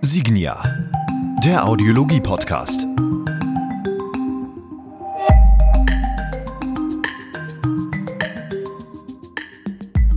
Signia, 0.00 0.62
der 1.44 1.66
Audiologie-Podcast. 1.66 2.86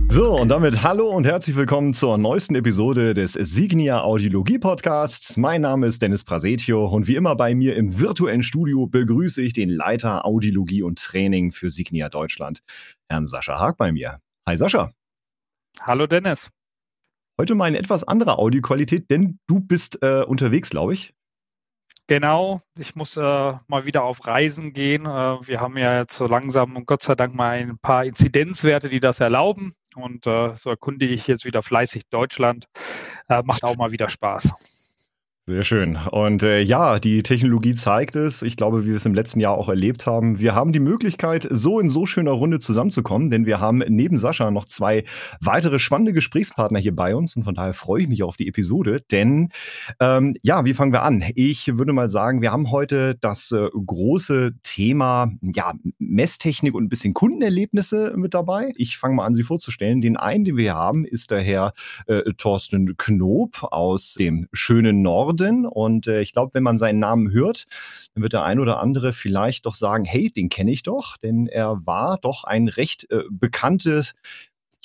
So, 0.08 0.36
und 0.40 0.48
damit 0.48 0.82
hallo 0.82 1.08
und 1.08 1.26
herzlich 1.26 1.56
willkommen 1.56 1.92
zur 1.92 2.18
neuesten 2.18 2.54
Episode 2.54 3.14
des 3.14 3.32
Signia 3.32 4.02
Audiologie 4.02 4.58
Podcasts. 4.58 5.36
Mein 5.36 5.62
Name 5.62 5.86
ist 5.86 6.00
Dennis 6.02 6.24
Prasetio 6.24 6.86
und 6.86 7.06
wie 7.08 7.16
immer 7.16 7.36
bei 7.36 7.54
mir 7.54 7.76
im 7.76 8.00
virtuellen 8.00 8.42
Studio 8.42 8.86
begrüße 8.86 9.42
ich 9.42 9.52
den 9.52 9.68
Leiter 9.68 10.24
Audiologie 10.24 10.82
und 10.82 10.98
Training 10.98 11.52
für 11.52 11.70
Signia 11.70 12.08
Deutschland, 12.08 12.62
Herrn 13.08 13.26
Sascha 13.26 13.58
Haag 13.58 13.76
bei 13.76 13.92
mir. 13.92 14.20
Hi 14.46 14.56
Sascha. 14.56 14.92
Hallo 15.80 16.06
Dennis. 16.06 16.50
Heute 17.38 17.54
mal 17.54 17.64
eine 17.64 17.78
etwas 17.78 18.04
andere 18.04 18.38
Audioqualität, 18.38 19.10
denn 19.10 19.38
du 19.46 19.60
bist 19.60 20.02
äh, 20.02 20.22
unterwegs, 20.22 20.70
glaube 20.70 20.94
ich. 20.94 21.14
Genau, 22.06 22.60
ich 22.78 22.96
muss 22.96 23.16
äh, 23.16 23.20
mal 23.66 23.86
wieder 23.86 24.04
auf 24.04 24.26
Reisen 24.26 24.72
gehen. 24.72 25.06
Äh, 25.06 25.08
wir 25.08 25.60
haben 25.60 25.76
ja 25.78 26.00
jetzt 26.00 26.16
so 26.16 26.26
langsam 26.26 26.76
und 26.76 26.86
Gott 26.86 27.02
sei 27.02 27.14
Dank 27.14 27.34
mal 27.34 27.56
ein 27.56 27.78
paar 27.78 28.04
Inzidenzwerte, 28.04 28.90
die 28.90 29.00
das 29.00 29.20
erlauben. 29.20 29.74
Und 29.96 30.26
äh, 30.26 30.54
so 30.54 30.70
erkundige 30.70 31.14
ich 31.14 31.26
jetzt 31.26 31.46
wieder 31.46 31.62
fleißig 31.62 32.08
Deutschland. 32.10 32.66
Äh, 33.28 33.42
macht 33.42 33.64
auch 33.64 33.76
mal 33.76 33.90
wieder 33.90 34.10
Spaß. 34.10 34.52
Sehr 35.46 35.62
schön. 35.62 35.98
Und 36.10 36.42
äh, 36.42 36.62
ja, 36.62 36.98
die 36.98 37.22
Technologie 37.22 37.74
zeigt 37.74 38.16
es. 38.16 38.40
Ich 38.40 38.56
glaube, 38.56 38.84
wie 38.84 38.88
wir 38.88 38.96
es 38.96 39.04
im 39.04 39.12
letzten 39.12 39.40
Jahr 39.40 39.52
auch 39.58 39.68
erlebt 39.68 40.06
haben. 40.06 40.38
Wir 40.38 40.54
haben 40.54 40.72
die 40.72 40.80
Möglichkeit, 40.80 41.46
so 41.50 41.80
in 41.80 41.90
so 41.90 42.06
schöner 42.06 42.30
Runde 42.30 42.60
zusammenzukommen, 42.60 43.28
denn 43.28 43.44
wir 43.44 43.60
haben 43.60 43.82
neben 43.86 44.16
Sascha 44.16 44.50
noch 44.50 44.64
zwei 44.64 45.04
weitere 45.42 45.78
spannende 45.78 46.14
Gesprächspartner 46.14 46.78
hier 46.78 46.96
bei 46.96 47.14
uns. 47.14 47.36
Und 47.36 47.44
von 47.44 47.54
daher 47.54 47.74
freue 47.74 48.00
ich 48.00 48.08
mich 48.08 48.22
auf 48.22 48.38
die 48.38 48.48
Episode. 48.48 49.02
Denn 49.12 49.50
ähm, 50.00 50.34
ja, 50.42 50.64
wie 50.64 50.72
fangen 50.72 50.94
wir 50.94 51.02
an? 51.02 51.22
Ich 51.34 51.76
würde 51.76 51.92
mal 51.92 52.08
sagen, 52.08 52.40
wir 52.40 52.50
haben 52.50 52.70
heute 52.70 53.14
das 53.20 53.52
äh, 53.52 53.68
große 53.68 54.52
Thema 54.62 55.30
ja, 55.42 55.74
Messtechnik 55.98 56.74
und 56.74 56.84
ein 56.84 56.88
bisschen 56.88 57.12
Kundenerlebnisse 57.12 58.14
mit 58.16 58.32
dabei. 58.32 58.72
Ich 58.76 58.96
fange 58.96 59.16
mal 59.16 59.26
an, 59.26 59.34
sie 59.34 59.42
vorzustellen. 59.42 60.00
Den 60.00 60.16
einen, 60.16 60.46
den 60.46 60.56
wir 60.56 60.64
hier 60.64 60.74
haben, 60.74 61.04
ist 61.04 61.30
der 61.30 61.42
Herr 61.42 61.74
äh, 62.06 62.32
Thorsten 62.38 62.96
Knob 62.96 63.62
aus 63.62 64.14
dem 64.14 64.48
schönen 64.54 65.02
Norden. 65.02 65.33
Norden. 65.34 65.66
Und 65.66 66.06
äh, 66.06 66.20
ich 66.20 66.32
glaube, 66.32 66.54
wenn 66.54 66.62
man 66.62 66.78
seinen 66.78 66.98
Namen 66.98 67.30
hört, 67.32 67.64
dann 68.14 68.22
wird 68.22 68.32
der 68.32 68.44
ein 68.44 68.58
oder 68.58 68.80
andere 68.80 69.12
vielleicht 69.12 69.66
doch 69.66 69.74
sagen, 69.74 70.04
hey, 70.04 70.30
den 70.30 70.48
kenne 70.48 70.72
ich 70.72 70.82
doch, 70.82 71.16
denn 71.16 71.46
er 71.46 71.86
war 71.86 72.18
doch 72.18 72.44
ein 72.44 72.68
recht 72.68 73.10
äh, 73.10 73.22
bekanntes 73.30 74.14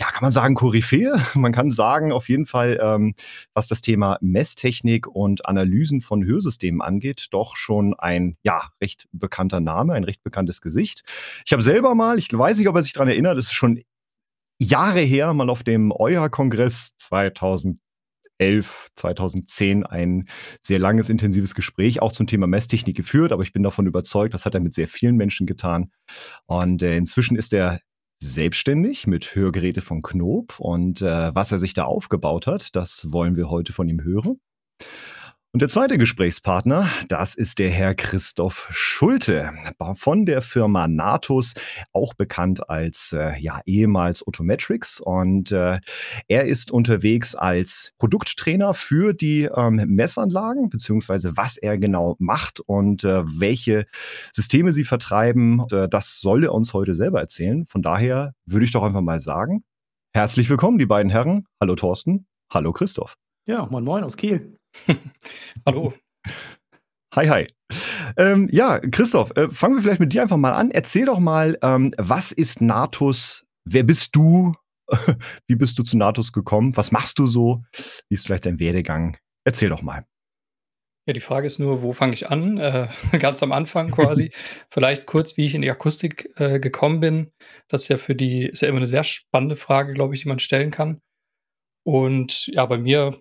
ja, 0.01 0.05
kann 0.11 0.21
man 0.21 0.31
sagen, 0.31 0.55
Koryphäe. 0.55 1.11
Man 1.35 1.51
kann 1.51 1.71
sagen, 1.71 2.13
auf 2.13 2.29
jeden 2.29 2.45
Fall, 2.45 2.79
ähm, 2.81 3.15
was 3.53 3.67
das 3.67 3.81
Thema 3.81 4.17
Messtechnik 4.21 5.07
und 5.07 5.45
Analysen 5.45 5.99
von 5.99 6.23
Hörsystemen 6.23 6.81
angeht, 6.81 7.27
doch 7.31 7.57
schon 7.57 7.95
ein, 7.99 8.37
ja, 8.41 8.69
recht 8.81 9.09
bekannter 9.11 9.59
Name, 9.59 9.91
ein 9.91 10.05
recht 10.05 10.23
bekanntes 10.23 10.61
Gesicht. 10.61 11.03
Ich 11.45 11.51
habe 11.51 11.61
selber 11.61 11.95
mal, 11.95 12.17
ich 12.17 12.31
weiß 12.31 12.59
nicht, 12.59 12.69
ob 12.69 12.77
er 12.77 12.81
sich 12.81 12.93
daran 12.93 13.09
erinnert, 13.09 13.37
das 13.37 13.47
ist 13.47 13.51
schon 13.51 13.81
Jahre 14.57 15.01
her, 15.01 15.33
mal 15.33 15.49
auf 15.49 15.63
dem 15.63 15.91
EuA-Kongress 15.91 16.95
2000 16.95 17.77
2011, 17.79 17.88
2010 18.95 19.85
ein 19.85 20.27
sehr 20.61 20.79
langes, 20.79 21.09
intensives 21.09 21.55
Gespräch 21.55 22.01
auch 22.01 22.11
zum 22.11 22.27
Thema 22.27 22.47
Messtechnik 22.47 22.95
geführt, 22.95 23.31
aber 23.31 23.43
ich 23.43 23.53
bin 23.53 23.63
davon 23.63 23.87
überzeugt, 23.87 24.33
das 24.33 24.45
hat 24.45 24.53
er 24.53 24.61
mit 24.61 24.73
sehr 24.73 24.87
vielen 24.87 25.15
Menschen 25.15 25.45
getan. 25.45 25.91
Und 26.45 26.81
äh, 26.81 26.95
inzwischen 26.97 27.35
ist 27.35 27.53
er 27.53 27.79
selbstständig 28.21 29.07
mit 29.07 29.35
Hörgeräte 29.35 29.81
von 29.81 30.01
Knob 30.01 30.59
und 30.59 31.01
äh, 31.01 31.33
was 31.33 31.51
er 31.51 31.59
sich 31.59 31.73
da 31.73 31.83
aufgebaut 31.83 32.47
hat, 32.47 32.75
das 32.75 33.11
wollen 33.11 33.35
wir 33.35 33.49
heute 33.49 33.71
von 33.71 33.87
ihm 33.87 34.03
hören. 34.03 34.39
Und 35.51 35.63
der 35.63 35.69
zweite 35.69 35.97
Gesprächspartner, 35.97 36.89
das 37.07 37.33
ist 37.33 37.57
der 37.57 37.71
Herr 37.71 37.95
Christoph 37.95 38.67
Schulte 38.69 39.51
von 39.95 40.27
der 40.27 40.43
Firma 40.43 40.87
Natus, 40.87 41.55
auch 41.91 42.13
bekannt 42.13 42.69
als 42.69 43.13
äh, 43.13 43.35
ja 43.39 43.59
ehemals 43.65 44.25
Autometrics. 44.27 45.01
Und 45.01 45.51
äh, 45.51 45.79
er 46.27 46.45
ist 46.45 46.69
unterwegs 46.69 47.33
als 47.33 47.93
Produkttrainer 47.97 48.75
für 48.75 49.13
die 49.13 49.45
ähm, 49.45 49.83
Messanlagen, 49.87 50.69
beziehungsweise 50.69 51.35
was 51.35 51.57
er 51.57 51.79
genau 51.79 52.15
macht 52.19 52.59
und 52.59 53.03
äh, 53.03 53.23
welche 53.25 53.87
Systeme 54.31 54.71
sie 54.71 54.83
vertreiben. 54.83 55.61
Und, 55.61 55.73
äh, 55.73 55.89
das 55.89 56.19
soll 56.19 56.43
er 56.43 56.53
uns 56.53 56.75
heute 56.75 56.93
selber 56.93 57.21
erzählen. 57.21 57.65
Von 57.65 57.81
daher 57.81 58.35
würde 58.45 58.65
ich 58.65 58.71
doch 58.71 58.83
einfach 58.83 59.01
mal 59.01 59.19
sagen, 59.19 59.63
herzlich 60.13 60.47
willkommen, 60.47 60.77
die 60.77 60.85
beiden 60.85 61.09
Herren. 61.09 61.47
Hallo 61.59 61.73
Thorsten, 61.73 62.27
hallo 62.53 62.71
Christoph. 62.71 63.15
Ja, 63.47 63.65
moin 63.65 63.83
moin 63.83 64.03
aus 64.03 64.15
Kiel. 64.15 64.58
Hallo. 65.65 65.93
Hi, 67.15 67.27
hi. 67.27 67.47
Ähm, 68.17 68.47
ja, 68.51 68.79
Christoph, 68.79 69.35
äh, 69.35 69.49
fangen 69.49 69.75
wir 69.75 69.81
vielleicht 69.81 69.99
mit 69.99 70.13
dir 70.13 70.21
einfach 70.21 70.37
mal 70.37 70.53
an. 70.53 70.71
Erzähl 70.71 71.05
doch 71.05 71.19
mal, 71.19 71.57
ähm, 71.61 71.93
was 71.97 72.31
ist 72.31 72.61
Natus? 72.61 73.45
Wer 73.65 73.83
bist 73.83 74.15
du? 74.15 74.53
Wie 75.47 75.55
bist 75.55 75.77
du 75.79 75.83
zu 75.83 75.97
Natus 75.97 76.33
gekommen? 76.33 76.75
Was 76.77 76.91
machst 76.91 77.19
du 77.19 77.25
so? 77.25 77.63
Wie 78.09 78.15
ist 78.15 78.25
vielleicht 78.25 78.45
dein 78.45 78.59
Werdegang? 78.59 79.17
Erzähl 79.43 79.69
doch 79.69 79.81
mal. 79.81 80.05
Ja, 81.07 81.13
die 81.13 81.21
Frage 81.21 81.47
ist 81.47 81.57
nur, 81.57 81.81
wo 81.81 81.91
fange 81.91 82.13
ich 82.13 82.29
an? 82.29 82.59
Äh, 82.59 82.87
ganz 83.19 83.41
am 83.41 83.51
Anfang 83.51 83.89
quasi. 83.89 84.31
Vielleicht 84.69 85.07
kurz, 85.07 85.37
wie 85.37 85.45
ich 85.45 85.55
in 85.55 85.63
die 85.63 85.71
Akustik 85.71 86.29
äh, 86.35 86.59
gekommen 86.59 86.99
bin. 86.99 87.31
Das 87.67 87.81
ist 87.81 87.87
ja 87.87 87.97
für 87.97 88.13
die, 88.13 88.45
ist 88.45 88.61
ja 88.61 88.67
immer 88.67 88.77
eine 88.77 88.85
sehr 88.85 89.03
spannende 89.03 89.55
Frage, 89.55 89.93
glaube 89.93 90.13
ich, 90.13 90.21
die 90.21 90.27
man 90.27 90.37
stellen 90.37 90.69
kann. 90.69 91.01
Und 91.83 92.45
ja, 92.47 92.63
bei 92.67 92.77
mir 92.77 93.19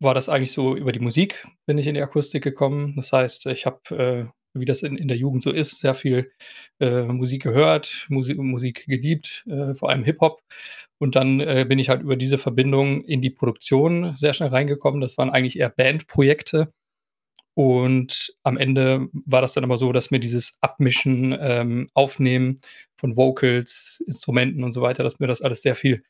war 0.00 0.14
das 0.14 0.28
eigentlich 0.28 0.52
so 0.52 0.76
über 0.76 0.92
die 0.92 1.00
Musik 1.00 1.46
bin 1.66 1.78
ich 1.78 1.86
in 1.86 1.94
die 1.94 2.02
Akustik 2.02 2.44
gekommen. 2.44 2.94
Das 2.96 3.12
heißt, 3.12 3.46
ich 3.46 3.66
habe, 3.66 4.32
äh, 4.54 4.58
wie 4.58 4.64
das 4.64 4.82
in, 4.82 4.96
in 4.96 5.08
der 5.08 5.16
Jugend 5.16 5.42
so 5.42 5.50
ist, 5.50 5.80
sehr 5.80 5.94
viel 5.94 6.32
äh, 6.80 7.02
Musik 7.04 7.42
gehört, 7.42 8.06
Musik, 8.08 8.38
Musik 8.38 8.84
geliebt, 8.86 9.44
äh, 9.48 9.74
vor 9.74 9.90
allem 9.90 10.04
Hip-Hop. 10.04 10.42
Und 10.98 11.16
dann 11.16 11.40
äh, 11.40 11.66
bin 11.68 11.78
ich 11.78 11.88
halt 11.88 12.02
über 12.02 12.16
diese 12.16 12.38
Verbindung 12.38 13.04
in 13.04 13.20
die 13.20 13.30
Produktion 13.30 14.14
sehr 14.14 14.32
schnell 14.32 14.50
reingekommen. 14.50 15.00
Das 15.00 15.18
waren 15.18 15.30
eigentlich 15.30 15.58
eher 15.58 15.70
Bandprojekte. 15.70 16.72
Und 17.54 18.34
am 18.42 18.58
Ende 18.58 19.08
war 19.24 19.40
das 19.40 19.54
dann 19.54 19.64
aber 19.64 19.78
so, 19.78 19.90
dass 19.92 20.10
mir 20.10 20.20
dieses 20.20 20.58
Abmischen, 20.60 21.34
ähm, 21.40 21.88
Aufnehmen 21.94 22.60
von 22.98 23.16
Vocals, 23.16 24.02
Instrumenten 24.06 24.62
und 24.62 24.72
so 24.72 24.82
weiter, 24.82 25.02
dass 25.02 25.20
mir 25.20 25.26
das 25.26 25.40
alles 25.40 25.62
sehr 25.62 25.74
viel 25.74 26.02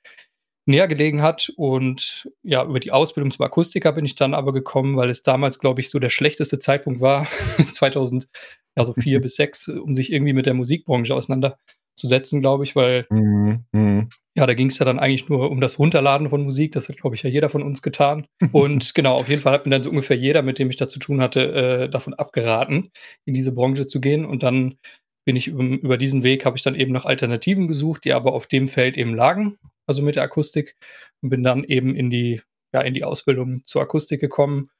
näher 0.66 0.88
gelegen 0.88 1.22
hat. 1.22 1.52
Und 1.56 2.28
ja, 2.42 2.64
über 2.64 2.80
die 2.80 2.92
Ausbildung 2.92 3.30
zum 3.30 3.44
Akustiker 3.44 3.92
bin 3.92 4.04
ich 4.04 4.16
dann 4.16 4.34
aber 4.34 4.52
gekommen, 4.52 4.96
weil 4.96 5.08
es 5.08 5.22
damals, 5.22 5.58
glaube 5.58 5.80
ich, 5.80 5.90
so 5.90 5.98
der 5.98 6.10
schlechteste 6.10 6.58
Zeitpunkt 6.58 7.00
war, 7.00 7.26
2000, 7.70 8.28
also 8.74 8.92
vier 8.92 9.20
bis 9.20 9.36
sechs, 9.36 9.68
um 9.68 9.94
sich 9.94 10.12
irgendwie 10.12 10.32
mit 10.32 10.46
der 10.46 10.54
Musikbranche 10.54 11.14
auseinanderzusetzen, 11.14 12.40
glaube 12.40 12.64
ich, 12.64 12.76
weil 12.76 13.06
mhm, 13.08 13.64
mhm. 13.72 14.08
ja, 14.34 14.46
da 14.46 14.54
ging 14.54 14.66
es 14.68 14.78
ja 14.78 14.84
dann 14.84 14.98
eigentlich 14.98 15.28
nur 15.28 15.50
um 15.50 15.60
das 15.60 15.78
Runterladen 15.78 16.28
von 16.28 16.42
Musik. 16.42 16.72
Das 16.72 16.88
hat, 16.88 16.98
glaube 16.98 17.16
ich, 17.16 17.22
ja 17.22 17.30
jeder 17.30 17.48
von 17.48 17.62
uns 17.62 17.80
getan. 17.80 18.26
Und 18.52 18.94
genau, 18.94 19.14
auf 19.14 19.28
jeden 19.28 19.40
Fall 19.40 19.54
hat 19.54 19.66
mir 19.66 19.70
dann 19.70 19.82
so 19.82 19.90
ungefähr 19.90 20.16
jeder, 20.16 20.42
mit 20.42 20.58
dem 20.58 20.68
ich 20.68 20.76
da 20.76 20.88
zu 20.88 20.98
tun 20.98 21.22
hatte, 21.22 21.52
äh, 21.52 21.88
davon 21.88 22.12
abgeraten, 22.12 22.90
in 23.24 23.34
diese 23.34 23.52
Branche 23.52 23.86
zu 23.86 24.00
gehen. 24.00 24.26
Und 24.26 24.42
dann 24.42 24.76
bin 25.24 25.36
ich 25.36 25.48
über, 25.48 25.62
über 25.62 25.96
diesen 25.96 26.22
Weg, 26.22 26.44
habe 26.44 26.56
ich 26.56 26.62
dann 26.62 26.74
eben 26.74 26.92
nach 26.92 27.04
Alternativen 27.04 27.66
gesucht, 27.66 28.04
die 28.04 28.12
aber 28.12 28.32
auf 28.32 28.46
dem 28.46 28.68
Feld 28.68 28.96
eben 28.96 29.14
lagen 29.14 29.58
also 29.86 30.02
mit 30.02 30.16
der 30.16 30.24
Akustik 30.24 30.76
und 31.22 31.30
bin 31.30 31.42
dann 31.42 31.64
eben 31.64 31.94
in 31.94 32.10
die, 32.10 32.42
ja, 32.72 32.80
in 32.82 32.94
die 32.94 33.04
Ausbildung 33.04 33.62
zur 33.64 33.82
Akustik 33.82 34.20
gekommen. 34.20 34.70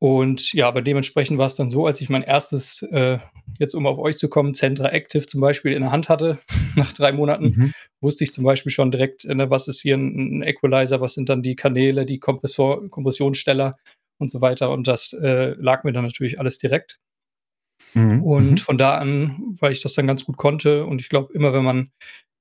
Und 0.00 0.52
ja, 0.52 0.68
aber 0.68 0.82
dementsprechend 0.82 1.38
war 1.38 1.46
es 1.46 1.54
dann 1.54 1.70
so, 1.70 1.86
als 1.86 2.00
ich 2.00 2.10
mein 2.10 2.22
erstes, 2.22 2.82
äh, 2.90 3.18
jetzt 3.58 3.74
um 3.74 3.86
auf 3.86 3.98
euch 3.98 4.18
zu 4.18 4.28
kommen, 4.28 4.52
Centra 4.52 4.90
Active 4.90 5.24
zum 5.26 5.40
Beispiel 5.40 5.72
in 5.72 5.82
der 5.82 5.92
Hand 5.92 6.08
hatte, 6.08 6.38
nach 6.76 6.92
drei 6.92 7.12
Monaten, 7.12 7.44
mhm. 7.44 7.72
wusste 8.00 8.24
ich 8.24 8.32
zum 8.32 8.44
Beispiel 8.44 8.72
schon 8.72 8.90
direkt, 8.90 9.24
ne, 9.24 9.48
was 9.48 9.68
ist 9.68 9.80
hier 9.80 9.96
ein, 9.96 10.40
ein, 10.40 10.42
Equalizer, 10.42 11.00
was 11.00 11.14
sind 11.14 11.28
dann 11.28 11.42
die 11.42 11.56
Kanäle, 11.56 12.04
die 12.04 12.18
Kompressor, 12.18 12.88
Kompressionssteller 12.90 13.76
und 14.18 14.30
so 14.30 14.40
weiter. 14.40 14.72
Und 14.72 14.88
das 14.88 15.12
äh, 15.14 15.54
lag 15.58 15.84
mir 15.84 15.92
dann 15.92 16.04
natürlich 16.04 16.38
alles 16.38 16.58
direkt. 16.58 16.98
Mhm. 17.94 18.22
Und 18.22 18.50
mhm. 18.50 18.58
von 18.58 18.78
da 18.78 18.98
an, 18.98 19.56
weil 19.60 19.72
ich 19.72 19.80
das 19.80 19.94
dann 19.94 20.06
ganz 20.06 20.24
gut 20.24 20.36
konnte 20.36 20.84
und 20.84 21.00
ich 21.00 21.08
glaube, 21.08 21.32
immer 21.32 21.52
wenn 21.52 21.64
man 21.64 21.92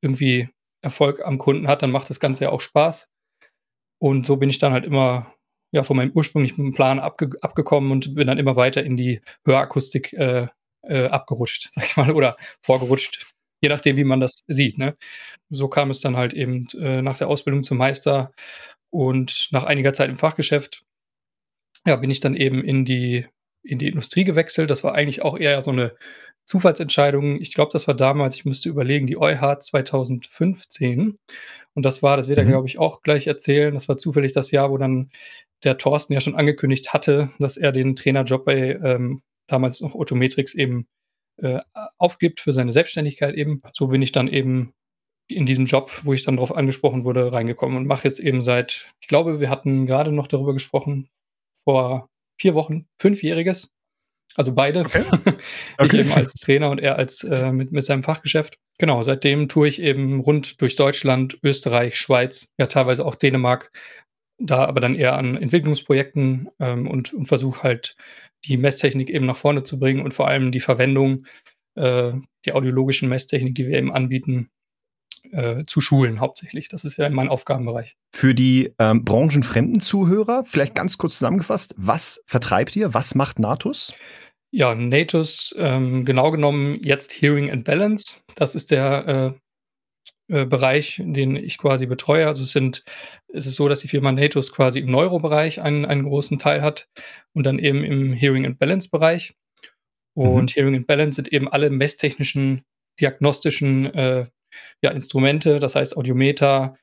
irgendwie 0.02 0.50
Erfolg 0.84 1.26
am 1.26 1.38
Kunden 1.38 1.68
hat, 1.68 1.82
dann 1.82 1.92
macht 1.92 2.10
das 2.10 2.20
Ganze 2.20 2.46
ja 2.46 2.50
auch 2.52 2.62
Spaß. 2.62 3.10
Und 4.00 4.26
so 4.26 4.38
bin 4.38 4.50
ich 4.50 4.60
dann 4.60 4.74
halt 4.74 4.86
immer 4.86 5.34
ja, 5.72 5.84
von 5.84 5.98
meinem 5.98 6.12
ursprünglichen 6.14 6.72
Plan 6.72 7.00
abge 7.00 7.32
abgekommen 7.42 7.92
und 7.92 8.16
bin 8.16 8.28
dann 8.28 8.38
immer 8.38 8.56
weiter 8.56 8.84
in 8.84 8.96
die 8.96 9.22
Hörakustik 9.46 10.14
äh, 10.14 10.48
äh, 10.84 11.08
abgerutscht, 11.08 11.70
sag 11.72 11.86
ich 11.86 11.98
mal, 11.98 12.12
oder 12.12 12.36
vorgerutscht, 12.62 13.34
je 13.62 13.70
nachdem, 13.70 13.98
wie 13.98 14.04
man 14.04 14.20
das 14.20 14.44
sieht. 14.48 14.78
Ne? 14.78 14.96
So 15.50 15.68
kam 15.68 15.90
es 15.90 16.02
dann 16.02 16.16
halt 16.16 16.34
eben 16.34 16.68
äh, 16.80 17.02
nach 17.02 17.18
der 17.18 17.28
Ausbildung 17.28 17.64
zum 17.64 17.78
Meister 17.78 18.34
und 18.92 19.50
nach 19.52 19.64
einiger 19.64 19.94
Zeit 19.94 20.10
im 20.10 20.18
Fachgeschäft, 20.18 20.84
ja, 21.86 21.96
bin 21.96 22.12
ich 22.12 22.20
dann 22.20 22.36
eben 22.36 22.64
in 22.64 22.86
die, 22.86 23.26
in 23.64 23.80
die 23.80 23.88
Industrie 23.88 24.24
gewechselt. 24.24 24.70
Das 24.70 24.84
war 24.84 24.94
eigentlich 24.94 25.22
auch 25.24 25.38
eher 25.38 25.62
so 25.62 25.72
eine 25.72 25.96
Zufallsentscheidung. 26.46 27.40
Ich 27.42 27.54
glaube, 27.54 27.72
das 27.72 27.88
war 27.88 27.96
damals, 27.96 28.36
ich 28.36 28.46
müsste 28.46 28.70
überlegen, 28.70 29.08
die 29.08 29.18
EuHA 29.18 29.60
2015. 29.60 31.18
Und 31.76 31.84
das 31.84 32.04
war, 32.04 32.18
das 32.18 32.28
wird 32.28 32.38
er, 32.38 32.46
Mhm. 32.46 32.50
glaube 32.50 32.68
ich, 32.68 32.80
auch 32.80 33.02
gleich 33.02 33.28
erzählen. 33.28 33.74
Das 33.74 33.88
war 33.90 33.98
zufällig 33.98 34.34
das 34.34 34.52
Jahr, 34.52 34.70
wo 34.72 34.78
dann 34.78 35.10
der 35.64 35.78
Thorsten 35.78 36.14
ja 36.14 36.20
schon 36.22 36.36
angekündigt 36.36 36.94
hatte, 36.94 37.32
dass 37.40 37.58
er 37.58 37.72
den 37.72 37.96
Trainerjob 37.96 38.46
bei 38.46 38.80
ähm, 38.84 39.22
damals 39.48 39.82
noch 39.82 39.96
Autometrix 39.96 40.54
eben 40.54 40.86
äh, 41.42 41.60
aufgibt 41.98 42.40
für 42.42 42.52
seine 42.52 42.72
Selbstständigkeit 42.72 43.36
eben. 43.36 43.62
So 43.74 43.88
bin 43.88 44.02
ich 44.02 44.12
dann 44.12 44.28
eben 44.28 44.74
in 45.30 45.46
diesen 45.46 45.66
Job, 45.66 46.02
wo 46.04 46.14
ich 46.14 46.26
dann 46.26 46.36
darauf 46.36 46.56
angesprochen 46.56 47.06
wurde, 47.06 47.32
reingekommen 47.32 47.78
und 47.78 47.88
mache 47.88 48.08
jetzt 48.08 48.20
eben 48.20 48.42
seit, 48.42 48.92
ich 49.02 49.08
glaube, 49.08 49.40
wir 49.40 49.50
hatten 49.50 49.86
gerade 49.88 50.12
noch 50.12 50.28
darüber 50.28 50.54
gesprochen, 50.54 51.08
vor 51.64 52.10
vier 52.40 52.54
Wochen, 52.56 52.86
fünfjähriges. 53.00 53.70
Also 54.36 54.54
beide. 54.54 54.82
Okay. 54.82 55.06
ich 55.26 55.36
Okay. 55.80 56.00
eben 56.00 56.12
als 56.14 56.34
Trainer 56.34 56.70
und 56.70 56.80
er 56.80 56.98
als 56.98 57.24
äh, 57.24 57.52
mit, 57.52 57.72
mit 57.72 57.86
seinem 57.86 58.04
Fachgeschäft. 58.04 58.58
Genau, 58.80 59.04
seitdem 59.04 59.48
tue 59.48 59.68
ich 59.68 59.82
eben 59.82 60.20
rund 60.20 60.62
durch 60.62 60.76
Deutschland, 60.76 61.38
Österreich, 61.44 61.98
Schweiz, 61.98 62.52
ja 62.58 62.68
teilweise 62.68 63.06
auch 63.06 63.16
Dänemark, 63.16 63.72
da 64.40 64.66
aber 64.66 64.82
dann 64.82 64.96
eher 64.96 65.16
an 65.16 65.38
Entwicklungsprojekten 65.38 66.50
ähm, 66.60 66.88
und, 66.88 67.14
und 67.14 67.28
versuche 67.28 67.64
halt 67.64 67.96
die 68.46 68.58
Messtechnik 68.58 69.10
eben 69.10 69.26
nach 69.26 69.38
vorne 69.38 69.64
zu 69.64 69.80
bringen 69.80 70.04
und 70.04 70.14
vor 70.14 70.28
allem 70.28 70.52
die 70.52 70.60
Verwendung 70.60 71.26
äh, 71.76 72.12
der 72.46 72.56
audiologischen 72.56 73.10
Messtechnik, 73.10 73.56
die 73.56 73.68
wir 73.68 73.78
eben 73.78 73.94
anbieten, 73.94 74.50
äh, 75.32 75.64
zu 75.64 75.82
schulen 75.82 76.20
hauptsächlich. 76.20 76.68
Das 76.70 76.84
ist 76.84 76.98
ja 76.98 77.10
mein 77.10 77.30
Aufgabenbereich. 77.30 77.96
Für 78.14 78.36
die 78.36 78.74
ähm, 78.80 79.06
branchenfremden 79.06 79.80
Zuhörer, 79.80 80.44
vielleicht 80.46 80.76
ganz 80.76 80.98
kurz 80.98 81.20
zusammengefasst, 81.20 81.74
was 81.78 82.24
vertreibt 82.26 82.76
ihr? 82.76 82.94
Was 82.94 83.16
macht 83.16 83.40
Natus? 83.40 83.94
Ja, 84.56 84.76
Natus, 84.76 85.56
ähm, 85.58 86.06
genau 86.06 86.30
genommen 86.30 86.80
jetzt 86.84 87.20
Hearing 87.20 87.50
and 87.50 87.64
Balance. 87.64 88.18
Das 88.36 88.54
ist 88.54 88.70
der 88.70 89.36
äh, 90.30 90.42
äh, 90.42 90.46
Bereich, 90.46 91.02
den 91.04 91.36
ich 91.36 91.58
quasi 91.58 91.88
betreue. 91.88 92.28
Also 92.28 92.44
es 92.44 92.52
sind, 92.52 92.84
es 93.30 93.48
ist 93.48 93.56
so, 93.56 93.68
dass 93.68 93.80
die 93.80 93.88
Firma 93.88 94.12
Natus 94.12 94.54
quasi 94.54 94.78
im 94.82 94.92
Neurobereich 94.92 95.60
einen, 95.60 95.86
einen 95.86 96.04
großen 96.04 96.38
Teil 96.38 96.62
hat 96.62 96.88
und 97.34 97.48
dann 97.48 97.58
eben 97.58 97.84
im 97.84 98.14
Hearing 98.14 98.46
and 98.46 98.60
Balance 98.60 98.90
Bereich. 98.92 99.34
Und 100.14 100.56
Hearing 100.56 100.76
and 100.76 100.86
Balance 100.86 101.16
sind 101.16 101.34
eben 101.34 101.48
alle 101.48 101.72
messtechnischen, 101.72 102.64
diagnostischen 103.00 103.92
äh, 103.96 104.28
ja, 104.84 104.92
Instrumente, 104.92 105.58
das 105.58 105.74
heißt 105.74 105.98
Audiometer, 105.98 106.76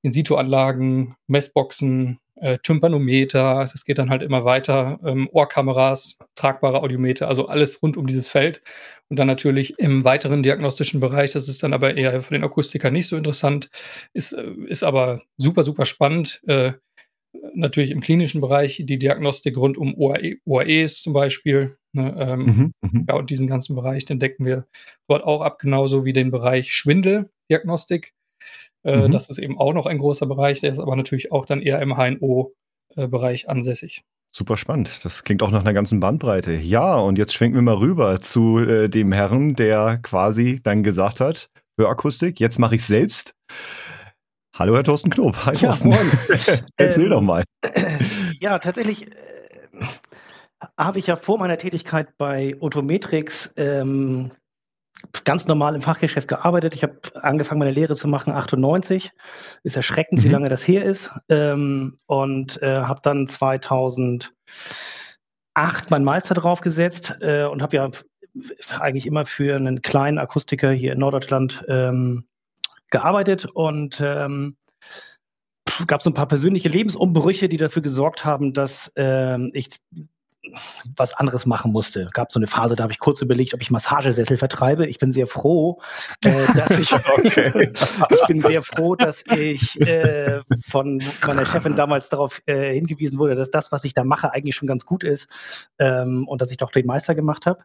In-Situ-Anlagen, 0.00 1.14
Messboxen, 1.26 2.20
äh, 2.40 2.58
Tympanometer, 2.62 3.60
es 3.62 3.84
geht 3.84 3.98
dann 3.98 4.10
halt 4.10 4.22
immer 4.22 4.44
weiter, 4.44 4.98
ähm, 5.04 5.28
Ohrkameras, 5.32 6.16
tragbare 6.34 6.80
Audiometer, 6.82 7.28
also 7.28 7.46
alles 7.48 7.82
rund 7.82 7.96
um 7.96 8.06
dieses 8.06 8.28
Feld. 8.28 8.62
Und 9.08 9.18
dann 9.18 9.26
natürlich 9.26 9.78
im 9.78 10.04
weiteren 10.04 10.42
diagnostischen 10.42 11.00
Bereich, 11.00 11.32
das 11.32 11.48
ist 11.48 11.62
dann 11.62 11.72
aber 11.72 11.96
eher 11.96 12.22
für 12.22 12.34
den 12.34 12.44
Akustiker 12.44 12.90
nicht 12.90 13.08
so 13.08 13.16
interessant, 13.16 13.70
ist, 14.12 14.32
äh, 14.32 14.50
ist 14.66 14.84
aber 14.84 15.22
super, 15.36 15.62
super 15.62 15.84
spannend. 15.86 16.40
Äh, 16.46 16.72
natürlich 17.54 17.90
im 17.90 18.00
klinischen 18.00 18.40
Bereich 18.40 18.82
die 18.84 18.98
Diagnostik 18.98 19.56
rund 19.56 19.76
um 19.78 19.94
OAE, 19.96 20.36
OAEs 20.44 21.02
zum 21.02 21.12
Beispiel. 21.12 21.76
Ne, 21.92 22.14
ähm, 22.18 22.44
Mhm. 22.44 22.72
Mhm. 22.82 23.06
ja, 23.08 23.14
und 23.16 23.30
diesen 23.30 23.46
ganzen 23.46 23.74
Bereich, 23.74 24.04
den 24.04 24.18
decken 24.18 24.44
wir 24.44 24.66
dort 25.08 25.24
auch 25.24 25.40
ab, 25.40 25.58
genauso 25.58 26.04
wie 26.04 26.12
den 26.12 26.30
Bereich 26.30 26.72
Schwindeldiagnostik. 26.72 28.12
Äh, 28.88 29.08
Mhm. 29.08 29.12
Das 29.12 29.28
ist 29.30 29.38
eben 29.38 29.58
auch 29.58 29.74
noch 29.74 29.86
ein 29.86 29.98
großer 29.98 30.26
Bereich, 30.26 30.60
der 30.60 30.70
ist 30.70 30.78
aber 30.80 30.96
natürlich 30.96 31.30
auch 31.30 31.44
dann 31.44 31.60
eher 31.62 31.80
im 31.82 31.96
HNO-Bereich 31.96 33.48
ansässig. 33.48 34.02
Super 34.34 34.56
spannend. 34.56 35.04
Das 35.04 35.24
klingt 35.24 35.42
auch 35.42 35.50
nach 35.50 35.60
einer 35.60 35.72
ganzen 35.72 36.00
Bandbreite. 36.00 36.52
Ja, 36.52 36.96
und 36.96 37.16
jetzt 37.18 37.34
schwenken 37.34 37.56
wir 37.56 37.62
mal 37.62 37.76
rüber 37.76 38.20
zu 38.20 38.58
äh, 38.58 38.88
dem 38.88 39.12
Herrn, 39.12 39.54
der 39.54 39.98
quasi 40.02 40.60
dann 40.62 40.82
gesagt 40.82 41.20
hat, 41.20 41.48
Hörakustik, 41.78 42.38
jetzt 42.40 42.58
mache 42.58 42.74
ich 42.74 42.84
selbst. 42.84 43.34
Hallo, 44.54 44.74
Herr 44.74 44.84
Thorsten 44.84 45.10
Knob. 45.10 45.36
Hi, 45.46 45.54
Ja, 45.54 45.60
Thorsten. 45.68 45.88
moin. 45.90 46.10
Erzähl 46.76 47.04
Ähm, 47.04 47.10
doch 47.10 47.22
mal. 47.22 47.44
Ja, 48.40 48.58
tatsächlich 48.60 49.08
äh, 49.08 49.10
habe 50.76 50.98
ich 51.00 51.06
ja 51.08 51.16
vor 51.16 51.38
meiner 51.38 51.58
Tätigkeit 51.58 52.16
bei 52.18 52.54
Otometrix 52.60 53.50
ähm, 53.56 54.30
ganz 55.24 55.46
normal 55.46 55.74
im 55.74 55.82
Fachgeschäft 55.82 56.28
gearbeitet. 56.28 56.74
Ich 56.74 56.82
habe 56.82 56.98
angefangen, 57.14 57.60
meine 57.60 57.70
Lehre 57.70 57.96
zu 57.96 58.08
machen, 58.08 58.32
98. 58.32 59.12
Ist 59.62 59.76
erschreckend, 59.76 60.22
wie 60.22 60.26
Mhm. 60.26 60.32
lange 60.32 60.48
das 60.48 60.66
her 60.66 60.84
ist. 60.84 61.10
Ähm, 61.28 61.98
und 62.06 62.60
äh, 62.62 62.80
habe 62.82 63.00
dann 63.02 63.28
2008 63.28 64.30
meinen 65.90 66.04
Meister 66.04 66.34
draufgesetzt 66.34 67.14
äh, 67.20 67.44
und 67.44 67.62
habe 67.62 67.76
ja 67.76 67.90
eigentlich 68.78 69.06
immer 69.06 69.24
für 69.24 69.56
einen 69.56 69.82
kleinen 69.82 70.18
Akustiker 70.18 70.70
hier 70.70 70.92
in 70.92 70.98
Norddeutschland 70.98 71.64
ähm, 71.68 72.24
gearbeitet 72.90 73.46
und 73.46 74.00
ähm, 74.00 74.56
gab 75.86 76.02
so 76.02 76.10
ein 76.10 76.14
paar 76.14 76.28
persönliche 76.28 76.68
Lebensumbrüche, 76.68 77.48
die 77.48 77.56
dafür 77.56 77.82
gesorgt 77.82 78.24
haben, 78.24 78.52
dass 78.52 78.92
ähm, 78.96 79.50
ich 79.54 79.68
was 80.96 81.12
anderes 81.14 81.46
machen 81.46 81.72
musste. 81.72 82.08
Gab 82.12 82.32
so 82.32 82.38
eine 82.38 82.46
Phase, 82.46 82.76
da 82.76 82.84
habe 82.84 82.92
ich 82.92 82.98
kurz 82.98 83.20
überlegt, 83.22 83.54
ob 83.54 83.62
ich 83.62 83.70
Massagesessel 83.70 84.36
vertreibe. 84.36 84.86
Ich 84.86 84.98
bin 84.98 85.10
sehr 85.10 85.26
froh, 85.26 85.80
äh, 86.24 86.46
dass 86.54 86.78
ich, 86.78 86.92
Okay. 87.18 87.72
ich 88.10 88.26
bin 88.26 88.40
sehr 88.40 88.62
froh, 88.62 88.94
dass 88.94 89.24
ich 89.36 89.80
äh, 89.80 90.40
von 90.66 91.02
meiner 91.26 91.46
Chefin 91.46 91.76
damals 91.76 92.08
darauf 92.08 92.40
äh, 92.46 92.74
hingewiesen 92.74 93.18
wurde, 93.18 93.34
dass 93.34 93.50
das, 93.50 93.72
was 93.72 93.84
ich 93.84 93.94
da 93.94 94.04
mache, 94.04 94.32
eigentlich 94.32 94.56
schon 94.56 94.68
ganz 94.68 94.84
gut 94.84 95.04
ist 95.04 95.28
ähm, 95.78 96.26
und 96.28 96.40
dass 96.40 96.50
ich 96.50 96.56
doch 96.56 96.70
den 96.70 96.86
Meister 96.86 97.14
gemacht 97.14 97.46
habe 97.46 97.64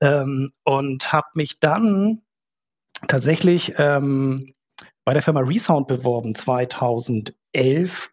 ähm, 0.00 0.52
und 0.64 1.12
habe 1.12 1.28
mich 1.34 1.60
dann 1.60 2.22
tatsächlich 3.08 3.74
ähm, 3.78 4.54
bei 5.04 5.12
der 5.12 5.22
Firma 5.22 5.40
Resound 5.40 5.88
beworben 5.88 6.34
2011 6.34 7.34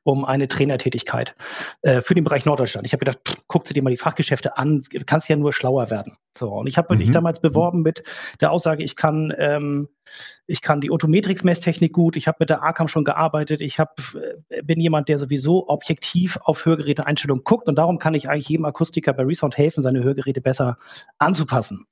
um 0.03 0.25
eine 0.25 0.47
Trainertätigkeit 0.47 1.35
äh, 1.81 2.01
für 2.01 2.15
den 2.15 2.23
Bereich 2.23 2.45
Norddeutschland. 2.45 2.85
Ich 2.87 2.93
habe 2.93 3.05
gedacht, 3.05 3.19
pff, 3.27 3.43
guck 3.47 3.65
dir 3.73 3.83
mal 3.83 3.89
die 3.89 3.97
Fachgeschäfte 3.97 4.57
an, 4.57 4.83
kannst 5.05 5.29
ja 5.29 5.35
nur 5.35 5.53
schlauer 5.53 5.89
werden. 5.89 6.17
So 6.37 6.51
und 6.53 6.67
ich 6.67 6.77
habe 6.77 6.95
mich 6.95 7.09
Mhm. 7.09 7.13
damals 7.13 7.39
beworben 7.41 7.81
mit 7.81 8.03
der 8.41 8.51
Aussage, 8.51 8.83
ich 8.83 8.95
kann 8.95 9.33
ähm, 9.37 9.89
ich 10.45 10.61
kann 10.61 10.79
die 10.79 10.89
Otometrix-Messtechnik 10.89 11.91
gut, 11.91 12.15
ich 12.15 12.27
habe 12.29 12.37
mit 12.39 12.49
der 12.49 12.63
ACAM 12.63 12.87
schon 12.87 13.03
gearbeitet, 13.03 13.59
ich 13.59 13.77
hab, 13.77 13.99
äh, 14.47 14.61
bin 14.63 14.79
jemand, 14.79 15.09
der 15.09 15.17
sowieso 15.19 15.67
objektiv 15.67 16.37
auf 16.43 16.65
Hörgeräteeinstellungen 16.65 17.43
guckt 17.43 17.67
und 17.67 17.77
darum 17.77 17.99
kann 17.99 18.13
ich 18.13 18.29
eigentlich 18.29 18.47
jedem 18.47 18.63
Akustiker 18.63 19.11
bei 19.11 19.23
Resound 19.23 19.57
helfen, 19.57 19.83
seine 19.83 20.01
Hörgeräte 20.03 20.39
besser 20.39 20.77
anzupassen. 21.17 21.85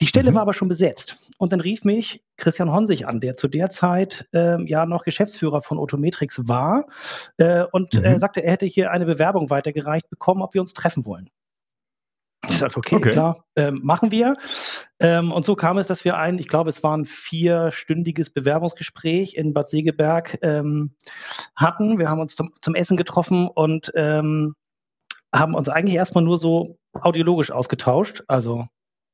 Die 0.00 0.06
Stelle 0.06 0.30
Mhm. 0.30 0.34
war 0.36 0.42
aber 0.42 0.54
schon 0.54 0.68
besetzt. 0.68 1.16
Und 1.38 1.52
dann 1.52 1.58
rief 1.60 1.82
mich 1.82 2.22
Christian 2.36 2.70
Honsig 2.70 3.08
an, 3.08 3.18
der 3.18 3.34
zu 3.34 3.48
der 3.48 3.70
Zeit 3.70 4.28
ähm, 4.32 4.68
ja 4.68 4.86
noch 4.86 5.02
Geschäftsführer 5.04 5.60
von 5.60 5.78
Otometrix 5.78 6.46
war 6.46 6.86
äh, 7.38 7.64
und 7.72 7.94
Mhm. 7.94 8.04
äh, 8.04 8.18
sagte, 8.20 8.44
er 8.44 8.52
hätte 8.52 8.66
hier 8.66 8.92
eine 8.92 9.06
Bewerbung 9.06 9.50
weitergereicht 9.50 10.08
bekommen, 10.10 10.42
ob 10.42 10.54
wir 10.54 10.60
uns 10.60 10.72
treffen 10.74 11.04
wollen. 11.04 11.28
Ich 12.46 12.58
sagte, 12.58 12.78
okay, 12.78 12.94
Okay. 12.96 13.10
klar, 13.12 13.44
ähm, 13.56 13.80
machen 13.82 14.10
wir. 14.12 14.34
Ähm, 15.00 15.32
und 15.32 15.44
so 15.44 15.56
kam 15.56 15.78
es, 15.78 15.86
dass 15.86 16.04
wir 16.04 16.16
ein, 16.16 16.38
ich 16.38 16.48
glaube, 16.48 16.70
es 16.70 16.82
war 16.82 16.96
ein 16.96 17.04
vierstündiges 17.04 18.30
Bewerbungsgespräch 18.30 19.34
in 19.34 19.52
Bad 19.54 19.68
Segeberg 19.68 20.38
ähm, 20.42 20.92
hatten. 21.56 21.98
Wir 21.98 22.08
haben 22.08 22.20
uns 22.20 22.36
zum, 22.36 22.52
zum 22.60 22.74
Essen 22.74 22.96
getroffen 22.96 23.48
und 23.48 23.90
ähm, 23.96 24.54
haben 25.34 25.54
uns 25.54 25.68
eigentlich 25.68 25.96
erstmal 25.96 26.24
nur 26.24 26.38
so 26.38 26.78
audiologisch 26.92 27.50
ausgetauscht, 27.50 28.22
also 28.28 28.66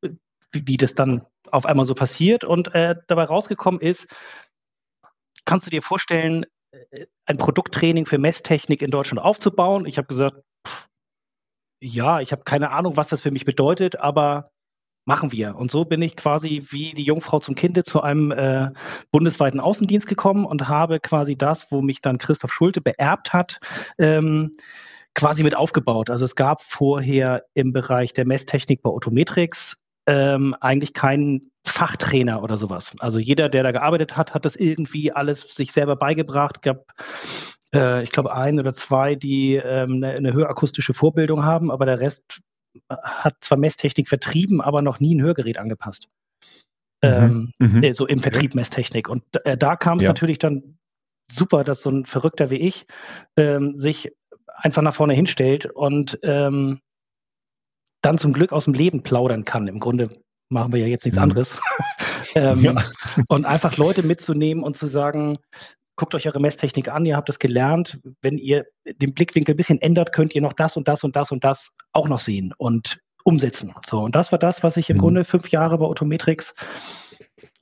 äh, 0.03 0.11
wie, 0.53 0.67
wie 0.67 0.77
das 0.77 0.95
dann 0.95 1.23
auf 1.51 1.67
einmal 1.67 1.87
so 1.87 1.95
passiert. 1.95 2.45
Und 2.45 2.75
äh, 2.75 2.95
dabei 3.09 3.25
rausgekommen 3.25 3.81
ist, 3.81 4.07
kannst 5.47 5.67
du 5.67 5.71
dir 5.71 5.83
vorstellen, 5.83 6.45
äh, 6.91 7.07
ein 7.27 7.39
Produkttraining 7.39 8.07
für 8.07 8.19
Messtechnik 8.19 8.83
in 8.83 8.91
Deutschland 8.91 9.21
aufzubauen? 9.25 9.87
Ich 9.87 9.97
habe 9.97 10.09
gesagt, 10.09 10.37
ja, 11.85 12.21
ich 12.21 12.33
habe 12.33 12.45
keine 12.45 12.71
Ahnung, 12.71 12.97
was 12.97 13.09
das 13.09 13.21
für 13.21 13.31
mich 13.31 13.45
bedeutet, 13.45 14.01
aber 14.01 14.51
machen 15.05 15.33
wir. 15.33 15.57
Und 15.57 15.71
so 15.71 15.85
bin 15.85 16.01
ich 16.01 16.17
quasi 16.17 16.65
wie 16.71 16.95
die 16.95 17.05
Jungfrau 17.05 17.41
zum 17.41 17.55
Kinde 17.55 17.85
zu 17.85 18.01
einem 18.01 18.31
äh, 18.33 18.71
bundesweiten 19.13 19.61
Außendienst 19.61 20.07
gekommen 20.07 20.47
und 20.47 20.69
habe 20.69 20.99
quasi 20.99 21.37
das, 21.37 21.71
wo 21.71 21.83
mich 21.83 22.01
dann 22.01 22.17
Christoph 22.17 22.53
Schulte 22.53 22.81
beerbt 22.81 23.35
hat, 23.35 23.61
ähm, 23.99 24.57
quasi 25.15 25.43
mit 25.43 25.55
aufgebaut. 25.55 26.09
Also 26.09 26.25
es 26.25 26.37
gab 26.37 26.63
vorher 26.63 27.45
im 27.53 27.73
Bereich 27.75 28.15
der 28.15 28.27
Messtechnik 28.27 28.83
bei 28.83 28.91
Otometrix 28.91 29.77
ähm, 30.07 30.55
eigentlich 30.61 30.95
keinen 30.95 31.43
Fachtrainer 31.67 32.43
oder 32.43 32.57
sowas. 32.57 32.93
Also 32.99 33.19
jeder, 33.19 33.51
der 33.51 33.63
da 33.63 33.71
gearbeitet 33.73 34.17
hat, 34.17 34.33
hat 34.35 34.45
das 34.47 34.57
irgendwie 34.57 35.13
alles 35.13 35.41
sich 35.41 35.73
selber 35.73 35.97
beigebracht. 35.97 36.63
Gab, 36.63 36.87
äh, 37.75 38.03
ich 38.03 38.11
glaube, 38.11 38.35
ein 38.35 38.59
oder 38.59 38.75
zwei, 38.75 39.15
die 39.15 39.57
ähm, 39.57 39.95
eine, 39.95 40.13
eine 40.13 40.33
hörakustische 40.33 40.95
Vorbildung 40.95 41.45
haben, 41.45 41.71
aber 41.71 41.87
der 41.87 42.01
Rest 42.01 42.41
hat 42.91 43.37
zwar 43.41 43.59
Messtechnik 43.59 44.09
vertrieben, 44.09 44.61
aber 44.61 44.83
noch 44.83 45.01
nie 45.01 45.15
ein 45.15 45.23
Hörgerät 45.23 45.59
angepasst. 45.59 46.09
Ähm, 47.03 47.53
Mhm. 47.59 47.83
äh, 47.83 47.93
so 47.93 48.07
im 48.07 48.19
Vertrieb 48.21 48.55
Messtechnik. 48.55 49.09
Und 49.09 49.23
äh, 49.45 49.57
da 49.59 49.77
kam 49.77 49.99
es 49.99 50.05
Ja. 50.05 50.11
natürlich 50.11 50.39
dann 50.39 50.79
super, 51.31 51.63
dass 51.65 51.83
so 51.83 51.91
ein 51.91 52.07
Verrückter 52.07 52.51
wie 52.51 52.57
ich 52.57 52.87
ähm, 53.37 53.79
sich 53.79 54.13
einfach 54.57 54.83
nach 54.83 54.95
vorne 54.95 55.15
hinstellt 55.15 55.67
und 55.67 56.19
ähm, 56.23 56.81
dann 58.03 58.19
zum 58.19 58.33
Glück 58.33 58.53
aus 58.53 58.65
dem 58.65 58.75
Leben 58.75 59.03
plaudern 59.03 59.45
kann. 59.45 59.67
Im 59.69 59.81
Grunde 59.81 60.09
machen 60.51 60.73
wir 60.73 60.81
ja 60.81 60.87
jetzt 60.87 61.05
nichts 61.05 61.19
mhm. 61.19 61.25
anderes. 61.25 61.55
ähm, 62.35 62.59
ja. 62.59 62.75
Und 63.29 63.45
einfach 63.45 63.77
Leute 63.77 64.03
mitzunehmen 64.03 64.65
und 64.65 64.77
zu 64.77 64.87
sagen, 64.87 65.39
guckt 65.97 66.15
euch 66.15 66.27
eure 66.27 66.41
Messtechnik 66.41 66.89
an, 66.89 67.07
ihr 67.07 67.17
habt 67.17 67.29
das 67.29 67.39
gelernt. 67.39 68.01
Wenn 68.21 68.39
ihr 68.39 68.67
den 68.85 69.15
Blickwinkel 69.15 69.55
ein 69.55 69.57
bisschen 69.57 69.81
ändert, 69.81 70.13
könnt 70.13 70.35
ihr 70.35 70.43
noch 70.43 70.53
das 70.53 70.77
und 70.77 70.89
das 70.89 71.05
und 71.05 71.17
das 71.17 71.33
und 71.33 71.45
das 71.45 71.71
auch 71.93 72.09
noch 72.09 72.21
sehen 72.21 72.53
und 72.57 73.01
umsetzen. 73.25 73.75
So, 73.87 74.01
und 74.03 74.15
das 74.15 74.33
war 74.33 74.39
das, 74.39 74.63
was 74.63 74.77
ich 74.77 74.91
im 74.91 74.97
mhm. 74.97 75.01
Grunde 75.01 75.25
fünf 75.25 75.49
Jahre 75.49 75.79
bei 75.79 75.87
Autometrix 75.87 76.55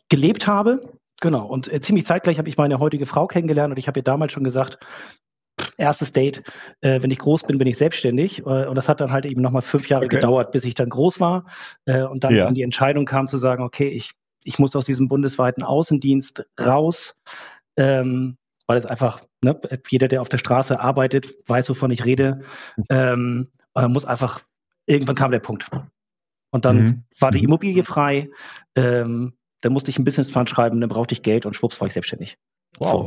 gelebt 0.09 0.47
habe. 0.47 0.99
Genau. 1.21 1.47
Und 1.47 1.73
äh, 1.73 1.81
ziemlich 1.81 2.05
zeitgleich 2.05 2.39
habe 2.39 2.49
ich 2.49 2.57
meine 2.57 2.81
heutige 2.81 3.07
Frau 3.07 3.27
kennengelernt 3.27 3.73
und 3.73 3.79
ich 3.79 3.87
habe 3.87 4.01
ihr 4.01 4.05
damals 4.05 4.33
schon 4.33 4.45
gesagt, 4.45 4.79
erstes 5.77 6.13
Date, 6.13 6.43
äh, 6.81 7.01
wenn 7.03 7.11
ich 7.11 7.19
groß 7.19 7.45
bin, 7.45 7.59
bin 7.59 7.69
ich 7.69 7.79
selbstständig. 7.79 8.41
Äh, 8.41 8.67
und 8.67 8.75
das 8.75 8.89
hat 8.89 9.01
dann 9.01 9.13
halt 9.13 9.25
eben 9.25 9.41
nochmal 9.41 9.63
fünf 9.63 9.89
Jahre 9.89 10.07
okay. 10.07 10.17
gedauert, 10.17 10.51
bis 10.51 10.65
ich 10.65 10.75
dann 10.75 10.89
groß 10.89 11.21
war 11.21 11.45
äh, 11.85 12.03
und 12.03 12.25
dann 12.25 12.35
ja. 12.35 12.51
die 12.51 12.63
Entscheidung 12.63 13.05
kam 13.05 13.29
zu 13.29 13.39
sagen, 13.39 13.63
okay, 13.63 13.89
ich, 13.89 14.11
ich 14.43 14.59
muss 14.59 14.75
aus 14.75 14.87
diesem 14.87 15.07
bundesweiten 15.07 15.63
Außendienst 15.63 16.45
raus 16.61 17.15
ähm, 17.77 18.37
weil 18.67 18.79
es 18.79 18.87
einfach, 18.87 19.21
ne, 19.43 19.59
jeder, 19.91 20.09
der 20.09 20.23
auf 20.23 20.29
der 20.29 20.39
Straße 20.39 20.81
arbeitet, 20.81 21.27
weiß, 21.47 21.69
wovon 21.69 21.91
ich 21.91 22.05
rede. 22.05 22.41
Ähm, 22.89 23.49
muss 23.75 24.05
einfach, 24.05 24.41
irgendwann 24.87 25.17
kam 25.17 25.31
der 25.31 25.41
Punkt. 25.41 25.69
Und 26.51 26.65
dann 26.65 26.83
mhm. 26.83 27.05
war 27.19 27.31
die 27.31 27.39
mhm. 27.39 27.45
Immobilie 27.45 27.85
frei. 27.85 28.31
Ähm, 28.77 29.35
dann 29.63 29.73
musste 29.73 29.91
ich 29.91 29.97
einen 29.97 30.05
Businessplan 30.05 30.47
schreiben, 30.47 30.81
dann 30.81 30.91
brauchte 30.91 31.15
ich 31.15 31.23
Geld 31.23 31.47
und 31.47 31.55
schwupps 31.55 31.81
war 31.81 31.87
ich 31.87 31.95
selbstständig. 31.95 32.37
Wow. 32.79 32.91
So. 32.91 32.99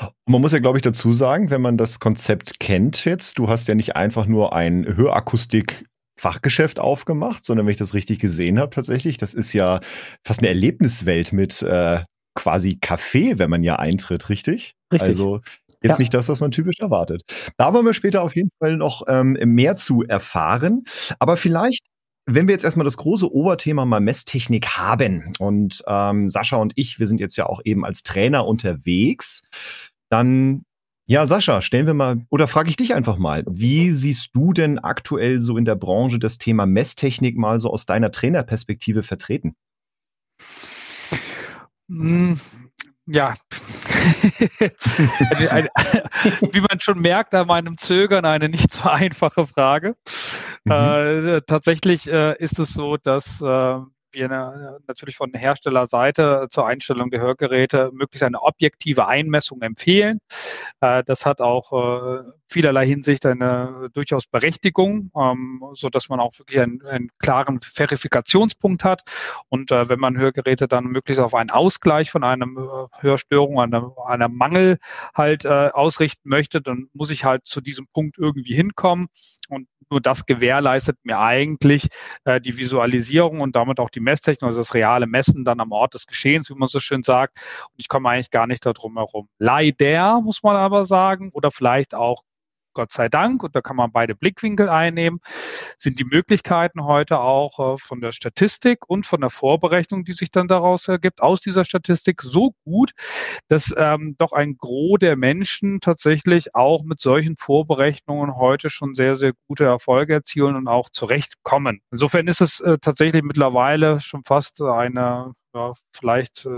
Und 0.00 0.32
man 0.32 0.40
muss 0.40 0.52
ja, 0.52 0.58
glaube 0.58 0.78
ich, 0.78 0.82
dazu 0.82 1.12
sagen, 1.12 1.50
wenn 1.50 1.60
man 1.60 1.76
das 1.76 2.00
Konzept 2.00 2.60
kennt 2.60 3.04
jetzt, 3.04 3.38
du 3.38 3.48
hast 3.48 3.68
ja 3.68 3.74
nicht 3.74 3.96
einfach 3.96 4.26
nur 4.26 4.54
ein 4.54 4.86
Hörakustik 4.86 5.86
Fachgeschäft 6.18 6.78
aufgemacht, 6.78 7.44
sondern 7.44 7.66
wenn 7.66 7.72
ich 7.72 7.78
das 7.78 7.94
richtig 7.94 8.20
gesehen 8.20 8.58
habe, 8.58 8.70
tatsächlich, 8.70 9.16
das 9.16 9.34
ist 9.34 9.52
ja 9.52 9.80
fast 10.24 10.40
eine 10.40 10.48
Erlebniswelt 10.48 11.32
mit 11.32 11.62
äh, 11.62 12.00
quasi 12.34 12.78
Café, 12.80 13.38
wenn 13.38 13.50
man 13.50 13.62
ja 13.62 13.76
eintritt, 13.76 14.28
richtig? 14.28 14.74
Richtig. 14.92 15.08
Also 15.08 15.40
jetzt 15.82 15.98
ja. 15.98 15.98
nicht 15.98 16.14
das, 16.14 16.28
was 16.28 16.40
man 16.40 16.50
typisch 16.50 16.78
erwartet. 16.80 17.22
Da 17.56 17.72
wollen 17.72 17.86
wir 17.86 17.94
später 17.94 18.22
auf 18.22 18.36
jeden 18.36 18.50
Fall 18.58 18.76
noch 18.76 19.02
ähm, 19.08 19.36
mehr 19.44 19.76
zu 19.76 20.02
erfahren. 20.02 20.84
Aber 21.18 21.36
vielleicht 21.36 21.84
wenn 22.26 22.46
wir 22.46 22.52
jetzt 22.52 22.64
erstmal 22.64 22.84
das 22.84 22.96
große 22.96 23.32
Oberthema 23.32 23.84
mal 23.84 24.00
Messtechnik 24.00 24.68
haben 24.78 25.34
und 25.38 25.82
ähm, 25.86 26.28
Sascha 26.28 26.56
und 26.56 26.72
ich, 26.76 27.00
wir 27.00 27.06
sind 27.06 27.18
jetzt 27.18 27.36
ja 27.36 27.46
auch 27.46 27.60
eben 27.64 27.84
als 27.84 28.04
Trainer 28.04 28.46
unterwegs, 28.46 29.42
dann 30.08 30.64
ja, 31.08 31.26
Sascha, 31.26 31.62
stellen 31.62 31.86
wir 31.86 31.94
mal, 31.94 32.24
oder 32.30 32.46
frage 32.46 32.70
ich 32.70 32.76
dich 32.76 32.94
einfach 32.94 33.18
mal, 33.18 33.42
wie 33.48 33.90
siehst 33.90 34.30
du 34.34 34.52
denn 34.52 34.78
aktuell 34.78 35.40
so 35.40 35.56
in 35.56 35.64
der 35.64 35.74
Branche 35.74 36.20
das 36.20 36.38
Thema 36.38 36.64
Messtechnik 36.64 37.36
mal 37.36 37.58
so 37.58 37.70
aus 37.70 37.86
deiner 37.86 38.12
Trainerperspektive 38.12 39.02
vertreten? 39.02 39.56
Hm, 41.92 42.40
ja, 43.06 43.34
eine, 45.30 45.50
eine, 45.50 45.68
wie 46.52 46.60
man 46.60 46.80
schon 46.80 47.00
merkt 47.00 47.34
an 47.34 47.46
meinem 47.46 47.76
Zögern, 47.76 48.24
eine 48.24 48.48
nicht 48.48 48.72
so 48.72 48.88
einfache 48.88 49.46
Frage. 49.46 49.96
Mhm. 50.64 50.72
Äh, 50.72 51.40
tatsächlich 51.46 52.10
äh, 52.10 52.34
ist 52.38 52.58
es 52.58 52.72
so, 52.72 52.96
dass 52.96 53.42
äh, 53.42 53.78
wir 54.12 54.78
natürlich 54.86 55.16
von 55.16 55.32
Herstellerseite 55.34 56.48
zur 56.50 56.66
Einstellung 56.66 57.10
der 57.10 57.20
Hörgeräte 57.20 57.90
möglichst 57.92 58.22
eine 58.22 58.42
objektive 58.42 59.06
Einmessung 59.06 59.62
empfehlen. 59.62 60.18
Äh, 60.80 61.02
das 61.04 61.26
hat 61.26 61.40
auch 61.40 61.72
äh, 61.72 62.22
vielerlei 62.48 62.86
Hinsicht 62.86 63.24
eine 63.26 63.88
durchaus 63.92 64.26
Berechtigung, 64.26 65.10
ähm, 65.16 65.62
so 65.72 65.88
dass 65.88 66.08
man 66.08 66.20
auch 66.20 66.38
wirklich 66.38 66.60
einen, 66.60 66.82
einen 66.86 67.08
klaren 67.18 67.60
Verifikationspunkt 67.60 68.84
hat. 68.84 69.02
Und 69.48 69.70
äh, 69.70 69.88
wenn 69.88 70.00
man 70.00 70.18
Hörgeräte 70.18 70.68
dann 70.68 70.86
möglichst 70.86 71.20
auf 71.20 71.34
einen 71.34 71.50
Ausgleich 71.50 72.10
von 72.10 72.24
einem 72.24 72.58
Hörstörung, 72.98 73.60
einer, 73.60 73.92
einer 74.06 74.28
Mangel 74.28 74.78
halt 75.14 75.46
ausrichten 75.46 76.28
möchte, 76.28 76.60
dann 76.60 76.88
muss 76.92 77.10
ich 77.10 77.24
halt 77.24 77.46
zu 77.46 77.60
diesem 77.60 77.86
Punkt 77.92 78.18
irgendwie 78.18 78.54
hinkommen. 78.54 79.08
Und 79.48 79.68
nur 79.90 80.00
das 80.00 80.26
gewährleistet 80.26 80.96
mir 81.02 81.18
eigentlich 81.18 81.88
die 82.26 82.56
Visualisierung 82.56 83.40
und 83.40 83.56
damit 83.56 83.80
auch 83.80 83.90
die 83.90 84.00
Messtechnik, 84.02 84.42
also 84.42 84.58
das 84.58 84.74
reale 84.74 85.06
Messen 85.06 85.44
dann 85.44 85.60
am 85.60 85.72
Ort 85.72 85.94
des 85.94 86.06
Geschehens, 86.06 86.50
wie 86.50 86.54
man 86.54 86.68
so 86.68 86.80
schön 86.80 87.02
sagt. 87.02 87.38
Und 87.70 87.80
ich 87.80 87.88
komme 87.88 88.10
eigentlich 88.10 88.30
gar 88.30 88.46
nicht 88.46 88.64
darum 88.66 88.96
herum. 88.96 89.28
Leider, 89.38 90.20
muss 90.20 90.42
man 90.42 90.56
aber 90.56 90.84
sagen, 90.84 91.30
oder 91.32 91.50
vielleicht 91.50 91.94
auch 91.94 92.22
Gott 92.74 92.92
sei 92.92 93.08
Dank, 93.08 93.42
und 93.42 93.54
da 93.56 93.60
kann 93.60 93.76
man 93.76 93.92
beide 93.92 94.14
Blickwinkel 94.14 94.68
einnehmen, 94.68 95.20
sind 95.78 95.98
die 95.98 96.04
Möglichkeiten 96.04 96.84
heute 96.84 97.20
auch 97.20 97.74
äh, 97.74 97.76
von 97.78 98.00
der 98.00 98.12
Statistik 98.12 98.88
und 98.88 99.06
von 99.06 99.20
der 99.20 99.30
Vorberechnung, 99.30 100.04
die 100.04 100.12
sich 100.12 100.30
dann 100.30 100.48
daraus 100.48 100.88
ergibt, 100.88 101.22
aus 101.22 101.40
dieser 101.40 101.64
Statistik 101.64 102.22
so 102.22 102.52
gut, 102.64 102.92
dass 103.48 103.74
ähm, 103.76 104.14
doch 104.18 104.32
ein 104.32 104.56
Gros 104.56 104.98
der 105.00 105.16
Menschen 105.16 105.80
tatsächlich 105.80 106.54
auch 106.54 106.84
mit 106.84 107.00
solchen 107.00 107.36
Vorberechnungen 107.36 108.36
heute 108.36 108.70
schon 108.70 108.94
sehr, 108.94 109.16
sehr 109.16 109.32
gute 109.48 109.64
Erfolge 109.64 110.14
erzielen 110.14 110.56
und 110.56 110.68
auch 110.68 110.88
zurechtkommen. 110.90 111.80
Insofern 111.90 112.26
ist 112.28 112.40
es 112.40 112.60
äh, 112.60 112.78
tatsächlich 112.80 113.22
mittlerweile 113.22 114.00
schon 114.00 114.22
fast 114.24 114.60
eine 114.62 115.34
ja, 115.54 115.72
vielleicht 115.92 116.46
äh, 116.46 116.50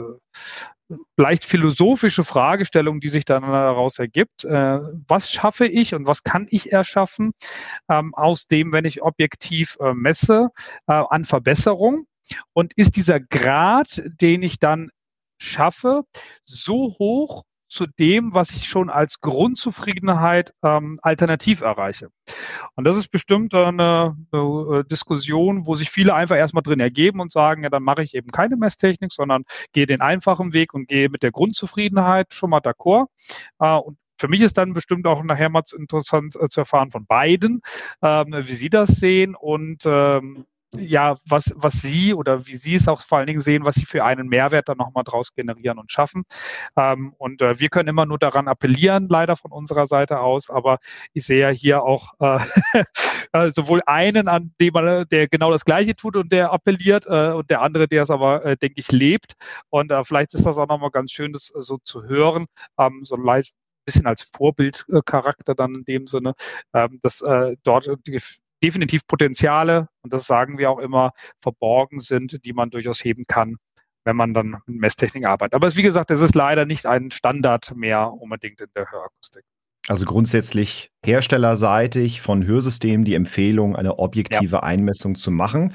leicht 1.16 1.44
philosophische 1.44 2.24
Fragestellung, 2.24 3.00
die 3.00 3.08
sich 3.08 3.24
dann 3.24 3.42
daraus 3.42 3.98
ergibt. 3.98 4.44
Äh, 4.44 4.80
was 5.08 5.30
schaffe 5.30 5.66
ich 5.66 5.94
und 5.94 6.06
was 6.06 6.22
kann 6.22 6.46
ich 6.50 6.72
erschaffen 6.72 7.32
ähm, 7.88 8.14
aus 8.14 8.46
dem, 8.46 8.72
wenn 8.72 8.84
ich 8.84 9.02
objektiv 9.02 9.76
äh, 9.80 9.94
messe, 9.94 10.48
äh, 10.86 10.92
an 10.92 11.24
Verbesserung? 11.24 12.06
Und 12.52 12.72
ist 12.74 12.96
dieser 12.96 13.20
Grad, 13.20 14.02
den 14.06 14.42
ich 14.42 14.58
dann 14.58 14.90
schaffe, 15.38 16.04
so 16.44 16.94
hoch, 16.98 17.44
zu 17.74 17.86
dem, 17.86 18.34
was 18.34 18.50
ich 18.50 18.66
schon 18.66 18.88
als 18.88 19.20
Grundzufriedenheit 19.20 20.54
ähm, 20.62 20.96
alternativ 21.02 21.60
erreiche. 21.60 22.08
Und 22.76 22.86
das 22.86 22.96
ist 22.96 23.08
bestimmt 23.08 23.52
eine, 23.54 24.16
eine, 24.32 24.78
äh, 24.80 24.84
Diskussion, 24.84 25.66
wo 25.66 25.74
sich 25.74 25.90
viele 25.90 26.14
einfach 26.14 26.36
erstmal 26.36 26.62
drin 26.62 26.80
ergeben 26.80 27.20
und 27.20 27.32
sagen, 27.32 27.64
ja, 27.64 27.70
dann 27.70 27.82
mache 27.82 28.02
ich 28.02 28.14
eben 28.14 28.30
keine 28.30 28.56
Messtechnik, 28.56 29.12
sondern 29.12 29.44
gehe 29.72 29.86
den 29.86 30.00
einfachen 30.00 30.52
Weg 30.52 30.72
und 30.72 30.88
gehe 30.88 31.08
mit 31.08 31.22
der 31.22 31.32
Grundzufriedenheit 31.32 32.32
schon 32.32 32.50
mal 32.50 32.60
d'accord. 32.60 33.06
Äh, 33.58 33.76
und 33.76 33.98
für 34.20 34.28
mich 34.28 34.42
ist 34.42 34.56
dann 34.56 34.72
bestimmt 34.72 35.06
auch 35.06 35.22
nachher 35.24 35.50
mal 35.50 35.62
interessant 35.76 36.36
äh, 36.36 36.48
zu 36.48 36.60
erfahren 36.60 36.90
von 36.90 37.06
beiden, 37.06 37.60
ähm, 38.02 38.28
wie 38.30 38.54
sie 38.54 38.70
das 38.70 38.88
sehen 38.88 39.34
und 39.34 39.82
ähm, 39.84 40.46
ja, 40.78 41.16
was, 41.26 41.52
was 41.56 41.74
Sie 41.74 42.14
oder 42.14 42.46
wie 42.46 42.56
Sie 42.56 42.74
es 42.74 42.88
auch 42.88 43.00
vor 43.00 43.18
allen 43.18 43.26
Dingen 43.26 43.40
sehen, 43.40 43.64
was 43.64 43.76
Sie 43.76 43.86
für 43.86 44.04
einen 44.04 44.28
Mehrwert 44.28 44.68
dann 44.68 44.78
nochmal 44.78 45.04
draus 45.04 45.34
generieren 45.34 45.78
und 45.78 45.90
schaffen. 45.90 46.24
Ähm, 46.76 47.14
und 47.18 47.42
äh, 47.42 47.58
wir 47.60 47.68
können 47.68 47.88
immer 47.88 48.06
nur 48.06 48.18
daran 48.18 48.48
appellieren, 48.48 49.08
leider 49.08 49.36
von 49.36 49.52
unserer 49.52 49.86
Seite 49.86 50.20
aus, 50.20 50.50
aber 50.50 50.78
ich 51.12 51.24
sehe 51.24 51.40
ja 51.40 51.48
hier 51.50 51.82
auch 51.82 52.12
äh, 52.20 52.38
äh 53.32 53.50
sowohl 53.50 53.82
einen, 53.86 54.28
an 54.28 54.54
dem 54.60 54.72
man, 54.74 55.06
der 55.08 55.28
genau 55.28 55.50
das 55.50 55.64
Gleiche 55.64 55.94
tut 55.94 56.16
und 56.16 56.32
der 56.32 56.52
appelliert 56.52 57.06
äh, 57.06 57.32
und 57.32 57.50
der 57.50 57.62
andere, 57.62 57.88
der 57.88 58.02
es 58.02 58.10
aber, 58.10 58.44
äh, 58.44 58.56
denke 58.56 58.80
ich, 58.80 58.90
lebt. 58.92 59.34
Und 59.70 59.90
äh, 59.90 60.04
vielleicht 60.04 60.34
ist 60.34 60.46
das 60.46 60.58
auch 60.58 60.68
nochmal 60.68 60.90
ganz 60.90 61.12
schön, 61.12 61.32
das 61.32 61.46
so 61.54 61.78
zu 61.78 62.04
hören, 62.04 62.46
ähm, 62.78 63.00
so 63.04 63.16
leicht 63.16 63.54
bisschen 63.86 64.06
als 64.06 64.22
Vorbildcharakter 64.22 65.54
dann 65.54 65.74
in 65.74 65.84
dem 65.84 66.06
Sinne, 66.06 66.32
ähm, 66.72 67.00
dass 67.02 67.22
dort 67.64 67.90
die 68.06 68.18
definitiv 68.64 69.06
Potenziale, 69.06 69.88
und 70.02 70.12
das 70.14 70.26
sagen 70.26 70.56
wir 70.56 70.70
auch 70.70 70.78
immer, 70.78 71.12
verborgen 71.42 72.00
sind, 72.00 72.44
die 72.46 72.54
man 72.54 72.70
durchaus 72.70 73.04
heben 73.04 73.24
kann, 73.28 73.56
wenn 74.04 74.16
man 74.16 74.32
dann 74.32 74.56
mit 74.66 74.80
Messtechnik 74.80 75.26
arbeitet. 75.28 75.54
Aber 75.54 75.76
wie 75.76 75.82
gesagt, 75.82 76.10
es 76.10 76.20
ist 76.20 76.34
leider 76.34 76.64
nicht 76.64 76.86
ein 76.86 77.10
Standard 77.10 77.76
mehr 77.76 78.10
unbedingt 78.10 78.62
in 78.62 78.68
der 78.74 78.90
Hörakustik. 78.90 79.44
Also 79.86 80.06
grundsätzlich 80.06 80.90
herstellerseitig 81.04 82.22
von 82.22 82.46
Hörsystemen 82.46 83.04
die 83.04 83.14
Empfehlung, 83.14 83.76
eine 83.76 83.98
objektive 83.98 84.56
ja. 84.56 84.62
Einmessung 84.62 85.14
zu 85.14 85.30
machen. 85.30 85.74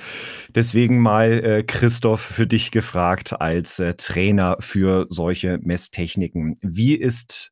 Deswegen 0.56 0.98
mal 0.98 1.32
äh, 1.44 1.64
Christoph 1.64 2.22
für 2.22 2.48
dich 2.48 2.72
gefragt 2.72 3.40
als 3.40 3.78
äh, 3.78 3.94
Trainer 3.94 4.58
für 4.62 5.06
solche 5.10 5.60
Messtechniken. 5.62 6.56
Wie 6.64 6.96
ist 6.96 7.52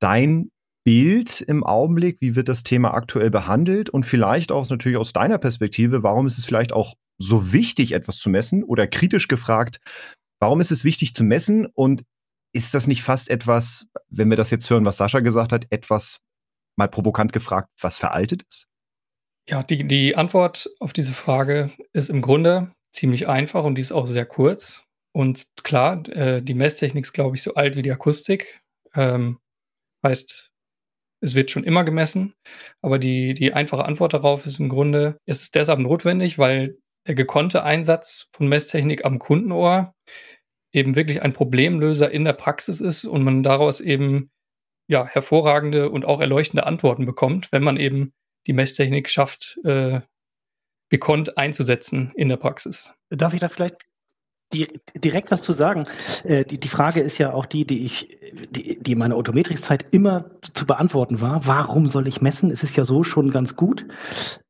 dein 0.00 0.50
Bild 0.84 1.40
im 1.40 1.64
Augenblick? 1.64 2.20
Wie 2.20 2.36
wird 2.36 2.48
das 2.48 2.62
Thema 2.62 2.94
aktuell 2.94 3.30
behandelt? 3.30 3.90
Und 3.90 4.04
vielleicht 4.04 4.52
auch 4.52 4.68
natürlich 4.68 4.98
aus 4.98 5.12
deiner 5.12 5.38
Perspektive, 5.38 6.02
warum 6.02 6.26
ist 6.26 6.38
es 6.38 6.44
vielleicht 6.44 6.72
auch 6.72 6.94
so 7.18 7.52
wichtig, 7.52 7.92
etwas 7.92 8.18
zu 8.18 8.30
messen? 8.30 8.62
Oder 8.62 8.86
kritisch 8.86 9.28
gefragt, 9.28 9.80
warum 10.40 10.60
ist 10.60 10.70
es 10.70 10.84
wichtig 10.84 11.14
zu 11.14 11.24
messen? 11.24 11.66
Und 11.66 12.04
ist 12.52 12.74
das 12.74 12.86
nicht 12.86 13.02
fast 13.02 13.30
etwas, 13.30 13.86
wenn 14.08 14.30
wir 14.30 14.36
das 14.36 14.50
jetzt 14.50 14.68
hören, 14.70 14.84
was 14.84 14.98
Sascha 14.98 15.20
gesagt 15.20 15.52
hat, 15.52 15.66
etwas 15.70 16.20
mal 16.76 16.88
provokant 16.88 17.32
gefragt, 17.32 17.70
was 17.80 17.98
veraltet 17.98 18.42
ist? 18.48 18.68
Ja, 19.48 19.62
die, 19.62 19.86
die 19.86 20.16
Antwort 20.16 20.70
auf 20.80 20.92
diese 20.92 21.12
Frage 21.12 21.70
ist 21.92 22.08
im 22.08 22.22
Grunde 22.22 22.72
ziemlich 22.92 23.28
einfach 23.28 23.64
und 23.64 23.74
die 23.76 23.82
ist 23.82 23.92
auch 23.92 24.06
sehr 24.06 24.26
kurz. 24.26 24.84
Und 25.12 25.48
klar, 25.62 26.06
äh, 26.08 26.40
die 26.40 26.54
Messtechnik 26.54 27.04
ist, 27.04 27.12
glaube 27.12 27.36
ich, 27.36 27.42
so 27.42 27.54
alt 27.54 27.76
wie 27.76 27.82
die 27.82 27.92
Akustik. 27.92 28.62
Ähm, 28.94 29.38
heißt, 30.04 30.50
es 31.24 31.34
wird 31.34 31.50
schon 31.50 31.64
immer 31.64 31.84
gemessen, 31.84 32.34
aber 32.82 32.98
die, 32.98 33.34
die 33.34 33.54
einfache 33.54 33.84
Antwort 33.84 34.12
darauf 34.12 34.44
ist 34.44 34.60
im 34.60 34.68
Grunde, 34.68 35.16
es 35.26 35.42
ist 35.42 35.54
deshalb 35.54 35.80
notwendig, 35.80 36.38
weil 36.38 36.76
der 37.06 37.14
gekonnte 37.14 37.64
Einsatz 37.64 38.28
von 38.34 38.48
Messtechnik 38.48 39.04
am 39.04 39.18
Kundenohr 39.18 39.94
eben 40.72 40.96
wirklich 40.96 41.22
ein 41.22 41.32
Problemlöser 41.32 42.10
in 42.10 42.24
der 42.24 42.34
Praxis 42.34 42.80
ist 42.80 43.04
und 43.04 43.22
man 43.22 43.42
daraus 43.42 43.80
eben 43.80 44.30
ja, 44.86 45.06
hervorragende 45.06 45.88
und 45.90 46.04
auch 46.04 46.20
erleuchtende 46.20 46.66
Antworten 46.66 47.06
bekommt, 47.06 47.50
wenn 47.52 47.62
man 47.62 47.78
eben 47.78 48.12
die 48.46 48.52
Messtechnik 48.52 49.08
schafft, 49.08 49.58
äh, 49.64 50.00
gekonnt 50.90 51.38
einzusetzen 51.38 52.12
in 52.16 52.28
der 52.28 52.36
Praxis. 52.36 52.92
Darf 53.08 53.32
ich 53.32 53.40
da 53.40 53.48
vielleicht 53.48 53.76
direkt 54.52 55.30
was 55.30 55.42
zu 55.42 55.52
sagen. 55.52 55.84
Äh, 56.24 56.44
die, 56.44 56.68
Frage 56.68 57.00
ist 57.00 57.18
ja 57.18 57.32
auch 57.32 57.46
die, 57.46 57.66
die 57.66 57.84
ich, 57.84 58.18
die, 58.50 58.78
die 58.80 58.94
meine 58.94 59.14
Autometrikszeit 59.14 59.86
immer 59.90 60.30
zu 60.54 60.66
beantworten 60.66 61.20
war. 61.20 61.46
Warum 61.46 61.88
soll 61.88 62.06
ich 62.08 62.20
messen? 62.20 62.50
Es 62.50 62.62
ist 62.62 62.76
ja 62.76 62.84
so 62.84 63.04
schon 63.04 63.30
ganz 63.30 63.56
gut. 63.56 63.86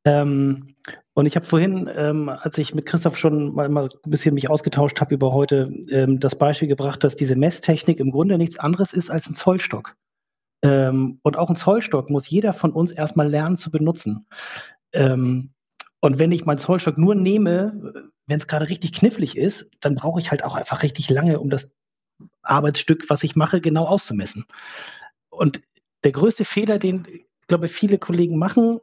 Ähm, 0.04 0.74
und 1.14 1.26
ich 1.26 1.36
habe 1.36 1.46
vorhin, 1.46 1.88
ähm, 1.94 2.28
als 2.28 2.58
ich 2.58 2.74
mit 2.74 2.86
Christoph 2.86 3.16
schon 3.16 3.54
mal, 3.54 3.68
ein 3.68 3.88
bisschen 4.06 4.34
mich 4.34 4.50
ausgetauscht 4.50 5.00
habe 5.00 5.14
über 5.14 5.32
heute, 5.32 5.72
ähm, 5.90 6.20
das 6.20 6.36
Beispiel 6.36 6.68
gebracht, 6.68 7.04
dass 7.04 7.16
diese 7.16 7.36
Messtechnik 7.36 8.00
im 8.00 8.10
Grunde 8.10 8.36
nichts 8.36 8.58
anderes 8.58 8.92
ist 8.92 9.10
als 9.10 9.28
ein 9.28 9.34
Zollstock. 9.34 9.96
Und 10.62 11.36
auch 11.36 11.50
ein 11.50 11.56
Zollstock 11.56 12.08
muss 12.08 12.30
jeder 12.30 12.54
von 12.54 12.72
uns 12.72 12.90
erstmal 12.90 13.28
lernen 13.28 13.58
zu 13.58 13.70
benutzen. 13.70 14.26
Und 14.94 15.50
wenn 16.00 16.32
ich 16.32 16.46
meinen 16.46 16.56
Zollstock 16.56 16.96
nur 16.96 17.14
nehme, 17.14 18.10
wenn 18.26 18.38
es 18.38 18.46
gerade 18.46 18.68
richtig 18.68 18.92
knifflig 18.92 19.36
ist, 19.36 19.66
dann 19.80 19.94
brauche 19.94 20.20
ich 20.20 20.30
halt 20.30 20.44
auch 20.44 20.54
einfach 20.54 20.82
richtig 20.82 21.10
lange, 21.10 21.40
um 21.40 21.50
das 21.50 21.70
Arbeitsstück, 22.42 23.08
was 23.08 23.22
ich 23.22 23.36
mache, 23.36 23.60
genau 23.60 23.86
auszumessen. 23.86 24.46
Und 25.30 25.60
der 26.04 26.12
größte 26.12 26.44
Fehler, 26.44 26.78
den, 26.78 27.06
ich 27.08 27.46
glaube, 27.48 27.68
viele 27.68 27.98
Kollegen 27.98 28.38
machen, 28.38 28.80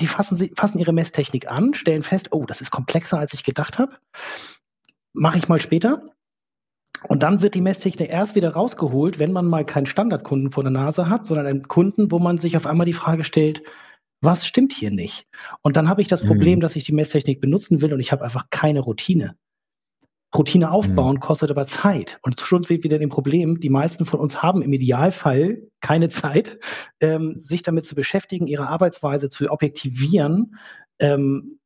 die 0.00 0.06
fassen, 0.06 0.50
fassen 0.56 0.78
ihre 0.78 0.92
Messtechnik 0.92 1.50
an, 1.50 1.74
stellen 1.74 2.02
fest, 2.02 2.28
oh, 2.32 2.44
das 2.46 2.60
ist 2.60 2.70
komplexer, 2.70 3.18
als 3.18 3.34
ich 3.34 3.44
gedacht 3.44 3.78
habe. 3.78 3.96
Mache 5.12 5.38
ich 5.38 5.48
mal 5.48 5.60
später. 5.60 6.02
Und 7.08 7.22
dann 7.22 7.42
wird 7.42 7.54
die 7.54 7.60
Messtechnik 7.60 8.10
erst 8.10 8.34
wieder 8.34 8.52
rausgeholt, 8.52 9.18
wenn 9.18 9.32
man 9.32 9.46
mal 9.46 9.64
keinen 9.64 9.86
Standardkunden 9.86 10.50
vor 10.50 10.62
der 10.62 10.72
Nase 10.72 11.08
hat, 11.08 11.26
sondern 11.26 11.46
einen 11.46 11.68
Kunden, 11.68 12.10
wo 12.10 12.18
man 12.18 12.38
sich 12.38 12.56
auf 12.56 12.66
einmal 12.66 12.86
die 12.86 12.92
Frage 12.92 13.24
stellt, 13.24 13.62
was 14.20 14.46
stimmt 14.46 14.72
hier 14.72 14.90
nicht? 14.90 15.26
Und 15.62 15.76
dann 15.76 15.88
habe 15.88 16.02
ich 16.02 16.08
das 16.08 16.22
Problem, 16.24 16.58
mhm. 16.58 16.60
dass 16.60 16.76
ich 16.76 16.84
die 16.84 16.92
Messtechnik 16.92 17.40
benutzen 17.40 17.80
will 17.80 17.92
und 17.92 18.00
ich 18.00 18.12
habe 18.12 18.24
einfach 18.24 18.46
keine 18.50 18.80
Routine. 18.80 19.36
Routine 20.36 20.70
aufbauen 20.70 21.16
mhm. 21.16 21.20
kostet 21.20 21.50
aber 21.50 21.66
Zeit. 21.66 22.18
Und 22.22 22.40
schon 22.40 22.68
wieder 22.68 22.98
dem 22.98 23.08
Problem, 23.08 23.60
die 23.60 23.70
meisten 23.70 24.04
von 24.04 24.20
uns 24.20 24.42
haben 24.42 24.62
im 24.62 24.72
Idealfall 24.72 25.62
keine 25.80 26.08
Zeit, 26.08 26.58
ähm, 27.00 27.40
sich 27.40 27.62
damit 27.62 27.84
zu 27.84 27.94
beschäftigen, 27.94 28.46
ihre 28.46 28.68
Arbeitsweise 28.68 29.28
zu 29.28 29.50
objektivieren, 29.50 30.56
ähm, 30.98 31.58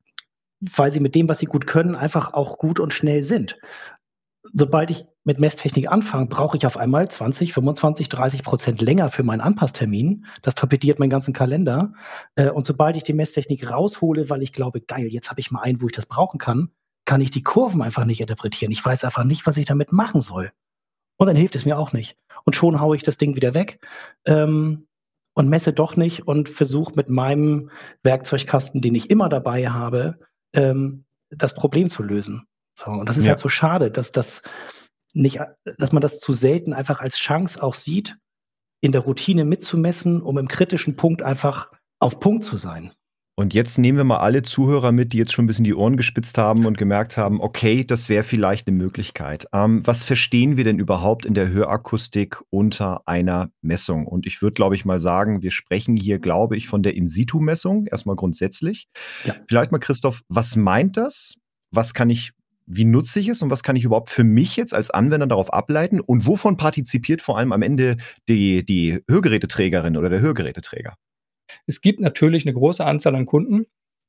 weil 0.61 0.92
sie 0.92 1.00
mit 1.00 1.14
dem, 1.14 1.28
was 1.28 1.40
sie 1.40 1.46
gut 1.46 1.66
können, 1.66 1.94
einfach 1.94 2.32
auch 2.32 2.58
gut 2.58 2.80
und 2.80 2.94
schnell 2.94 3.23
sind. 3.23 3.58
Sobald 4.56 4.92
ich 4.92 5.04
mit 5.25 5.40
Messtechnik 5.40 5.90
anfange, 5.90 6.26
brauche 6.26 6.56
ich 6.56 6.64
auf 6.64 6.76
einmal 6.76 7.11
20, 7.11 7.52
25, 7.52 8.08
30 8.08 8.44
Prozent 8.44 8.80
länger 8.80 9.08
für 9.08 9.25
meinen 9.25 9.40
Anpasstermin. 9.40 10.26
Das 10.42 10.54
torpediert 10.54 11.00
meinen 11.00 11.11
ganzen 11.11 11.34
Kalender. 11.34 11.92
Äh, 12.37 12.50
und 12.50 12.64
sobald 12.64 12.96
ich 12.96 13.02
die 13.02 13.14
Messtechnik 13.14 13.68
raushole, 13.68 14.30
weil 14.30 14.42
ich 14.42 14.52
glaube, 14.52 14.80
geil, 14.80 15.08
jetzt 15.08 15.28
habe 15.28 15.40
ich 15.40 15.50
mal 15.50 15.62
einen, 15.62 15.82
wo 15.82 15.87
ich 15.87 15.92
das 15.92 16.06
brauchen 16.06 16.38
kann, 16.38 16.70
kann 17.04 17.20
ich 17.20 17.30
die 17.30 17.42
Kurven 17.42 17.82
einfach 17.82 18.04
nicht 18.04 18.20
interpretieren. 18.20 18.70
Ich 18.70 18.84
weiß 18.84 19.02
einfach 19.04 19.25
nicht, 19.25 19.44
was 19.44 19.56
ich 19.56 19.66
damit 19.66 19.90
machen 19.92 20.20
soll. 20.20 20.52
Und 21.16 21.26
dann 21.26 21.37
hilft 21.37 21.56
es 21.56 21.64
mir 21.64 21.76
auch 21.76 21.92
nicht. 21.92 22.16
Und 22.44 22.54
schon 22.54 22.80
haue 22.80 22.94
ich 22.94 23.02
das 23.02 23.18
Ding 23.18 23.34
wieder 23.34 23.54
weg 23.54 23.84
ähm, 24.25 24.87
und 25.34 25.49
messe 25.49 25.73
doch 25.73 25.96
nicht 25.96 26.28
und 26.28 26.49
versuche 26.49 26.92
mit 26.94 27.08
meinem 27.08 27.70
Werkzeugkasten, 28.04 28.80
den 28.80 28.94
ich 28.94 29.11
immer 29.11 29.28
dabei 29.28 29.68
habe, 29.68 30.20
ähm, 30.52 31.06
das 31.30 31.54
Problem 31.54 31.90
zu 31.90 32.04
lösen. 32.04 32.46
So, 32.75 32.90
und 32.90 33.09
das 33.09 33.16
ist 33.16 33.25
ja. 33.25 33.31
halt 33.31 33.40
so 33.40 33.49
schade, 33.49 33.90
dass 33.90 34.12
das 34.12 34.43
nicht, 35.12 35.40
dass 35.78 35.93
man 35.93 36.02
das 36.02 36.19
zu 36.19 36.33
selten 36.33 36.73
einfach 36.73 37.00
als 37.00 37.16
Chance 37.16 37.62
auch 37.62 37.75
sieht, 37.75 38.16
in 38.81 38.93
der 38.93 39.02
Routine 39.02 39.45
mitzumessen, 39.45 40.21
um 40.21 40.38
im 40.38 40.49
kritischen 40.49 40.97
Punkt 40.97 41.23
einfach 41.23 41.73
auf 42.00 42.21
Punkt 42.21 42.45
zu 42.45 42.57
sein. 42.57 42.93
Und 43.37 43.52
jetzt 43.52 43.78
nehmen 43.78 43.99
wir 43.99 44.04
mal 44.04 44.19
alle 44.19 44.43
Zuhörer 44.43 44.93
mit, 44.93 45.13
die 45.13 45.19
jetzt 45.19 45.32
schon 45.32 45.45
ein 45.45 45.49
bisschen 45.49 45.65
die 45.65 45.75
Ohren 45.75 45.97
gespitzt 45.97 46.39
haben 46.39 46.67
und 46.67 46.78
gemerkt 46.78 47.17
haben, 47.17 47.41
okay, 47.41 47.84
das 47.84 48.08
wäre 48.08 48.23
vielleicht 48.23 48.69
eine 48.69 48.76
Möglichkeit. 48.76 49.49
Ähm, 49.52 49.84
was 49.84 50.04
verstehen 50.04 50.56
wir 50.56 50.63
denn 50.63 50.78
überhaupt 50.78 51.26
in 51.26 51.34
der 51.34 51.49
Hörakustik 51.49 52.41
unter 52.50 53.02
einer 53.08 53.50
Messung? 53.60 54.06
Und 54.06 54.26
ich 54.26 54.41
würde, 54.41 54.54
glaube 54.54 54.76
ich, 54.76 54.84
mal 54.84 55.00
sagen, 55.00 55.43
wir 55.43 55.50
sprechen 55.50 55.97
hier, 55.97 56.21
glaube 56.21 56.56
ich, 56.56 56.69
von 56.69 56.84
der 56.84 56.95
In-Situ-Messung, 56.95 57.87
erstmal 57.87 58.15
grundsätzlich. 58.15 58.87
Ja. 59.25 59.34
Vielleicht 59.49 59.73
mal, 59.73 59.78
Christoph, 59.78 60.23
was 60.28 60.54
meint 60.54 60.97
das? 60.97 61.34
Was 61.73 61.93
kann 61.93 62.10
ich 62.10 62.33
wie 62.66 62.84
nutze 62.84 63.20
ich 63.20 63.28
es 63.28 63.42
und 63.42 63.50
was 63.50 63.62
kann 63.62 63.76
ich 63.76 63.84
überhaupt 63.84 64.10
für 64.10 64.24
mich 64.24 64.56
jetzt 64.56 64.74
als 64.74 64.90
Anwender 64.90 65.26
darauf 65.26 65.52
ableiten 65.52 66.00
und 66.00 66.26
wovon 66.26 66.56
partizipiert 66.56 67.22
vor 67.22 67.38
allem 67.38 67.52
am 67.52 67.62
Ende 67.62 67.96
die, 68.28 68.64
die 68.64 69.02
Hörgeräteträgerin 69.08 69.96
oder 69.96 70.08
der 70.08 70.20
Hörgeräteträger? 70.20 70.96
Es 71.66 71.80
gibt 71.80 72.00
natürlich 72.00 72.46
eine 72.46 72.54
große 72.54 72.84
Anzahl 72.84 73.14
an 73.14 73.26
Kunden. 73.26 73.66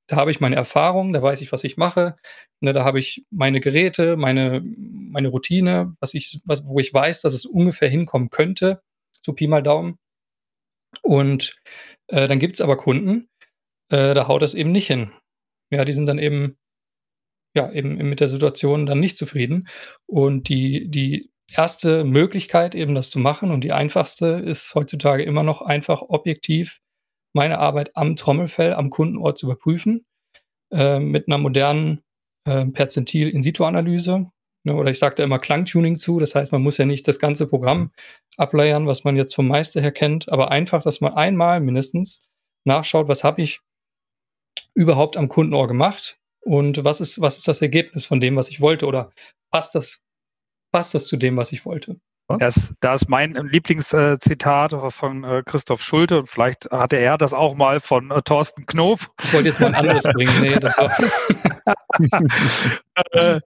Da 0.07 0.17
habe 0.17 0.31
ich 0.31 0.39
meine 0.39 0.55
Erfahrung, 0.55 1.13
da 1.13 1.21
weiß 1.21 1.41
ich, 1.41 1.51
was 1.51 1.63
ich 1.63 1.77
mache. 1.77 2.15
Ne, 2.61 2.73
da 2.73 2.85
habe 2.85 2.99
ich 2.99 3.25
meine 3.31 3.59
Geräte, 3.59 4.17
meine, 4.17 4.61
meine 4.63 5.29
Routine, 5.29 5.93
was 5.99 6.13
ich, 6.13 6.41
was, 6.45 6.65
wo 6.65 6.79
ich 6.79 6.93
weiß, 6.93 7.21
dass 7.21 7.33
es 7.33 7.45
ungefähr 7.45 7.89
hinkommen 7.89 8.29
könnte, 8.29 8.81
so 9.21 9.33
Pi 9.33 9.47
mal 9.47 9.63
Daumen. 9.63 9.97
Und 11.01 11.59
äh, 12.07 12.27
dann 12.27 12.39
gibt 12.39 12.55
es 12.55 12.61
aber 12.61 12.77
Kunden, 12.77 13.27
äh, 13.89 14.13
da 14.13 14.27
haut 14.27 14.41
das 14.41 14.53
eben 14.53 14.71
nicht 14.71 14.87
hin. 14.87 15.11
Ja, 15.71 15.85
die 15.85 15.93
sind 15.93 16.05
dann 16.05 16.19
eben, 16.19 16.57
ja, 17.55 17.71
eben 17.71 17.95
mit 18.09 18.19
der 18.19 18.27
Situation 18.27 18.85
dann 18.85 18.99
nicht 18.99 19.17
zufrieden. 19.17 19.67
Und 20.05 20.49
die, 20.49 20.89
die 20.89 21.31
erste 21.47 22.03
Möglichkeit, 22.03 22.75
eben 22.75 22.95
das 22.95 23.09
zu 23.09 23.19
machen 23.19 23.51
und 23.51 23.63
die 23.63 23.71
einfachste, 23.71 24.27
ist 24.27 24.75
heutzutage 24.75 25.23
immer 25.23 25.43
noch 25.43 25.61
einfach 25.61 26.01
objektiv 26.01 26.81
meine 27.33 27.59
Arbeit 27.59 27.95
am 27.95 28.15
Trommelfell, 28.15 28.73
am 28.73 28.89
Kundenort 28.89 29.37
zu 29.37 29.47
überprüfen, 29.47 30.05
äh, 30.71 30.99
mit 30.99 31.27
einer 31.27 31.37
modernen 31.37 32.01
äh, 32.45 32.65
Perzentil-In-Situ-Analyse. 32.65 34.29
Ne, 34.63 34.75
oder 34.75 34.89
ich 34.89 34.99
sage 34.99 35.15
da 35.15 35.23
immer 35.23 35.39
Klangtuning 35.39 35.97
zu. 35.97 36.19
Das 36.19 36.33
heißt, 36.33 36.51
man 36.51 36.61
muss 36.61 36.77
ja 36.77 36.85
nicht 36.85 37.07
das 37.07 37.19
ganze 37.19 37.47
Programm 37.47 37.91
ableiern, 38.37 38.87
was 38.87 39.03
man 39.03 39.15
jetzt 39.15 39.35
vom 39.35 39.47
Meister 39.47 39.81
her 39.81 39.91
kennt, 39.91 40.31
aber 40.31 40.51
einfach, 40.51 40.83
dass 40.83 41.01
man 41.01 41.13
einmal 41.13 41.59
mindestens 41.59 42.23
nachschaut, 42.65 43.07
was 43.07 43.23
habe 43.23 43.41
ich 43.41 43.61
überhaupt 44.73 45.17
am 45.17 45.29
Kundenohr 45.29 45.67
gemacht 45.67 46.17
und 46.45 46.84
was 46.84 47.01
ist, 47.01 47.19
was 47.19 47.38
ist 47.38 47.47
das 47.47 47.62
Ergebnis 47.62 48.05
von 48.05 48.19
dem, 48.19 48.36
was 48.36 48.49
ich 48.49 48.62
wollte 48.62 48.86
oder 48.86 49.12
passt 49.51 49.75
das, 49.75 50.01
passt 50.71 50.93
das 50.93 51.08
zu 51.08 51.17
dem, 51.17 51.38
was 51.38 51.51
ich 51.51 51.65
wollte. 51.65 51.99
Das, 52.39 52.73
das 52.79 53.03
ist 53.03 53.08
mein 53.08 53.34
Lieblingszitat 53.34 54.71
von 54.91 55.23
äh, 55.23 55.43
Christoph 55.45 55.84
Schulte 55.84 56.19
und 56.19 56.29
vielleicht 56.29 56.65
hatte 56.71 56.95
er 56.95 57.19
das 57.19 57.34
auch 57.34 57.53
mal 57.53 57.79
von 57.79 58.10
äh, 58.10 58.21
Thorsten 58.23 58.65
Knob. 58.65 58.99
Ich 59.23 59.31
wollte 59.31 59.49
jetzt 59.49 59.62
mal 59.62 59.67
ein 59.67 59.75
anderes 59.75 60.03
bringen. 60.05 60.41
Nee, 60.41 60.58
das 60.60 60.75
war. 60.75 60.91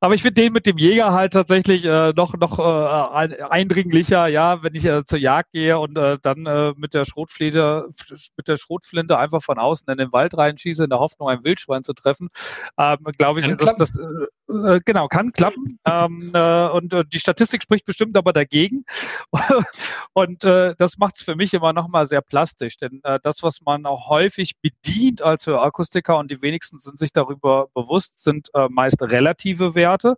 Aber 0.00 0.14
ich 0.14 0.22
finde 0.22 0.42
den 0.42 0.52
mit 0.52 0.66
dem 0.66 0.76
Jäger 0.76 1.12
halt 1.12 1.32
tatsächlich 1.32 1.84
äh, 1.86 2.12
noch, 2.14 2.34
noch 2.34 2.58
äh, 2.58 3.42
eindringlicher, 3.44 4.26
ja, 4.26 4.62
wenn 4.62 4.74
ich 4.74 4.84
äh, 4.84 5.04
zur 5.04 5.18
Jagd 5.18 5.52
gehe 5.52 5.78
und 5.78 5.96
äh, 5.96 6.18
dann 6.20 6.44
äh, 6.44 6.74
mit 6.76 6.92
der 6.92 7.06
Schrotflinte, 7.06 7.88
mit 8.36 8.46
der 8.46 8.58
Schrotflinte 8.58 9.18
einfach 9.18 9.42
von 9.42 9.58
außen 9.58 9.88
in 9.90 9.96
den 9.96 10.12
Wald 10.12 10.36
reinschieße, 10.36 10.84
in 10.84 10.90
der 10.90 10.98
Hoffnung, 10.98 11.30
ein 11.30 11.44
Wildschwein 11.44 11.82
zu 11.82 11.94
treffen, 11.94 12.28
ähm, 12.78 12.98
glaube 13.16 13.40
ich, 13.40 13.46
dass 13.56 13.74
das 13.76 13.96
äh, 13.96 14.80
genau 14.84 15.08
kann 15.08 15.32
klappen. 15.32 15.78
ähm, 15.86 16.30
äh, 16.34 16.68
und 16.68 16.94
die 17.12 17.18
Statistik 17.18 17.62
spricht 17.62 17.86
bestimmt 17.86 18.18
aber 18.18 18.34
dagegen. 18.34 18.84
und 20.12 20.44
das 20.44 20.98
macht 20.98 21.16
es 21.16 21.22
für 21.22 21.36
mich 21.36 21.54
immer 21.54 21.72
noch 21.72 21.88
mal 21.88 22.06
sehr 22.06 22.20
plastisch, 22.20 22.76
denn 22.76 23.00
das, 23.22 23.42
was 23.42 23.60
man 23.62 23.86
auch 23.86 24.08
häufig 24.08 24.52
bedient 24.60 25.22
als 25.22 25.48
Akustiker 25.48 26.18
und 26.18 26.30
die 26.30 26.42
wenigsten 26.42 26.78
sind 26.78 26.98
sich 26.98 27.12
darüber 27.12 27.68
bewusst, 27.74 28.22
sind 28.22 28.50
meist 28.68 29.02
relative 29.02 29.74
Werte. 29.74 29.86
Werte, 29.96 30.16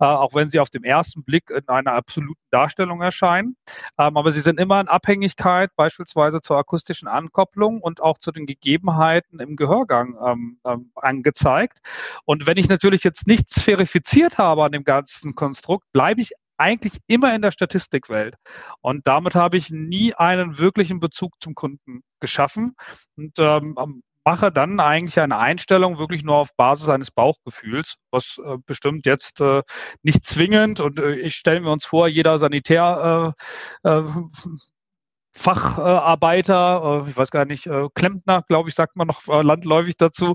äh, 0.00 0.04
auch 0.04 0.34
wenn 0.34 0.48
sie 0.48 0.60
auf 0.60 0.70
dem 0.70 0.84
ersten 0.84 1.22
Blick 1.22 1.50
in 1.50 1.68
einer 1.68 1.92
absoluten 1.92 2.40
Darstellung 2.50 3.02
erscheinen. 3.02 3.56
Ähm, 3.98 4.16
aber 4.16 4.30
sie 4.30 4.40
sind 4.40 4.58
immer 4.60 4.80
in 4.80 4.88
Abhängigkeit 4.88 5.70
beispielsweise 5.76 6.40
zur 6.40 6.56
akustischen 6.56 7.08
Ankopplung 7.08 7.80
und 7.80 8.00
auch 8.02 8.18
zu 8.18 8.32
den 8.32 8.46
Gegebenheiten 8.46 9.40
im 9.40 9.56
Gehörgang 9.56 10.16
ähm, 10.24 10.58
ähm, 10.64 10.90
angezeigt. 10.94 11.78
Und 12.24 12.46
wenn 12.46 12.56
ich 12.56 12.68
natürlich 12.68 13.04
jetzt 13.04 13.26
nichts 13.26 13.62
verifiziert 13.62 14.38
habe 14.38 14.64
an 14.64 14.72
dem 14.72 14.84
ganzen 14.84 15.34
Konstrukt, 15.34 15.86
bleibe 15.92 16.20
ich 16.20 16.32
eigentlich 16.60 16.94
immer 17.06 17.32
in 17.36 17.42
der 17.42 17.52
Statistikwelt. 17.52 18.34
Und 18.80 19.06
damit 19.06 19.36
habe 19.36 19.56
ich 19.56 19.70
nie 19.70 20.12
einen 20.14 20.58
wirklichen 20.58 20.98
Bezug 20.98 21.34
zum 21.40 21.54
Kunden 21.54 22.02
geschaffen. 22.18 22.74
Und 23.16 23.38
ähm, 23.38 24.02
mache 24.28 24.52
dann 24.52 24.78
eigentlich 24.78 25.18
eine 25.20 25.38
Einstellung 25.38 25.98
wirklich 25.98 26.22
nur 26.22 26.36
auf 26.36 26.54
Basis 26.54 26.90
eines 26.90 27.10
Bauchgefühls, 27.10 27.94
was 28.10 28.38
äh, 28.44 28.58
bestimmt 28.66 29.06
jetzt 29.06 29.40
äh, 29.40 29.62
nicht 30.02 30.26
zwingend 30.26 30.80
und 30.80 31.00
äh, 31.00 31.14
ich 31.14 31.34
stelle 31.34 31.62
mir 31.62 31.70
uns 31.70 31.86
vor, 31.86 32.08
jeder 32.08 32.36
Sanitär 32.36 33.34
äh, 33.84 33.88
äh, 33.88 34.02
Facharbeiter, 35.38 37.02
äh, 37.04 37.08
ich 37.08 37.16
weiß 37.16 37.30
gar 37.30 37.44
nicht, 37.44 37.66
äh, 37.66 37.88
Klempner, 37.94 38.42
glaube 38.48 38.68
ich, 38.68 38.74
sagt 38.74 38.96
man 38.96 39.06
noch 39.06 39.26
äh, 39.28 39.42
landläufig 39.42 39.96
dazu, 39.96 40.34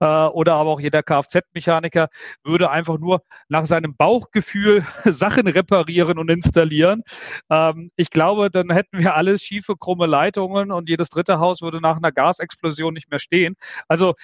oder 0.00 0.54
aber 0.54 0.70
auch 0.70 0.80
jeder 0.80 1.02
Kfz-Mechaniker 1.02 2.08
würde 2.42 2.70
einfach 2.70 2.98
nur 2.98 3.22
nach 3.48 3.64
seinem 3.64 3.96
Bauchgefühl 3.96 4.84
Sachen 5.04 5.46
reparieren 5.46 6.18
und 6.18 6.30
installieren. 6.30 7.02
Ähm, 7.50 7.90
ich 7.96 8.10
glaube, 8.10 8.50
dann 8.50 8.70
hätten 8.70 8.98
wir 8.98 9.14
alles 9.14 9.42
schiefe, 9.42 9.74
krumme 9.76 10.06
Leitungen 10.06 10.70
und 10.72 10.88
jedes 10.88 11.08
dritte 11.08 11.38
Haus 11.38 11.62
würde 11.62 11.80
nach 11.80 11.96
einer 11.96 12.12
Gasexplosion 12.12 12.94
nicht 12.94 13.10
mehr 13.10 13.18
stehen. 13.18 13.56
Also 13.88 14.14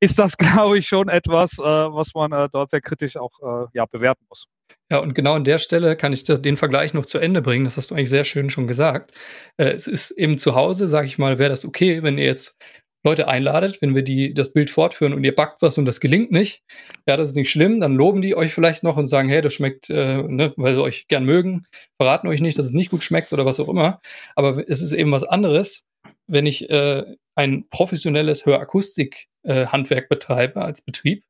ist 0.00 0.18
das, 0.18 0.36
glaube 0.38 0.78
ich, 0.78 0.86
schon 0.86 1.08
etwas, 1.08 1.58
was 1.58 2.14
man 2.14 2.48
dort 2.52 2.70
sehr 2.70 2.80
kritisch 2.80 3.16
auch 3.16 3.68
ja, 3.72 3.86
bewerten 3.86 4.24
muss. 4.28 4.46
Ja, 4.90 4.98
und 4.98 5.14
genau 5.14 5.34
an 5.34 5.44
der 5.44 5.58
Stelle 5.58 5.96
kann 5.96 6.12
ich 6.12 6.24
den 6.24 6.56
Vergleich 6.56 6.94
noch 6.94 7.06
zu 7.06 7.18
Ende 7.18 7.42
bringen. 7.42 7.64
Das 7.64 7.76
hast 7.76 7.90
du 7.90 7.94
eigentlich 7.94 8.08
sehr 8.08 8.24
schön 8.24 8.50
schon 8.50 8.66
gesagt. 8.66 9.12
Äh, 9.56 9.70
es 9.70 9.86
ist 9.86 10.10
eben 10.10 10.36
zu 10.36 10.54
Hause, 10.54 10.88
sage 10.88 11.06
ich 11.06 11.18
mal, 11.18 11.38
wäre 11.38 11.50
das 11.50 11.64
okay, 11.64 12.02
wenn 12.02 12.18
ihr 12.18 12.24
jetzt 12.24 12.56
Leute 13.04 13.28
einladet, 13.28 13.80
wenn 13.80 13.94
wir 13.94 14.02
die, 14.02 14.34
das 14.34 14.52
Bild 14.52 14.68
fortführen 14.68 15.14
und 15.14 15.24
ihr 15.24 15.34
backt 15.34 15.62
was 15.62 15.78
und 15.78 15.86
das 15.86 16.00
gelingt 16.00 16.32
nicht. 16.32 16.62
Ja, 17.06 17.16
das 17.16 17.30
ist 17.30 17.36
nicht 17.36 17.50
schlimm. 17.50 17.80
Dann 17.80 17.94
loben 17.94 18.20
die 18.20 18.34
euch 18.34 18.52
vielleicht 18.52 18.82
noch 18.82 18.96
und 18.96 19.06
sagen, 19.06 19.28
hey, 19.28 19.40
das 19.40 19.54
schmeckt, 19.54 19.88
äh, 19.90 20.22
ne, 20.22 20.52
weil 20.56 20.74
sie 20.74 20.82
euch 20.82 21.06
gern 21.08 21.24
mögen, 21.24 21.66
verraten 21.98 22.28
euch 22.28 22.40
nicht, 22.40 22.58
dass 22.58 22.66
es 22.66 22.72
nicht 22.72 22.90
gut 22.90 23.02
schmeckt 23.02 23.32
oder 23.32 23.46
was 23.46 23.60
auch 23.60 23.68
immer. 23.68 24.00
Aber 24.34 24.62
es 24.68 24.82
ist 24.82 24.92
eben 24.92 25.12
was 25.12 25.22
anderes, 25.22 25.84
wenn 26.26 26.46
ich 26.46 26.68
äh, 26.68 27.04
ein 27.36 27.66
professionelles 27.70 28.44
Hörakustik-Handwerk 28.44 29.29
äh, 29.42 29.66
betreibe 30.08 30.62
als 30.62 30.82
Betrieb 30.82 31.24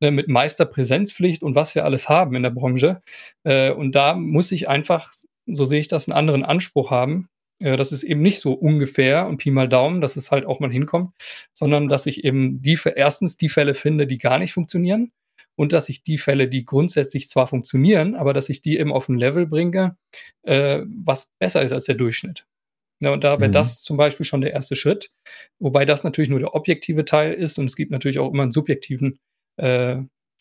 ne, 0.00 0.10
mit 0.10 0.28
Meisterpräsenzpflicht 0.28 1.42
und 1.42 1.54
was 1.54 1.74
wir 1.74 1.84
alles 1.84 2.08
haben 2.08 2.34
in 2.36 2.42
der 2.42 2.50
Branche. 2.50 3.00
Äh, 3.44 3.72
und 3.72 3.92
da 3.92 4.14
muss 4.14 4.52
ich 4.52 4.68
einfach, 4.68 5.10
so 5.46 5.64
sehe 5.64 5.80
ich 5.80 5.88
das, 5.88 6.08
einen 6.08 6.16
anderen 6.16 6.44
Anspruch 6.44 6.90
haben. 6.90 7.28
Äh, 7.60 7.76
das 7.76 7.92
ist 7.92 8.02
eben 8.02 8.22
nicht 8.22 8.40
so 8.40 8.52
ungefähr 8.52 9.26
und 9.26 9.38
Pi 9.38 9.50
mal 9.50 9.68
Daumen, 9.68 10.00
dass 10.00 10.16
es 10.16 10.30
halt 10.30 10.46
auch 10.46 10.60
mal 10.60 10.72
hinkommt, 10.72 11.14
sondern 11.52 11.88
dass 11.88 12.06
ich 12.06 12.24
eben 12.24 12.62
die, 12.62 12.78
erstens 12.94 13.36
die 13.36 13.48
Fälle 13.48 13.74
finde, 13.74 14.06
die 14.06 14.18
gar 14.18 14.38
nicht 14.38 14.52
funktionieren 14.52 15.12
und 15.56 15.72
dass 15.72 15.88
ich 15.88 16.02
die 16.02 16.18
Fälle, 16.18 16.48
die 16.48 16.64
grundsätzlich 16.64 17.28
zwar 17.28 17.46
funktionieren, 17.46 18.14
aber 18.14 18.32
dass 18.32 18.48
ich 18.48 18.60
die 18.60 18.78
eben 18.78 18.92
auf 18.92 19.08
ein 19.08 19.18
Level 19.18 19.46
bringe, 19.46 19.96
äh, 20.42 20.82
was 20.86 21.30
besser 21.38 21.62
ist 21.62 21.72
als 21.72 21.86
der 21.86 21.94
Durchschnitt. 21.94 22.46
Ja, 23.00 23.12
und 23.12 23.24
da 23.24 23.38
wäre 23.38 23.48
mhm. 23.48 23.52
das 23.52 23.82
zum 23.82 23.96
Beispiel 23.96 24.24
schon 24.24 24.40
der 24.40 24.52
erste 24.52 24.74
Schritt, 24.74 25.10
wobei 25.58 25.84
das 25.84 26.02
natürlich 26.02 26.30
nur 26.30 26.38
der 26.38 26.54
objektive 26.54 27.04
Teil 27.04 27.34
ist 27.34 27.58
und 27.58 27.66
es 27.66 27.76
gibt 27.76 27.90
natürlich 27.90 28.18
auch 28.18 28.32
immer 28.32 28.42
einen 28.42 28.52
subjektiven 28.52 29.18
äh, 29.58 29.98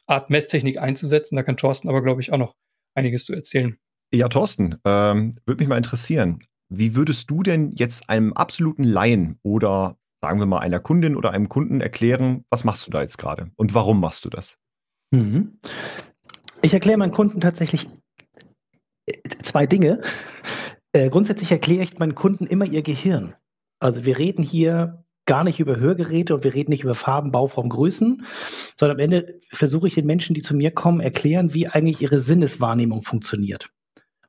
Art 0.07 0.29
Messtechnik 0.29 0.79
einzusetzen. 0.79 1.35
Da 1.35 1.43
kann 1.43 1.57
Thorsten 1.57 1.89
aber, 1.89 2.01
glaube 2.01 2.21
ich, 2.21 2.31
auch 2.31 2.37
noch 2.37 2.55
einiges 2.95 3.25
zu 3.25 3.33
erzählen. 3.33 3.77
Ja, 4.13 4.29
Thorsten, 4.29 4.77
ähm, 4.85 5.33
würde 5.45 5.61
mich 5.61 5.67
mal 5.67 5.77
interessieren. 5.77 6.39
Wie 6.69 6.95
würdest 6.95 7.29
du 7.29 7.43
denn 7.43 7.71
jetzt 7.71 8.09
einem 8.09 8.33
absoluten 8.33 8.83
Laien 8.83 9.37
oder 9.43 9.97
sagen 10.21 10.39
wir 10.39 10.45
mal 10.45 10.59
einer 10.59 10.79
Kundin 10.79 11.15
oder 11.15 11.31
einem 11.31 11.49
Kunden 11.49 11.81
erklären, 11.81 12.45
was 12.49 12.63
machst 12.63 12.87
du 12.87 12.91
da 12.91 13.01
jetzt 13.01 13.17
gerade 13.17 13.51
und 13.57 13.73
warum 13.73 13.99
machst 13.99 14.25
du 14.25 14.29
das? 14.29 14.57
Mhm. 15.11 15.59
Ich 16.61 16.73
erkläre 16.73 16.97
meinen 16.97 17.11
Kunden 17.11 17.41
tatsächlich 17.41 17.87
äh, 19.05 19.17
zwei 19.43 19.67
Dinge. 19.67 20.01
Äh, 20.95 21.09
grundsätzlich 21.09 21.51
erkläre 21.51 21.83
ich 21.83 21.99
meinen 21.99 22.15
Kunden 22.15 22.45
immer 22.45 22.63
ihr 22.63 22.81
Gehirn. 22.81 23.35
Also 23.81 24.05
wir 24.05 24.17
reden 24.17 24.43
hier 24.43 25.03
gar 25.25 25.43
nicht 25.43 25.59
über 25.59 25.75
Hörgeräte 25.75 26.33
und 26.33 26.45
wir 26.45 26.53
reden 26.53 26.71
nicht 26.71 26.85
über 26.85 26.95
Farben, 26.95 27.33
Bauform, 27.33 27.67
Größen, 27.67 28.25
sondern 28.79 28.95
am 28.95 29.03
Ende 29.03 29.39
versuche 29.51 29.89
ich 29.89 29.95
den 29.95 30.05
Menschen, 30.05 30.33
die 30.33 30.41
zu 30.41 30.55
mir 30.55 30.71
kommen, 30.71 31.01
erklären, 31.01 31.53
wie 31.53 31.67
eigentlich 31.67 32.01
ihre 32.01 32.21
Sinneswahrnehmung 32.21 33.03
funktioniert. 33.03 33.67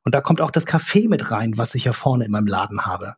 Und 0.03 0.13
da 0.13 0.19
kommt 0.19 0.41
auch 0.41 0.51
das 0.51 0.67
Café 0.67 1.07
mit 1.07 1.31
rein, 1.31 1.57
was 1.57 1.73
ich 1.73 1.85
ja 1.85 1.93
vorne 1.93 2.25
in 2.25 2.31
meinem 2.31 2.47
Laden 2.47 2.85
habe. 2.85 3.15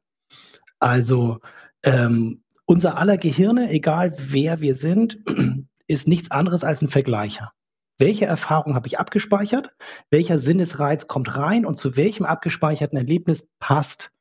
Also 0.78 1.40
ähm, 1.82 2.44
unser 2.66 3.00
aller 3.00 3.18
Gehirne, 3.18 3.72
egal 3.72 4.14
wer 4.20 4.62
wir 4.62 4.76
sind, 4.76 5.18
ist 5.88 6.08
nichts 6.08 6.30
anderes 6.30 6.64
als 6.64 6.84
ein 6.84 6.88
Vergleicher. 6.88 7.52
Welche 8.00 8.26
Erfahrung 8.26 8.76
habe 8.76 8.88
ich 8.88 8.98
abgespeichert? 8.98 9.72
Welcher 10.10 10.38
Sinnesreiz 10.38 11.08
kommt 11.08 11.38
rein 11.38 11.66
und 11.66 11.78
zu 11.78 11.98
welchem 11.98 12.26
abgespeicherten 12.26 12.98
Erlebnis 12.98 13.48
passt 13.60 14.12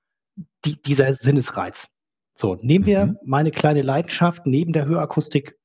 die, 0.65 0.83
dieser 0.83 1.15
Sinnesreiz? 1.15 1.89
So, 2.35 2.57
nehmen 2.57 2.87
wir 2.87 3.07
mhm. 3.07 3.19
meine 3.25 3.53
kleine 3.53 3.83
Leidenschaft 3.83 4.47
neben 4.47 4.73
der 4.73 4.85
Hörakustik 4.85 5.57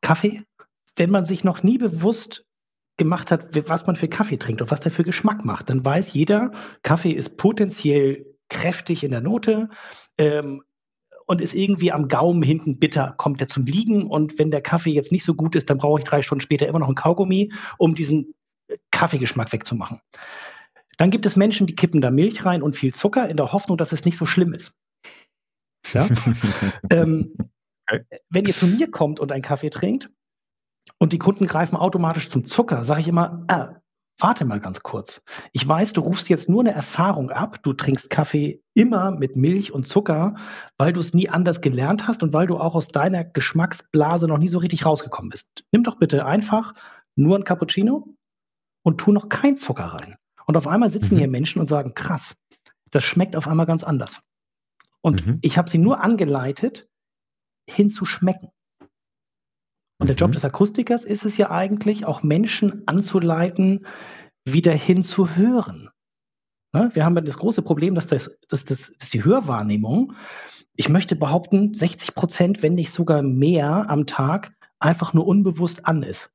Kaffee. 0.00 0.42
Wenn 0.96 1.10
man 1.10 1.24
sich 1.24 1.44
noch 1.44 1.62
nie 1.62 1.78
bewusst 1.78 2.44
gemacht 2.96 3.30
hat, 3.30 3.54
was 3.68 3.86
man 3.86 3.94
für 3.94 4.08
Kaffee 4.08 4.38
trinkt 4.38 4.60
und 4.60 4.70
was 4.70 4.80
der 4.80 4.90
für 4.90 5.04
Geschmack 5.04 5.44
macht, 5.44 5.70
dann 5.70 5.84
weiß 5.84 6.14
jeder, 6.14 6.50
Kaffee 6.82 7.12
ist 7.12 7.36
potenziell 7.36 8.26
kräftig 8.48 9.04
in 9.04 9.10
der 9.12 9.20
Note 9.20 9.68
ähm, 10.18 10.62
und 11.26 11.40
ist 11.40 11.54
irgendwie 11.54 11.92
am 11.92 12.08
Gaumen 12.08 12.42
hinten 12.42 12.78
bitter, 12.78 13.14
kommt 13.16 13.40
er 13.40 13.48
zum 13.48 13.66
Liegen. 13.66 14.06
Und 14.06 14.38
wenn 14.38 14.50
der 14.50 14.62
Kaffee 14.62 14.92
jetzt 14.92 15.12
nicht 15.12 15.24
so 15.24 15.34
gut 15.34 15.56
ist, 15.56 15.68
dann 15.68 15.78
brauche 15.78 16.00
ich 16.00 16.06
drei 16.06 16.22
Stunden 16.22 16.40
später 16.40 16.66
immer 16.66 16.78
noch 16.78 16.88
ein 16.88 16.94
Kaugummi, 16.94 17.52
um 17.78 17.94
diesen 17.94 18.34
äh, 18.68 18.76
Kaffeegeschmack 18.92 19.52
wegzumachen. 19.52 20.00
Dann 20.96 21.10
gibt 21.10 21.26
es 21.26 21.36
Menschen, 21.36 21.66
die 21.66 21.74
kippen 21.74 22.00
da 22.00 22.10
Milch 22.10 22.44
rein 22.46 22.62
und 22.62 22.76
viel 22.76 22.94
Zucker 22.94 23.28
in 23.28 23.36
der 23.36 23.52
Hoffnung, 23.52 23.76
dass 23.76 23.92
es 23.92 24.04
nicht 24.04 24.16
so 24.16 24.24
schlimm 24.24 24.54
ist. 24.54 24.72
Ja? 25.92 26.08
ähm. 26.90 27.34
Wenn 28.28 28.46
ihr 28.46 28.52
zu 28.52 28.66
mir 28.66 28.90
kommt 28.90 29.20
und 29.20 29.30
einen 29.30 29.42
Kaffee 29.42 29.70
trinkt 29.70 30.10
und 30.98 31.12
die 31.12 31.18
Kunden 31.18 31.46
greifen 31.46 31.76
automatisch 31.76 32.30
zum 32.30 32.44
Zucker, 32.44 32.82
sage 32.82 33.00
ich 33.00 33.06
immer, 33.06 33.44
ah, 33.46 33.76
warte 34.18 34.44
mal 34.44 34.60
ganz 34.60 34.80
kurz. 34.80 35.22
Ich 35.52 35.66
weiß, 35.66 35.92
du 35.92 36.00
rufst 36.00 36.28
jetzt 36.28 36.48
nur 36.48 36.60
eine 36.60 36.72
Erfahrung 36.72 37.30
ab. 37.30 37.62
Du 37.62 37.72
trinkst 37.72 38.10
Kaffee 38.10 38.62
immer 38.74 39.10
mit 39.10 39.36
Milch 39.36 39.72
und 39.72 39.86
Zucker, 39.86 40.34
weil 40.78 40.92
du 40.92 41.00
es 41.00 41.14
nie 41.14 41.28
anders 41.28 41.60
gelernt 41.60 42.08
hast 42.08 42.22
und 42.22 42.32
weil 42.32 42.46
du 42.46 42.58
auch 42.58 42.74
aus 42.74 42.88
deiner 42.88 43.24
Geschmacksblase 43.24 44.26
noch 44.26 44.38
nie 44.38 44.48
so 44.48 44.58
richtig 44.58 44.86
rausgekommen 44.86 45.30
bist. 45.30 45.48
Nimm 45.72 45.82
doch 45.82 45.96
bitte 45.98 46.24
einfach 46.24 46.74
nur 47.14 47.36
ein 47.36 47.44
Cappuccino 47.44 48.14
und 48.82 48.98
tu 48.98 49.12
noch 49.12 49.28
kein 49.28 49.58
Zucker 49.58 49.86
rein. 49.86 50.16
Und 50.46 50.56
auf 50.56 50.66
einmal 50.66 50.90
sitzen 50.90 51.14
mhm. 51.14 51.18
hier 51.18 51.28
Menschen 51.28 51.60
und 51.60 51.66
sagen, 51.66 51.94
krass, 51.94 52.34
das 52.90 53.04
schmeckt 53.04 53.36
auf 53.36 53.48
einmal 53.48 53.66
ganz 53.66 53.84
anders. 53.84 54.20
Und 55.00 55.26
mhm. 55.26 55.38
ich 55.42 55.58
habe 55.58 55.68
sie 55.68 55.78
nur 55.78 56.02
angeleitet, 56.02 56.88
hinzuschmecken. 57.68 58.50
Und 59.98 60.08
der 60.08 60.16
Job 60.16 60.30
mhm. 60.30 60.34
des 60.34 60.44
Akustikers 60.44 61.04
ist 61.04 61.24
es 61.24 61.36
ja 61.36 61.50
eigentlich, 61.50 62.04
auch 62.04 62.22
Menschen 62.22 62.82
anzuleiten, 62.86 63.86
wieder 64.44 64.72
hinzuhören. 64.72 65.90
Ne? 66.72 66.90
Wir 66.92 67.04
haben 67.04 67.14
das 67.24 67.38
große 67.38 67.62
Problem, 67.62 67.94
dass, 67.94 68.06
das, 68.06 68.30
dass, 68.48 68.64
das, 68.64 68.92
dass 68.98 69.08
die 69.08 69.24
Hörwahrnehmung, 69.24 70.12
ich 70.74 70.88
möchte 70.88 71.16
behaupten, 71.16 71.72
60 71.72 72.14
Prozent, 72.14 72.62
wenn 72.62 72.74
nicht 72.74 72.92
sogar 72.92 73.22
mehr 73.22 73.88
am 73.88 74.06
Tag, 74.06 74.52
einfach 74.78 75.14
nur 75.14 75.26
unbewusst 75.26 75.86
an 75.86 76.02
ist. 76.02 76.30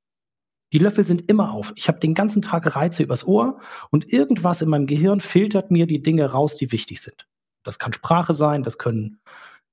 Die 0.73 0.79
Löffel 0.79 1.03
sind 1.03 1.29
immer 1.29 1.51
auf. 1.51 1.73
Ich 1.75 1.87
habe 1.87 1.99
den 1.99 2.13
ganzen 2.13 2.41
Tag 2.41 2.75
Reize 2.75 3.03
übers 3.03 3.27
Ohr 3.27 3.59
und 3.91 4.11
irgendwas 4.11 4.61
in 4.61 4.69
meinem 4.69 4.87
Gehirn 4.87 5.19
filtert 5.19 5.69
mir 5.69 5.85
die 5.85 6.01
Dinge 6.01 6.31
raus, 6.31 6.55
die 6.55 6.71
wichtig 6.71 7.01
sind. 7.01 7.27
Das 7.63 7.77
kann 7.77 7.93
Sprache 7.93 8.33
sein, 8.33 8.63
das 8.63 8.77
können 8.77 9.19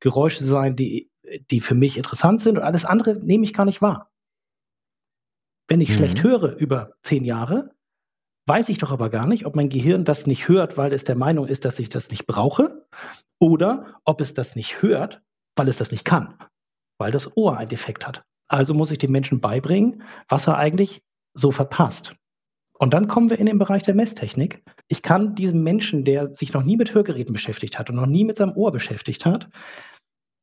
Geräusche 0.01 0.45
sein, 0.45 0.77
die, 0.77 1.08
die 1.51 1.61
für 1.61 1.75
mich 1.75 1.97
interessant 1.97 2.41
sind 2.41 2.59
und 2.59 2.65
alles 2.65 2.85
andere 2.85 3.17
nehme 3.17 3.45
ich 3.45 3.55
gar 3.55 3.65
nicht 3.65 3.83
wahr. 3.83 4.11
Wenn 5.69 5.81
ich 5.81 5.91
mhm. 5.91 5.95
schlecht 5.95 6.23
höre 6.23 6.57
über 6.57 6.93
zehn 7.03 7.25
Jahre, 7.25 7.71
weiß 8.47 8.71
ich 8.71 8.79
doch 8.79 8.91
aber 8.91 9.11
gar 9.11 9.27
nicht, 9.27 9.45
ob 9.45 9.57
mein 9.57 9.69
Gehirn 9.69 10.05
das 10.05 10.27
nicht 10.27 10.49
hört, 10.49 10.77
weil 10.79 10.95
es 10.95 11.05
der 11.05 11.17
Meinung 11.17 11.47
ist, 11.47 11.65
dass 11.65 11.79
ich 11.79 11.91
das 11.91 12.11
nicht 12.11 12.27
brauche, 12.27 12.87
oder 13.39 14.01
ob 14.05 14.21
es 14.21 14.35
das 14.35 14.57
nicht 14.57 14.83
hört, 14.83 15.23
weil 15.55 15.69
es 15.69 15.77
das 15.77 15.91
nicht 15.91 16.05
kann, 16.05 16.35
weil 16.99 17.13
das 17.13 17.37
Ohr 17.37 17.57
einen 17.57 17.69
Defekt 17.69 18.07
hat. 18.07 18.25
Also 18.49 18.73
muss 18.73 18.91
ich 18.91 18.99
dem 18.99 19.13
Menschen 19.13 19.41
beibringen, 19.41 20.03
was 20.29 20.47
er 20.47 20.57
eigentlich 20.57 21.03
so 21.35 21.53
verpasst. 21.53 22.15
Und 22.79 22.95
dann 22.95 23.09
kommen 23.09 23.29
wir 23.29 23.39
in 23.39 23.47
den 23.47 23.59
Bereich 23.59 23.83
der 23.83 23.95
Messtechnik. 23.95 24.63
Ich 24.87 25.03
kann 25.03 25.35
diesem 25.35 25.63
Menschen, 25.63 26.05
der 26.05 26.35
sich 26.35 26.53
noch 26.55 26.63
nie 26.63 26.77
mit 26.77 26.95
Hörgeräten 26.95 27.33
beschäftigt 27.33 27.79
hat 27.79 27.91
und 27.91 27.97
noch 27.97 28.07
nie 28.07 28.25
mit 28.25 28.37
seinem 28.37 28.57
Ohr 28.57 28.73
beschäftigt 28.73 29.27
hat, 29.27 29.49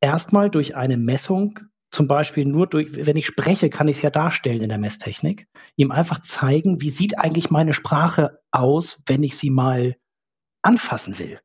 erstmal 0.05 0.51
durch 0.51 0.75
eine 0.75 0.97
Messung, 0.97 1.59
zum 1.89 2.07
Beispiel 2.07 2.45
nur 2.45 2.67
durch, 2.67 2.89
wenn 2.93 3.17
ich 3.17 3.25
spreche, 3.25 3.71
kann 3.71 3.87
ich 3.87 3.97
es 3.97 4.03
ja 4.03 4.11
darstellen 4.11 4.61
in 4.61 4.69
der 4.69 4.77
Messtechnik, 4.77 5.47
ihm 5.77 5.91
einfach 5.91 6.21
zeigen, 6.21 6.79
wie 6.79 6.89
sieht 6.89 7.17
eigentlich 7.17 7.49
meine 7.49 7.73
Sprache 7.73 8.39
aus, 8.51 9.01
wenn 9.07 9.23
ich 9.23 9.35
sie 9.35 9.49
mal 9.49 9.95
anfassen 10.61 11.17
will. 11.17 11.39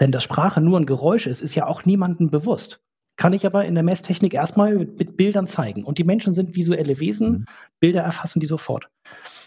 Denn 0.00 0.12
dass 0.12 0.22
Sprache 0.22 0.60
nur 0.60 0.78
ein 0.78 0.86
Geräusch 0.86 1.26
ist, 1.26 1.40
ist 1.40 1.56
ja 1.56 1.66
auch 1.66 1.84
niemandem 1.84 2.30
bewusst. 2.30 2.80
Kann 3.16 3.32
ich 3.32 3.44
aber 3.44 3.64
in 3.64 3.74
der 3.74 3.82
Messtechnik 3.82 4.32
erstmal 4.32 4.76
mit, 4.76 4.98
mit 5.00 5.16
Bildern 5.16 5.48
zeigen. 5.48 5.82
Und 5.82 5.98
die 5.98 6.04
Menschen 6.04 6.34
sind 6.34 6.54
visuelle 6.54 7.00
Wesen, 7.00 7.30
mhm. 7.30 7.44
Bilder 7.80 8.02
erfassen 8.02 8.38
die 8.38 8.46
sofort. 8.46 8.88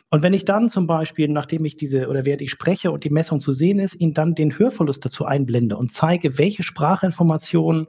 Und 0.10 0.24
wenn 0.24 0.34
ich 0.34 0.44
dann 0.44 0.70
zum 0.70 0.88
Beispiel, 0.88 1.30
nachdem 1.30 1.64
ich 1.64 1.78
diese 1.78 2.10
oder 2.10 2.26
während 2.26 2.42
ich 2.42 2.52
spreche 2.52 2.92
und 2.92 3.06
die 3.06 3.10
Messung 3.10 3.40
zu 3.40 3.54
sehen 3.54 3.80
ist, 3.80 3.96
ihn 3.96 4.14
dann 4.14 4.36
den 4.36 4.60
Hörverlust 4.60 5.06
dazu 5.06 5.24
einblende 5.24 5.78
und 5.78 5.94
zeige, 5.94 6.38
welche 6.38 6.64
Sprachinformationen 6.64 7.88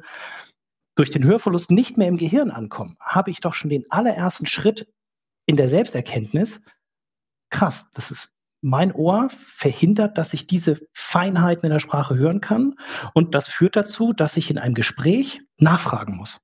durch 0.95 1.11
den 1.11 1.25
Hörverlust 1.25 1.71
nicht 1.71 1.97
mehr 1.97 2.09
im 2.09 2.17
Gehirn 2.17 2.51
ankommen, 2.51 2.97
habe 3.01 3.31
ich 3.31 3.41
doch 3.41 3.55
schon 3.55 3.71
den 3.71 3.91
allerersten 3.91 4.47
Schritt 4.47 4.93
in 5.47 5.57
der 5.57 5.69
Selbsterkenntnis. 5.69 6.61
Krass, 7.51 7.87
das 7.95 8.11
ist 8.11 8.31
mein 8.63 8.93
Ohr 8.93 9.29
verhindert, 9.31 10.17
dass 10.17 10.33
ich 10.33 10.47
diese 10.47 10.81
Feinheiten 10.93 11.65
in 11.67 11.73
der 11.73 11.81
Sprache 11.81 12.15
hören 12.15 12.41
kann. 12.41 12.77
Und 13.13 13.35
das 13.35 13.49
führt 13.49 13.75
dazu, 13.75 14.13
dass 14.13 14.37
ich 14.37 14.51
in 14.51 14.59
einem 14.59 14.75
Gespräch 14.75 15.41
nachfragen 15.59 16.17
muss. 16.17 16.41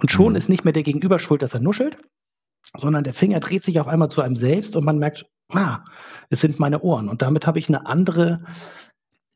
Und 0.00 0.10
schon 0.10 0.30
mhm. 0.30 0.36
ist 0.36 0.48
nicht 0.48 0.64
mehr 0.64 0.72
der 0.72 0.82
Gegenüber 0.82 1.18
schuld, 1.18 1.42
dass 1.42 1.54
er 1.54 1.60
nuschelt, 1.60 1.98
sondern 2.76 3.04
der 3.04 3.14
Finger 3.14 3.40
dreht 3.40 3.62
sich 3.62 3.78
auf 3.78 3.88
einmal 3.88 4.10
zu 4.10 4.22
einem 4.22 4.36
selbst 4.36 4.74
und 4.74 4.84
man 4.84 4.98
merkt, 4.98 5.26
ah, 5.52 5.84
es 6.30 6.40
sind 6.40 6.58
meine 6.58 6.80
Ohren. 6.80 7.08
Und 7.08 7.20
damit 7.20 7.46
habe 7.46 7.58
ich 7.58 7.68
eine 7.68 7.86
andere 7.86 8.44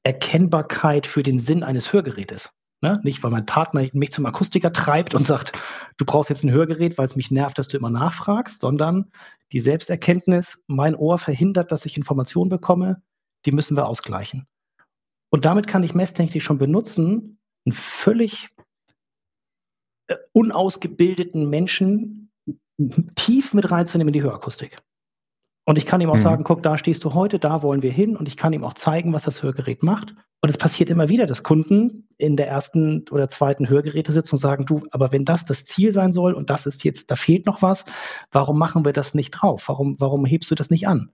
Erkennbarkeit 0.03 1.07
für 1.07 1.23
den 1.23 1.41
Sinn 1.41 1.63
eines 1.63 1.93
Hörgerätes. 1.93 2.51
Ne? 2.83 3.01
Nicht, 3.05 3.23
weil 3.23 3.31
mein 3.31 3.47
Partner 3.47 3.87
mich 3.93 4.11
zum 4.11 4.27
Akustiker 4.27 4.73
treibt 4.73 5.15
und 5.15 5.25
sagt, 5.25 5.53
du 5.99 6.05
brauchst 6.05 6.31
jetzt 6.31 6.43
ein 6.43 6.51
Hörgerät, 6.51 6.99
weil 6.99 7.07
es 7.07 7.15
mich 7.15 7.31
nervt, 7.31 7.57
dass 7.57 7.69
du 7.69 7.77
immer 7.77 7.91
nachfragst, 7.91 8.61
sondern 8.61 9.13
die 9.53 9.61
Selbsterkenntnis, 9.61 10.61
mein 10.67 10.97
Ohr 10.97 11.19
verhindert, 11.19 11.71
dass 11.71 11.87
ich 11.87 11.97
Informationen 11.97 12.51
bekomme, 12.51 13.01
die 13.47 13.53
müssen 13.53 13.77
wir 13.77 13.87
ausgleichen. 13.87 14.49
Und 15.31 15.45
damit 15.45 15.69
kann 15.69 15.85
ich 15.85 15.95
Messtechnik 15.95 16.43
schon 16.43 16.59
benutzen, 16.59 17.39
einen 17.65 17.73
völlig 17.73 18.49
äh, 20.09 20.17
unausgebildeten 20.33 21.49
Menschen 21.49 22.33
tief 23.15 23.55
mit 23.55 23.71
reinzunehmen 23.71 24.13
in 24.13 24.21
die 24.21 24.23
Hörakustik. 24.23 24.83
Und 25.65 25.79
ich 25.79 25.87
kann 25.87 26.01
ihm 26.01 26.11
auch 26.11 26.17
mhm. 26.17 26.23
sagen, 26.23 26.45
guck, 26.45 26.63
da 26.63 26.77
stehst 26.77 27.05
du 27.05 27.15
heute, 27.15 27.39
da 27.39 27.63
wollen 27.63 27.83
wir 27.83 27.93
hin. 27.93 28.17
Und 28.17 28.27
ich 28.27 28.37
kann 28.37 28.53
ihm 28.53 28.65
auch 28.65 28.75
zeigen, 28.75 29.13
was 29.13 29.23
das 29.23 29.43
Hörgerät 29.43 29.83
macht. 29.83 30.15
Und 30.41 30.49
es 30.49 30.59
passiert 30.59 30.91
immer 30.91 31.09
wieder, 31.09 31.27
dass 31.27 31.45
Kunden 31.45 32.09
in 32.19 32.37
der 32.37 32.49
ersten 32.49 33.05
oder 33.13 33.29
zweiten 33.29 33.69
Hörgeräte 33.69 34.11
sitzen 34.13 34.35
und 34.35 34.41
sagen, 34.41 34.67
du, 34.67 34.85
aber 34.91 35.13
wenn 35.13 35.25
das 35.25 35.45
das 35.45 35.65
Ziel 35.65 35.93
sein 35.93 36.13
soll 36.13 36.35
und 36.35 36.51
das 36.51 36.67
ist 36.67 36.83
jetzt, 36.83 37.13
da 37.13 37.15
fehlt 37.15 37.47
noch 37.47 37.63
was, 37.63 37.85
warum 38.33 38.59
machen 38.59 38.85
wir 38.85 38.93
das 38.93 39.15
nicht 39.15 39.31
drauf? 39.31 39.69
Warum, 39.69 40.01
warum 40.01 40.25
hebst 40.25 40.51
du 40.51 40.57
das 40.57 40.69
nicht 40.69 40.89
an? 40.89 41.11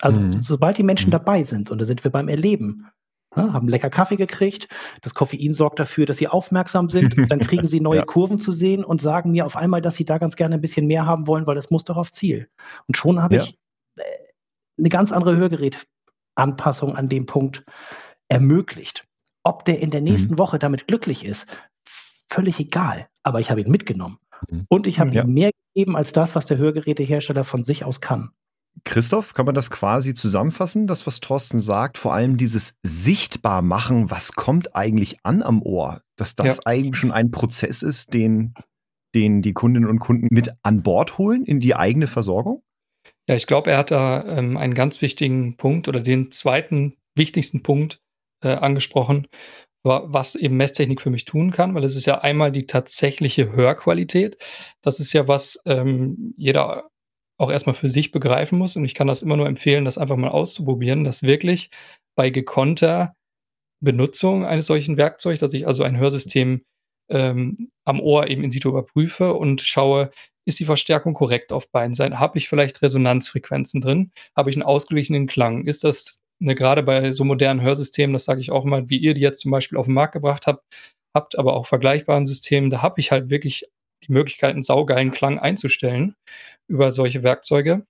Also, 0.00 0.20
mhm. 0.20 0.38
sobald 0.38 0.78
die 0.78 0.82
Menschen 0.82 1.08
mhm. 1.08 1.12
dabei 1.12 1.44
sind, 1.44 1.70
und 1.70 1.78
da 1.78 1.84
sind 1.84 2.02
wir 2.02 2.10
beim 2.10 2.28
Erleben, 2.28 2.86
ja, 3.36 3.52
haben 3.52 3.68
lecker 3.68 3.90
Kaffee 3.90 4.16
gekriegt, 4.16 4.68
das 5.02 5.14
Koffein 5.14 5.54
sorgt 5.54 5.78
dafür, 5.78 6.06
dass 6.06 6.16
sie 6.16 6.28
aufmerksam 6.28 6.88
sind, 6.88 7.14
dann 7.30 7.40
kriegen 7.40 7.68
sie 7.68 7.80
neue 7.80 8.00
ja. 8.00 8.04
Kurven 8.04 8.38
zu 8.38 8.52
sehen 8.52 8.84
und 8.84 9.00
sagen 9.00 9.30
mir 9.30 9.46
auf 9.46 9.56
einmal, 9.56 9.80
dass 9.80 9.94
sie 9.94 10.04
da 10.04 10.18
ganz 10.18 10.36
gerne 10.36 10.56
ein 10.56 10.60
bisschen 10.60 10.86
mehr 10.86 11.06
haben 11.06 11.26
wollen, 11.26 11.46
weil 11.46 11.54
das 11.54 11.70
muss 11.70 11.84
doch 11.84 11.96
auf 11.96 12.10
Ziel. 12.10 12.48
Und 12.88 12.96
schon 12.96 13.22
habe 13.22 13.36
ja. 13.36 13.42
ich 13.42 13.58
äh, 13.96 14.02
eine 14.78 14.88
ganz 14.88 15.12
andere 15.12 15.36
Hörgerätanpassung 15.36 16.96
an 16.96 17.08
dem 17.08 17.26
Punkt 17.26 17.64
ermöglicht. 18.28 19.06
Ob 19.42 19.64
der 19.64 19.80
in 19.80 19.90
der 19.90 20.00
nächsten 20.00 20.34
mhm. 20.34 20.38
Woche 20.38 20.58
damit 20.58 20.86
glücklich 20.86 21.24
ist, 21.24 21.46
völlig 22.28 22.58
egal. 22.60 23.08
Aber 23.22 23.40
ich 23.40 23.50
habe 23.50 23.60
ihn 23.60 23.70
mitgenommen. 23.70 24.18
Mhm. 24.48 24.66
Und 24.68 24.86
ich 24.86 24.98
habe 24.98 25.10
ja. 25.10 25.22
ihm 25.22 25.32
mehr 25.32 25.50
gegeben 25.74 25.96
als 25.96 26.12
das, 26.12 26.34
was 26.34 26.46
der 26.46 26.58
Hörgerätehersteller 26.58 27.44
von 27.44 27.64
sich 27.64 27.84
aus 27.84 28.00
kann. 28.00 28.32
Christoph, 28.84 29.34
kann 29.34 29.46
man 29.46 29.54
das 29.54 29.70
quasi 29.70 30.14
zusammenfassen, 30.14 30.86
das, 30.86 31.06
was 31.06 31.20
Thorsten 31.20 31.60
sagt? 31.60 31.98
Vor 31.98 32.14
allem 32.14 32.36
dieses 32.36 32.78
Sichtbarmachen, 32.82 34.10
was 34.10 34.32
kommt 34.32 34.74
eigentlich 34.74 35.18
an 35.22 35.42
am 35.42 35.62
Ohr? 35.62 36.02
Dass 36.16 36.34
das 36.34 36.56
ja. 36.56 36.62
eigentlich 36.64 36.96
schon 36.96 37.12
ein 37.12 37.30
Prozess 37.30 37.82
ist, 37.82 38.14
den, 38.14 38.54
den 39.14 39.42
die 39.42 39.52
Kundinnen 39.52 39.88
und 39.88 39.98
Kunden 39.98 40.28
mit 40.30 40.50
an 40.62 40.82
Bord 40.82 41.18
holen 41.18 41.44
in 41.44 41.60
die 41.60 41.74
eigene 41.74 42.06
Versorgung? 42.06 42.62
Ja, 43.28 43.36
ich 43.36 43.46
glaube, 43.46 43.70
er 43.70 43.78
hat 43.78 43.90
da 43.90 44.24
ähm, 44.38 44.56
einen 44.56 44.74
ganz 44.74 45.02
wichtigen 45.02 45.56
Punkt 45.56 45.86
oder 45.88 46.00
den 46.00 46.30
zweiten 46.30 46.96
wichtigsten 47.14 47.62
Punkt 47.62 48.00
äh, 48.42 48.48
angesprochen, 48.48 49.26
was 49.82 50.34
eben 50.34 50.56
Messtechnik 50.56 51.00
für 51.00 51.10
mich 51.10 51.24
tun 51.24 51.52
kann, 51.52 51.74
weil 51.74 51.84
es 51.84 51.96
ist 51.96 52.06
ja 52.06 52.20
einmal 52.20 52.52
die 52.52 52.66
tatsächliche 52.66 53.52
Hörqualität. 53.52 54.36
Das 54.82 55.00
ist 55.00 55.12
ja 55.12 55.26
was 55.26 55.58
ähm, 55.64 56.34
jeder 56.36 56.90
auch 57.40 57.50
erstmal 57.50 57.74
für 57.74 57.88
sich 57.88 58.12
begreifen 58.12 58.58
muss. 58.58 58.76
Und 58.76 58.84
ich 58.84 58.94
kann 58.94 59.06
das 59.06 59.22
immer 59.22 59.36
nur 59.36 59.46
empfehlen, 59.46 59.84
das 59.84 59.98
einfach 59.98 60.16
mal 60.16 60.28
auszuprobieren, 60.28 61.04
dass 61.04 61.22
wirklich 61.22 61.70
bei 62.14 62.30
gekonnter 62.30 63.16
Benutzung 63.82 64.44
eines 64.44 64.66
solchen 64.66 64.98
Werkzeugs, 64.98 65.40
dass 65.40 65.54
ich 65.54 65.66
also 65.66 65.82
ein 65.82 65.96
Hörsystem 65.96 66.62
ähm, 67.10 67.70
am 67.86 68.00
Ohr 68.00 68.28
eben 68.28 68.44
in 68.44 68.50
situ 68.50 68.68
überprüfe 68.68 69.34
und 69.34 69.62
schaue, 69.62 70.10
ist 70.46 70.60
die 70.60 70.66
Verstärkung 70.66 71.14
korrekt 71.14 71.52
auf 71.52 71.70
beiden 71.70 71.94
Seiten? 71.94 72.20
Habe 72.20 72.36
ich 72.36 72.48
vielleicht 72.48 72.82
Resonanzfrequenzen 72.82 73.80
drin? 73.80 74.12
Habe 74.36 74.50
ich 74.50 74.56
einen 74.56 74.62
ausgeglichenen 74.62 75.26
Klang? 75.26 75.66
Ist 75.66 75.82
das 75.84 76.22
ne, 76.40 76.54
gerade 76.54 76.82
bei 76.82 77.12
so 77.12 77.24
modernen 77.24 77.62
Hörsystemen, 77.62 78.12
das 78.12 78.24
sage 78.24 78.40
ich 78.40 78.50
auch 78.50 78.64
mal, 78.64 78.90
wie 78.90 78.98
ihr 78.98 79.14
die 79.14 79.20
jetzt 79.22 79.40
zum 79.40 79.50
Beispiel 79.50 79.78
auf 79.78 79.86
den 79.86 79.94
Markt 79.94 80.12
gebracht 80.12 80.46
habt, 80.46 80.62
habt, 81.14 81.38
aber 81.38 81.54
auch 81.54 81.66
vergleichbaren 81.66 82.26
Systemen, 82.26 82.70
da 82.70 82.82
habe 82.82 83.00
ich 83.00 83.10
halt 83.12 83.30
wirklich 83.30 83.66
die 84.06 84.12
Möglichkeit, 84.12 84.52
einen 84.52 84.62
saugeilen 84.62 85.10
Klang 85.10 85.38
einzustellen 85.38 86.16
über 86.68 86.92
solche 86.92 87.22
Werkzeuge. 87.22 87.86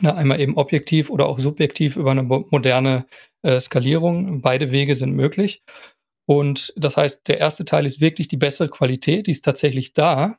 Na, 0.00 0.14
einmal 0.14 0.40
eben 0.40 0.56
objektiv 0.56 1.10
oder 1.10 1.26
auch 1.26 1.38
subjektiv 1.38 1.96
über 1.96 2.10
eine 2.10 2.22
moderne 2.22 3.06
äh, 3.42 3.60
Skalierung. 3.60 4.40
Beide 4.40 4.70
Wege 4.72 4.94
sind 4.94 5.14
möglich. 5.14 5.62
Und 6.26 6.72
das 6.76 6.96
heißt, 6.96 7.28
der 7.28 7.38
erste 7.38 7.64
Teil 7.64 7.86
ist 7.86 8.00
wirklich 8.00 8.28
die 8.28 8.36
bessere 8.36 8.68
Qualität, 8.68 9.26
die 9.26 9.32
ist 9.32 9.44
tatsächlich 9.44 9.92
da. 9.92 10.38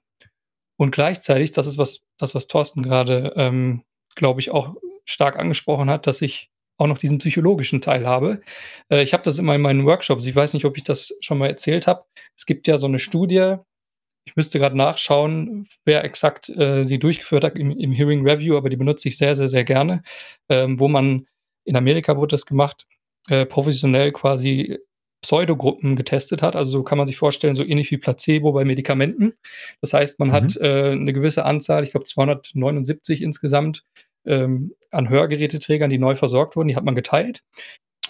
Und 0.78 0.91
gleichzeitig, 0.91 1.52
das 1.52 1.67
ist 1.67 1.78
was, 1.78 2.04
das, 2.17 2.34
was 2.36 2.48
Thorsten 2.48 2.84
gerade, 2.84 3.34
ähm, 3.36 3.84
glaube 4.15 4.39
ich, 4.39 4.52
auch 4.52 4.76
stark 5.06 5.38
angesprochen 5.38 5.89
hat, 5.89 6.08
dass 6.08 6.22
ich 6.22 6.50
auch 6.78 6.88
noch 6.88 6.98
diesen 6.98 7.19
psychologischen 7.19 7.82
Teil 7.82 8.08
habe. 8.08 8.41
Äh, 8.89 9.04
ich 9.04 9.13
habe 9.13 9.24
das 9.24 9.38
immer 9.38 9.56
in 9.56 9.62
meinen 9.62 9.86
Workshops. 9.86 10.26
Ich 10.26 10.36
weiß 10.36 10.54
nicht, 10.54 10.65
ob 10.65 10.78
ich 10.78 10.84
das 10.84 11.15
schon 11.22 11.38
mal 11.38 11.48
erzählt 11.48 11.88
habe. 11.88 12.06
Es 12.36 12.46
gibt 12.46 12.67
ja 12.67 12.78
so 12.78 12.88
eine 12.88 13.00
Studie, 13.00 13.56
ich 14.26 14.36
müsste 14.36 14.60
gerade 14.60 14.78
nachschauen, 14.78 15.68
wer 15.86 16.04
exakt 16.04 16.50
äh, 16.50 16.84
sie 16.84 17.00
durchgeführt 17.00 17.44
hat 17.44 17.56
im, 17.56 17.72
im, 17.72 17.92
Hearing 17.92 18.28
Review, 18.28 18.56
aber 18.58 18.70
die 18.70 18.78
benutze 18.78 19.10
ich 19.10 19.18
sehr, 19.18 19.36
sehr, 19.36 19.48
sehr 19.48 19.64
gerne, 19.64 20.04
ähm, 20.50 20.80
wo 20.80 20.88
man 20.88 21.28
in 21.66 21.76
Amerika 21.76 22.18
wurde 22.18 22.34
das 22.34 22.46
gemacht, 22.46 22.88
äh, 23.30 23.46
professionell 23.46 24.12
quasi 24.12 24.80
Pseudogruppen 25.22 25.96
getestet 25.96 26.42
hat. 26.42 26.56
Also 26.56 26.72
so 26.72 26.84
kann 26.84 26.98
man 26.98 27.08
sich 27.08 27.18
vorstellen, 27.18 27.56
so 27.56 27.64
ähnlich 27.64 27.90
wie 27.92 27.98
Placebo 27.98 28.52
bei 28.52 28.66
Medikamenten. 28.66 29.34
Das 29.82 29.94
heißt, 29.94 30.20
man 30.20 30.30
mhm. 30.30 30.34
hat 30.34 30.58
äh, 30.58 30.92
eine 30.92 31.14
gewisse 31.14 31.46
Anzahl, 31.46 31.84
ich 31.84 31.92
glaube 31.92 32.06
279 32.06 33.22
insgesamt, 33.22 33.84
ähm, 34.26 34.74
an 34.92 35.10
Hörgeräteträgern, 35.10 35.90
die 35.90 35.98
neu 35.98 36.16
versorgt 36.16 36.56
wurden, 36.56 36.68
die 36.68 36.76
hat 36.76 36.86
man 36.86 36.96
geteilt. 36.96 37.42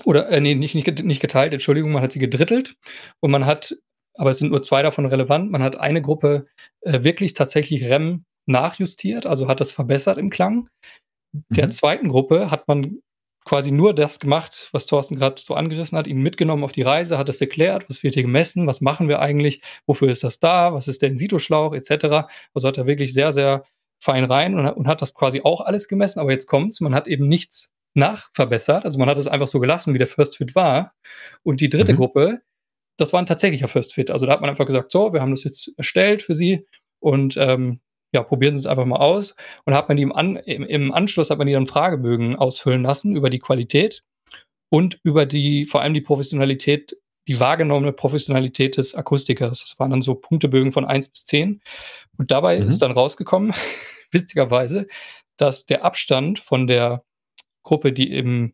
Oder, 0.06 0.30
äh, 0.30 0.42
nee, 0.42 0.56
nicht, 0.56 0.76
nicht, 0.76 1.04
nicht 1.04 1.22
geteilt, 1.22 1.54
Entschuldigung, 1.54 1.92
man 1.92 2.04
hat 2.04 2.12
sie 2.12 2.20
gedrittelt. 2.20 2.76
Und 3.20 3.32
man 3.32 3.46
hat 3.46 3.76
aber 4.16 4.30
es 4.30 4.38
sind 4.38 4.52
nur 4.52 4.62
zwei 4.62 4.82
davon 4.82 5.06
relevant. 5.06 5.52
Man 5.52 5.64
hat 5.64 5.80
eine 5.80 6.02
Gruppe 6.02 6.46
äh, 6.82 7.04
wirklich 7.04 7.34
tatsächlich 7.34 7.90
REM 7.90 8.26
nachjustiert, 8.46 9.26
also 9.26 9.48
hat 9.48 9.60
das 9.60 9.72
verbessert 9.72 10.18
im 10.18 10.30
Klang. 10.30 10.70
Der 11.50 11.68
mhm. 11.68 11.72
zweiten 11.72 12.10
Gruppe 12.10 12.52
hat 12.52 12.68
man 12.68 13.00
quasi 13.46 13.72
nur 13.72 13.94
das 13.94 14.20
gemacht, 14.20 14.70
was 14.72 14.86
Thorsten 14.86 15.16
gerade 15.16 15.42
so 15.42 15.54
angerissen 15.54 15.98
hat, 15.98 16.08
ihn 16.08 16.22
mitgenommen 16.22 16.64
auf 16.64 16.72
die 16.72 16.82
Reise, 16.82 17.18
hat 17.18 17.30
es 17.30 17.42
erklärt, 17.42 17.90
was 17.90 18.04
wird 18.04 18.14
hier 18.14 18.24
gemessen, 18.24 18.68
was 18.68 18.82
machen 18.82 19.10
wir 19.10 19.20
eigentlich, 19.20 19.62
wofür 19.86 20.10
ist 20.10 20.24
das 20.24 20.40
da, 20.40 20.74
was 20.74 20.88
ist 20.88 21.02
der 21.02 21.10
In-Situ-Schlauch 21.10 21.74
etc. 21.74 22.28
Also 22.54 22.68
hat 22.68 22.78
er 22.78 22.88
wirklich 22.88 23.14
sehr, 23.14 23.32
sehr 23.32 23.66
fein 24.02 24.24
rein 24.24 24.58
und, 24.58 24.68
und 24.68 24.88
hat 24.88 25.02
das 25.02 25.14
quasi 25.14 25.42
auch 25.44 25.62
alles 25.62 25.88
gemessen, 25.88 26.20
aber 26.20 26.32
jetzt 26.32 26.48
kommt's, 26.48 26.80
man 26.82 26.96
hat 26.96 27.08
eben 27.08 27.28
nichts 27.28 27.74
nachverbessert, 27.96 28.86
also 28.86 28.98
man 28.98 29.10
hat 29.10 29.18
es 29.18 29.28
einfach 29.28 29.48
so 29.48 29.60
gelassen, 29.60 29.94
wie 29.94 30.00
der 30.00 30.08
First 30.08 30.38
Fit 30.38 30.56
war. 30.56 30.94
Und 31.44 31.62
die 31.62 31.70
dritte 31.70 31.94
mhm. 31.94 31.98
Gruppe, 31.98 32.42
das 32.98 33.14
war 33.14 33.22
ein 33.22 33.26
tatsächlicher 33.26 33.68
First 33.68 33.94
Fit. 33.94 34.12
Also 34.12 34.26
da 34.26 34.34
hat 34.34 34.42
man 34.42 34.50
einfach 34.50 34.66
gesagt, 34.66 34.92
so, 34.92 35.14
wir 35.14 35.22
haben 35.22 35.32
das 35.32 35.44
jetzt 35.44 35.72
erstellt 35.78 36.22
für 36.22 36.34
Sie 36.34 36.66
und 37.00 37.38
ähm, 37.38 37.80
ja, 38.14 38.22
probieren 38.22 38.56
Sie 38.56 38.60
es 38.60 38.66
einfach 38.68 38.86
mal 38.86 38.98
aus. 38.98 39.36
Und 39.66 39.74
hat 39.74 39.88
man 39.88 39.98
die 39.98 40.04
im, 40.04 40.14
An 40.14 40.38
im, 40.38 40.64
im, 40.64 40.94
Anschluss 40.94 41.30
hat 41.30 41.40
man 41.40 41.48
die 41.48 41.54
dann 41.54 41.66
Fragebögen 41.66 42.36
ausfüllen 42.36 42.84
lassen 42.84 43.16
über 43.16 43.30
die 43.30 43.40
Qualität 43.40 44.04
und 44.70 45.00
über 45.04 45.26
die, 45.26 45.66
vor 45.66 45.82
allem 45.82 45.94
die 45.94 46.02
Professionalität, 46.02 46.96
die 47.28 47.40
wahrgenommene 47.40 47.94
Professionalität 47.94 48.78
des 48.78 48.94
Akustikers. 48.94 49.60
Das 49.62 49.80
waren 49.80 49.90
dann 49.90 50.02
so 50.02 50.16
Punktebögen 50.16 50.72
von 50.72 50.86
1 50.86 51.10
bis 51.10 51.26
10. 51.26 51.62
Und 52.18 52.32
dabei 52.32 52.60
mhm. 52.60 52.68
ist 52.68 52.82
dann 52.82 52.92
rausgekommen, 52.92 53.54
witzigerweise, 54.12 54.88
dass 55.38 55.66
der 55.66 55.84
Abstand 55.84 56.40
von 56.40 56.68
der 56.68 57.04
Gruppe, 57.64 57.92
die 57.92 58.12
eben 58.12 58.54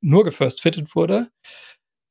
nur 0.00 0.24
gefirst 0.24 0.62
fitted 0.62 0.94
wurde, 0.94 1.28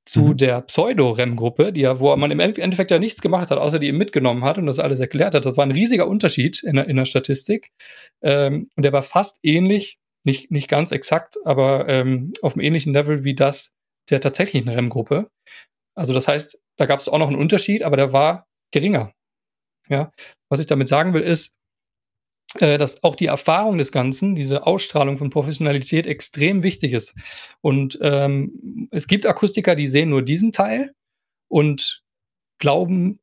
zu 0.06 0.22
mhm. 0.22 0.38
der 0.38 0.62
Pseudo-REM-Gruppe, 0.62 1.72
die 1.72 1.82
ja, 1.82 2.00
wo 2.00 2.16
man 2.16 2.32
im 2.32 2.40
Endeffekt 2.40 2.92
ja 2.92 3.00
nichts 3.00 3.22
gemacht 3.22 3.52
hat, 3.52 3.58
außer 3.58 3.80
die 3.80 3.88
eben 3.88 3.98
mitgenommen 3.98 4.44
hat 4.44 4.58
und 4.58 4.66
das 4.66 4.80
alles 4.80 5.00
erklärt 5.00 5.34
hat. 5.34 5.46
Das 5.46 5.58
war 5.58 5.66
ein 5.66 5.72
riesiger 5.72 6.08
Unterschied 6.08 6.62
in 6.64 6.76
der, 6.76 6.88
in 6.88 6.98
der 6.98 7.06
Statistik. 7.06 7.72
Ähm, 8.22 8.70
und 8.76 8.84
der 8.84 8.94
war 8.94 9.04
fast 9.04 9.40
ähnlich, 9.44 9.98
nicht, 10.26 10.52
nicht 10.52 10.68
ganz 10.68 10.92
exakt, 10.92 11.38
aber 11.46 11.88
ähm, 11.88 12.34
auf 12.42 12.54
einem 12.54 12.66
ähnlichen 12.66 12.94
Level 12.94 13.24
wie 13.24 13.36
das 13.36 13.74
der 14.10 14.20
tatsächlichen 14.20 14.70
REM-Gruppe. 14.70 15.30
Also 15.96 16.14
das 16.14 16.28
heißt, 16.28 16.60
da 16.78 16.86
gab 16.86 17.00
es 17.00 17.08
auch 17.08 17.20
noch 17.20 17.28
einen 17.28 17.38
Unterschied, 17.38 17.84
aber 17.84 17.98
der 17.98 18.12
war 18.12 18.48
geringer. 18.72 19.14
Ja, 19.90 20.12
was 20.50 20.60
ich 20.60 20.66
damit 20.66 20.88
sagen 20.88 21.14
will, 21.14 21.22
ist, 21.22 21.56
dass 22.60 23.04
auch 23.04 23.16
die 23.16 23.26
Erfahrung 23.26 23.78
des 23.78 23.92
Ganzen, 23.92 24.36
diese 24.36 24.68
Ausstrahlung 24.68 25.18
von 25.18 25.30
Professionalität 25.30 26.06
extrem 26.06 26.62
wichtig 26.64 26.94
ist. 26.94 27.16
Und 27.62 27.98
ähm, 28.02 28.88
es 28.92 29.08
gibt 29.08 29.26
Akustiker, 29.26 29.76
die 29.76 29.88
sehen 29.88 30.10
nur 30.10 30.22
diesen 30.22 30.52
Teil 30.52 30.94
und 31.48 32.04
glauben 32.60 33.20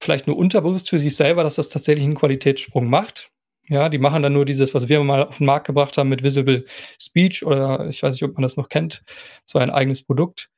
vielleicht 0.00 0.26
nur 0.26 0.36
unterbewusst 0.36 0.90
für 0.90 0.98
sich 0.98 1.14
selber, 1.14 1.44
dass 1.44 1.54
das 1.54 1.68
tatsächlich 1.68 2.04
einen 2.04 2.16
Qualitätssprung 2.16 2.88
macht. 2.90 3.30
Ja, 3.68 3.88
die 3.88 3.98
machen 3.98 4.24
dann 4.24 4.32
nur 4.32 4.44
dieses, 4.44 4.74
was 4.74 4.88
wir 4.88 5.02
mal 5.04 5.22
auf 5.22 5.38
den 5.38 5.46
Markt 5.46 5.68
gebracht 5.68 5.96
haben 5.96 6.08
mit 6.08 6.24
Visible 6.24 6.64
Speech 7.00 7.46
oder 7.46 7.86
ich 7.88 8.02
weiß 8.02 8.14
nicht, 8.14 8.24
ob 8.24 8.34
man 8.34 8.42
das 8.42 8.56
noch 8.56 8.68
kennt. 8.68 9.04
Das 9.46 9.54
war 9.54 9.62
ein 9.62 9.70
eigenes 9.70 10.02
Produkt 10.02 10.50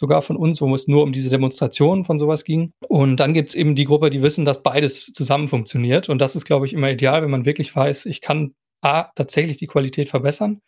sogar 0.00 0.22
von 0.22 0.36
uns, 0.36 0.62
wo 0.62 0.74
es 0.74 0.88
nur 0.88 1.02
um 1.02 1.12
diese 1.12 1.28
Demonstration 1.28 2.04
von 2.04 2.18
sowas 2.18 2.44
ging. 2.44 2.72
Und 2.88 3.18
dann 3.18 3.34
gibt 3.34 3.50
es 3.50 3.54
eben 3.54 3.74
die 3.74 3.84
Gruppe, 3.84 4.08
die 4.08 4.22
wissen, 4.22 4.46
dass 4.46 4.62
beides 4.62 5.12
zusammen 5.12 5.46
funktioniert. 5.46 6.08
Und 6.08 6.18
das 6.20 6.34
ist, 6.34 6.46
glaube 6.46 6.64
ich, 6.64 6.72
immer 6.72 6.90
ideal, 6.90 7.22
wenn 7.22 7.30
man 7.30 7.44
wirklich 7.44 7.76
weiß, 7.76 8.06
ich 8.06 8.22
kann 8.22 8.54
A, 8.82 9.10
tatsächlich 9.14 9.58
die 9.58 9.66
Qualität 9.66 10.08
verbessern 10.08 10.62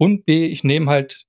und 0.00 0.24
B, 0.24 0.46
ich 0.46 0.64
nehme 0.64 0.90
halt, 0.90 1.26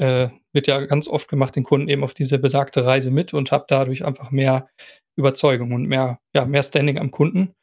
äh, 0.00 0.30
wird 0.52 0.66
ja 0.66 0.84
ganz 0.86 1.06
oft 1.06 1.28
gemacht, 1.28 1.54
den 1.54 1.62
Kunden 1.62 1.88
eben 1.88 2.02
auf 2.02 2.12
diese 2.12 2.40
besagte 2.40 2.84
Reise 2.84 3.12
mit 3.12 3.32
und 3.32 3.52
habe 3.52 3.66
dadurch 3.68 4.04
einfach 4.04 4.32
mehr 4.32 4.68
Überzeugung 5.16 5.70
und 5.72 5.86
mehr, 5.86 6.18
ja, 6.34 6.44
mehr 6.44 6.64
Standing 6.64 6.98
am 6.98 7.12
Kunden. 7.12 7.54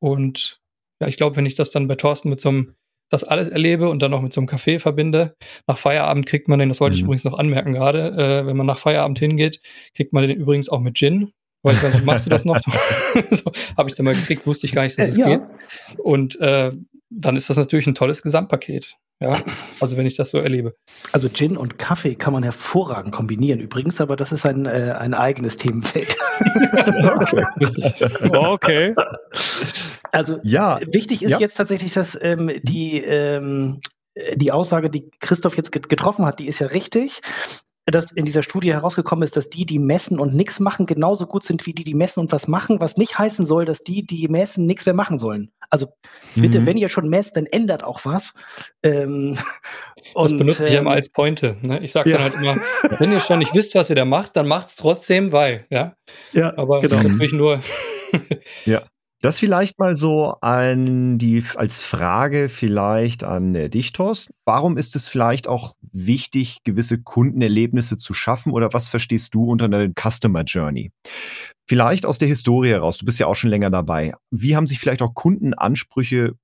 Und 0.00 0.60
ja, 1.02 1.08
ich 1.08 1.16
glaube, 1.16 1.34
wenn 1.34 1.46
ich 1.46 1.56
das 1.56 1.72
dann 1.72 1.88
bei 1.88 1.96
Thorsten 1.96 2.28
mit 2.28 2.40
so 2.40 2.50
einem 2.50 2.76
das 3.08 3.24
alles 3.24 3.48
erlebe 3.48 3.88
und 3.88 4.00
dann 4.02 4.10
noch 4.10 4.22
mit 4.22 4.32
so 4.32 4.40
einem 4.40 4.48
Kaffee 4.48 4.78
verbinde. 4.78 5.34
Nach 5.66 5.78
Feierabend 5.78 6.26
kriegt 6.26 6.48
man 6.48 6.58
den, 6.58 6.68
das 6.68 6.80
wollte 6.80 6.94
mhm. 6.94 6.98
ich 6.98 7.02
übrigens 7.04 7.24
noch 7.24 7.38
anmerken 7.38 7.74
gerade, 7.74 8.08
äh, 8.16 8.46
wenn 8.46 8.56
man 8.56 8.66
nach 8.66 8.78
Feierabend 8.78 9.18
hingeht, 9.18 9.60
kriegt 9.94 10.12
man 10.12 10.26
den 10.26 10.36
übrigens 10.36 10.68
auch 10.68 10.80
mit 10.80 10.96
Gin. 10.96 11.32
Weil 11.62 11.74
ich 11.74 11.82
weiß 11.82 11.94
nicht, 11.94 12.04
machst 12.04 12.26
du 12.26 12.30
das 12.30 12.44
noch? 12.44 12.60
so, 13.30 13.50
Habe 13.76 13.88
ich 13.88 13.96
dann 13.96 14.04
mal 14.04 14.14
gekriegt, 14.14 14.46
wusste 14.46 14.66
ich 14.66 14.72
gar 14.72 14.82
nicht, 14.82 14.98
dass 14.98 15.08
es 15.08 15.16
ja. 15.16 15.28
geht. 15.28 15.40
Und 15.98 16.38
äh, 16.40 16.72
dann 17.10 17.36
ist 17.36 17.50
das 17.50 17.56
natürlich 17.56 17.86
ein 17.86 17.94
tolles 17.94 18.22
Gesamtpaket. 18.22 18.96
Ja, 19.18 19.42
also 19.80 19.96
wenn 19.96 20.04
ich 20.06 20.16
das 20.16 20.30
so 20.30 20.38
erlebe. 20.38 20.74
Also 21.10 21.30
Gin 21.30 21.56
und 21.56 21.78
Kaffee 21.78 22.16
kann 22.16 22.34
man 22.34 22.42
hervorragend 22.42 23.14
kombinieren 23.14 23.60
übrigens, 23.60 23.98
aber 24.02 24.14
das 24.14 24.30
ist 24.30 24.44
ein, 24.44 24.66
äh, 24.66 24.94
ein 24.98 25.14
eigenes 25.14 25.56
Themenfeld. 25.56 26.18
okay. 28.30 28.94
Also 30.12 30.38
ja, 30.42 30.80
wichtig 30.86 31.22
ist 31.22 31.32
ja. 31.32 31.38
jetzt 31.38 31.56
tatsächlich, 31.56 31.94
dass 31.94 32.18
ähm, 32.20 32.50
die, 32.62 32.98
ähm, 32.98 33.80
die 34.34 34.52
Aussage, 34.52 34.90
die 34.90 35.10
Christoph 35.20 35.56
jetzt 35.56 35.72
getroffen 35.72 36.24
hat, 36.24 36.38
die 36.38 36.48
ist 36.48 36.58
ja 36.58 36.68
richtig 36.68 37.20
dass 37.86 38.10
in 38.10 38.24
dieser 38.24 38.42
Studie 38.42 38.72
herausgekommen 38.72 39.22
ist, 39.22 39.36
dass 39.36 39.48
die, 39.48 39.64
die 39.64 39.78
messen 39.78 40.18
und 40.18 40.34
nichts 40.34 40.58
machen, 40.58 40.86
genauso 40.86 41.26
gut 41.26 41.44
sind 41.44 41.66
wie 41.66 41.72
die, 41.72 41.84
die 41.84 41.94
messen 41.94 42.20
und 42.20 42.32
was 42.32 42.48
machen, 42.48 42.80
was 42.80 42.96
nicht 42.96 43.16
heißen 43.16 43.46
soll, 43.46 43.64
dass 43.64 43.84
die, 43.84 44.04
die 44.04 44.26
messen, 44.26 44.66
nichts 44.66 44.86
mehr 44.86 44.94
machen 44.94 45.18
sollen. 45.18 45.52
Also 45.70 45.86
bitte, 46.34 46.60
mhm. 46.60 46.66
wenn 46.66 46.76
ihr 46.76 46.88
schon 46.88 47.08
messt, 47.08 47.36
dann 47.36 47.46
ändert 47.46 47.84
auch 47.84 48.04
was. 48.04 48.32
Ähm, 48.82 49.38
das 50.14 50.32
und, 50.32 50.38
benutze 50.38 50.66
ich 50.66 50.72
ähm, 50.72 50.80
immer 50.80 50.92
als 50.92 51.10
Pointe. 51.10 51.56
Ne? 51.62 51.78
Ich 51.80 51.92
sage 51.92 52.10
ja. 52.10 52.18
dann 52.18 52.32
halt 52.32 52.34
immer, 52.34 52.56
wenn 52.98 53.12
ihr 53.12 53.20
schon 53.20 53.38
nicht 53.38 53.54
wisst, 53.54 53.74
was 53.76 53.88
ihr 53.88 53.96
da 53.96 54.04
macht, 54.04 54.36
dann 54.36 54.48
macht 54.48 54.68
es 54.68 54.76
trotzdem, 54.76 55.30
weil, 55.30 55.66
ja. 55.70 55.94
Ja, 56.32 56.54
aber 56.56 56.80
genau. 56.80 56.88
das 56.88 57.04
ist 57.04 57.10
natürlich 57.10 57.32
nur. 57.32 57.60
ja. 58.64 58.82
Das 59.26 59.40
vielleicht 59.40 59.80
mal 59.80 59.96
so 59.96 60.36
an 60.40 61.18
die, 61.18 61.42
als 61.56 61.78
Frage 61.78 62.48
vielleicht 62.48 63.24
an 63.24 63.56
äh, 63.56 63.68
dich, 63.68 63.92
Thorsten. 63.92 64.32
Warum 64.44 64.78
ist 64.78 64.94
es 64.94 65.08
vielleicht 65.08 65.48
auch 65.48 65.74
wichtig, 65.90 66.58
gewisse 66.62 67.02
Kundenerlebnisse 67.02 67.98
zu 67.98 68.14
schaffen 68.14 68.52
oder 68.52 68.72
was 68.72 68.86
verstehst 68.86 69.34
du 69.34 69.50
unter 69.50 69.64
einer 69.64 69.88
Customer 70.00 70.44
Journey? 70.44 70.92
Vielleicht 71.68 72.06
aus 72.06 72.18
der 72.18 72.28
Historie 72.28 72.68
heraus, 72.68 72.98
du 72.98 73.04
bist 73.04 73.18
ja 73.18 73.26
auch 73.26 73.34
schon 73.34 73.50
länger 73.50 73.68
dabei. 73.68 74.14
Wie 74.30 74.54
haben 74.54 74.68
sich 74.68 74.78
vielleicht 74.78 75.02
auch 75.02 75.14
Kundenansprüche 75.14 76.34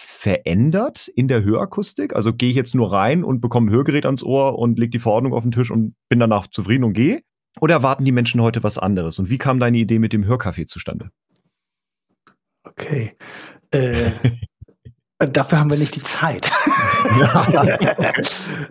verändert 0.00 1.08
in 1.08 1.28
der 1.28 1.44
Hörakustik? 1.44 2.16
Also 2.16 2.32
gehe 2.32 2.48
ich 2.48 2.56
jetzt 2.56 2.74
nur 2.74 2.90
rein 2.90 3.22
und 3.22 3.42
bekomme 3.42 3.66
ein 3.66 3.74
Hörgerät 3.74 4.06
ans 4.06 4.22
Ohr 4.22 4.58
und 4.58 4.78
lege 4.78 4.92
die 4.92 4.98
Verordnung 4.98 5.34
auf 5.34 5.42
den 5.42 5.52
Tisch 5.52 5.70
und 5.70 5.92
bin 6.08 6.18
danach 6.18 6.46
zufrieden 6.46 6.84
und 6.84 6.94
gehe? 6.94 7.20
Oder 7.60 7.74
erwarten 7.74 8.06
die 8.06 8.12
Menschen 8.12 8.40
heute 8.40 8.62
was 8.62 8.78
anderes? 8.78 9.18
Und 9.18 9.28
wie 9.28 9.36
kam 9.36 9.58
deine 9.58 9.76
Idee 9.76 9.98
mit 9.98 10.14
dem 10.14 10.24
Hörkaffee 10.24 10.64
zustande? 10.64 11.10
Okay. 12.64 13.16
Äh, 13.70 14.10
dafür 15.18 15.58
haben 15.58 15.70
wir 15.70 15.78
nicht 15.78 15.94
die 15.94 16.02
Zeit. 16.02 16.50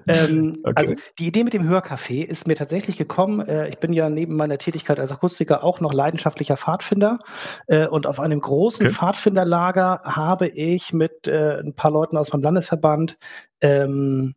ähm, 0.07 0.53
okay. 0.63 0.73
Also 0.75 0.93
die 1.17 1.27
Idee 1.27 1.43
mit 1.43 1.53
dem 1.53 1.67
Hörcafé 1.67 2.23
ist 2.23 2.47
mir 2.47 2.55
tatsächlich 2.55 2.97
gekommen. 2.97 3.41
Äh, 3.47 3.69
ich 3.69 3.77
bin 3.79 3.93
ja 3.93 4.09
neben 4.09 4.35
meiner 4.35 4.57
Tätigkeit 4.57 4.99
als 4.99 5.11
Akustiker 5.11 5.63
auch 5.63 5.79
noch 5.79 5.93
leidenschaftlicher 5.93 6.57
Pfadfinder. 6.57 7.19
Äh, 7.67 7.87
und 7.87 8.07
auf 8.07 8.19
einem 8.19 8.41
großen 8.41 8.87
okay. 8.87 8.95
Pfadfinderlager 8.95 10.01
habe 10.03 10.47
ich 10.47 10.93
mit 10.93 11.27
äh, 11.27 11.59
ein 11.59 11.73
paar 11.73 11.91
Leuten 11.91 12.17
aus 12.17 12.31
meinem 12.33 12.43
Landesverband 12.43 13.17
ähm, 13.61 14.35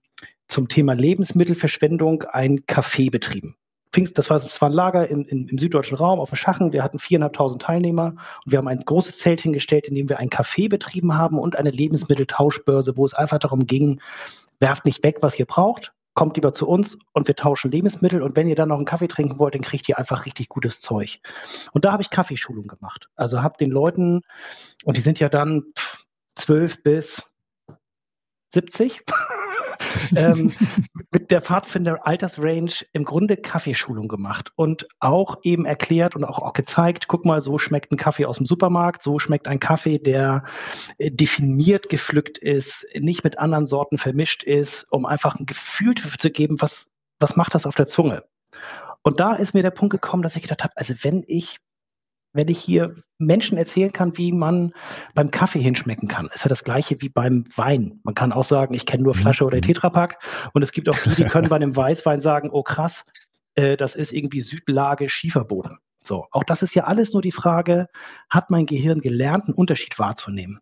zum 0.49 0.69
Thema 0.69 0.93
Lebensmittelverschwendung 0.95 2.25
ein 2.25 2.61
Café 2.61 3.11
betrieben. 3.11 3.57
Pfingst, 3.93 4.17
das 4.17 4.31
war, 4.31 4.41
das 4.41 4.61
war 4.61 4.71
ein 4.71 4.75
Lager 4.75 5.09
im, 5.09 5.27
im, 5.27 5.49
im 5.49 5.59
süddeutschen 5.59 5.99
Raum 5.99 6.19
auf 6.19 6.31
dem 6.31 6.37
Schachen. 6.37 6.73
Wir 6.73 6.83
hatten 6.83 6.99
viereinhalbtausend 6.99 7.61
Teilnehmer 7.63 8.15
und 8.45 8.53
wir 8.53 8.59
haben 8.59 8.69
ein 8.69 8.79
großes 8.79 9.19
Zelt 9.19 9.43
hingestellt, 9.43 9.87
in 9.87 9.95
dem 9.95 10.09
wir 10.09 10.19
ein 10.19 10.31
Café 10.31 10.69
betrieben 10.69 11.15
haben 11.15 11.39
und 11.39 11.57
eine 11.57 11.71
Lebensmitteltauschbörse, 11.71 12.97
wo 12.97 13.05
es 13.05 13.15
einfach 13.15 13.39
darum 13.39 13.67
ging, 13.67 14.01
werft 14.61 14.87
nicht 14.87 15.05
weg, 15.05 15.19
was 15.21 15.39
ihr 15.39 15.45
braucht, 15.45 15.93
kommt 16.15 16.37
lieber 16.37 16.53
zu 16.53 16.69
uns 16.69 16.99
und 17.13 17.27
wir 17.27 17.37
tauschen 17.37 17.71
Lebensmittel 17.71 18.23
und 18.23 18.37
wenn 18.37 18.49
ihr 18.49 18.55
dann 18.55 18.69
noch 18.69 18.77
einen 18.77 18.85
Kaffee 18.85 19.09
trinken 19.09 19.39
wollt, 19.39 19.55
dann 19.55 19.63
kriegt 19.63 19.89
ihr 19.89 19.99
einfach 19.99 20.27
richtig 20.27 20.49
gutes 20.49 20.81
Zeug. 20.81 21.21
Und 21.73 21.85
da 21.85 21.93
habe 21.93 22.03
ich 22.03 22.11
Kaffeeschulung 22.11 22.67
gemacht. 22.67 23.09
Also 23.17 23.43
habe 23.43 23.57
den 23.59 23.71
Leuten, 23.71 24.23
und 24.85 24.97
die 24.97 25.01
sind 25.01 25.21
ja 25.21 25.29
dann 25.29 25.65
zwölf 26.35 26.83
bis 26.83 27.23
70, 28.51 29.03
ähm, 30.17 30.53
mit 31.13 31.31
der 31.31 31.41
Pfadfinder 31.43 32.07
Altersrange 32.07 32.85
im 32.93 33.05
Grunde 33.05 33.37
Kaffeeschulung 33.37 34.09
gemacht 34.09 34.53
und 34.57 34.87
auch 35.01 35.39
eben 35.43 35.65
erklärt 35.65 36.17
und 36.17 36.25
auch, 36.25 36.39
auch 36.39 36.53
gezeigt, 36.53 37.09
guck 37.09 37.25
mal, 37.25 37.41
so 37.41 37.59
schmeckt 37.59 37.93
ein 37.93 37.97
Kaffee 37.97 38.27
aus 38.27 38.39
dem 38.39 38.47
Supermarkt, 38.47 39.03
so 39.03 39.19
schmeckt 39.19 39.49
ein 39.49 39.61
Kaffee, 39.61 39.99
der 39.99 40.45
äh, 40.99 41.11
definiert 41.11 41.89
gepflückt 41.89 42.39
ist, 42.39 42.87
nicht 42.99 43.25
mit 43.25 43.39
anderen 43.39 43.67
Sorten 43.67 43.99
vermischt 43.99 44.43
ist, 44.43 44.87
um 44.91 45.07
einfach 45.07 45.39
ein 45.39 45.47
Gefühl 45.47 45.95
zu 45.95 46.31
geben, 46.31 46.61
was, 46.61 46.91
was 47.19 47.37
macht 47.37 47.55
das 47.55 47.67
auf 47.67 47.75
der 47.75 47.87
Zunge. 47.87 48.25
Und 49.03 49.21
da 49.21 49.35
ist 49.35 49.55
mir 49.55 49.63
der 49.63 49.71
Punkt 49.71 49.93
gekommen, 49.93 50.23
dass 50.23 50.37
ich 50.37 50.43
gedacht 50.43 50.63
habe, 50.63 50.75
also 50.77 50.95
wenn 51.03 51.25
ich 51.27 51.59
wenn 52.33 52.49
ich 52.49 52.59
hier 52.59 52.95
Menschen 53.19 53.59
erzählen 53.59 53.93
kann, 53.93 54.17
wie 54.17 54.33
man 54.33 54.73
beim 55.15 55.31
Kaffee 55.31 55.61
hinschmecken 55.61 56.09
kann. 56.09 56.31
Ist 56.35 56.45
ja 56.45 56.49
das 56.49 56.65
gleiche 56.65 57.01
wie 57.01 57.09
beim 57.09 57.45
Wein. 57.57 58.01
Man 58.05 58.15
kann 58.15 58.33
auch 58.33 58.45
sagen, 58.45 58.75
ich 58.75 58.87
kenne 58.87 59.03
nur 59.03 59.15
mhm. 59.15 59.21
Flasche 59.21 59.45
oder 59.45 59.59
mhm. 59.59 59.63
Tetrapack. 59.63 60.19
Und 60.53 60.63
es 60.63 60.73
gibt 60.73 60.89
auch 60.89 60.99
die, 60.99 61.11
die 61.11 61.25
können 61.25 61.49
bei 61.49 61.57
einem 61.57 61.77
Weißwein 61.77 62.21
sagen, 62.21 62.51
oh 62.51 62.63
krass, 62.63 63.05
äh, 63.55 63.77
das 63.77 63.95
ist 63.95 64.13
irgendwie 64.13 64.41
Südlage 64.41 65.09
Schieferboden. 65.09 65.79
So, 66.03 66.27
auch 66.33 66.45
das 66.45 66.63
ist 66.63 66.75
ja 66.75 66.85
alles 66.85 67.13
nur 67.13 67.23
die 67.23 67.33
Frage, 67.33 67.89
hat 68.29 68.51
mein 68.51 68.67
Gehirn 68.67 69.01
gelernt, 69.01 69.45
einen 69.45 69.55
Unterschied 69.55 69.99
wahrzunehmen? 69.99 70.59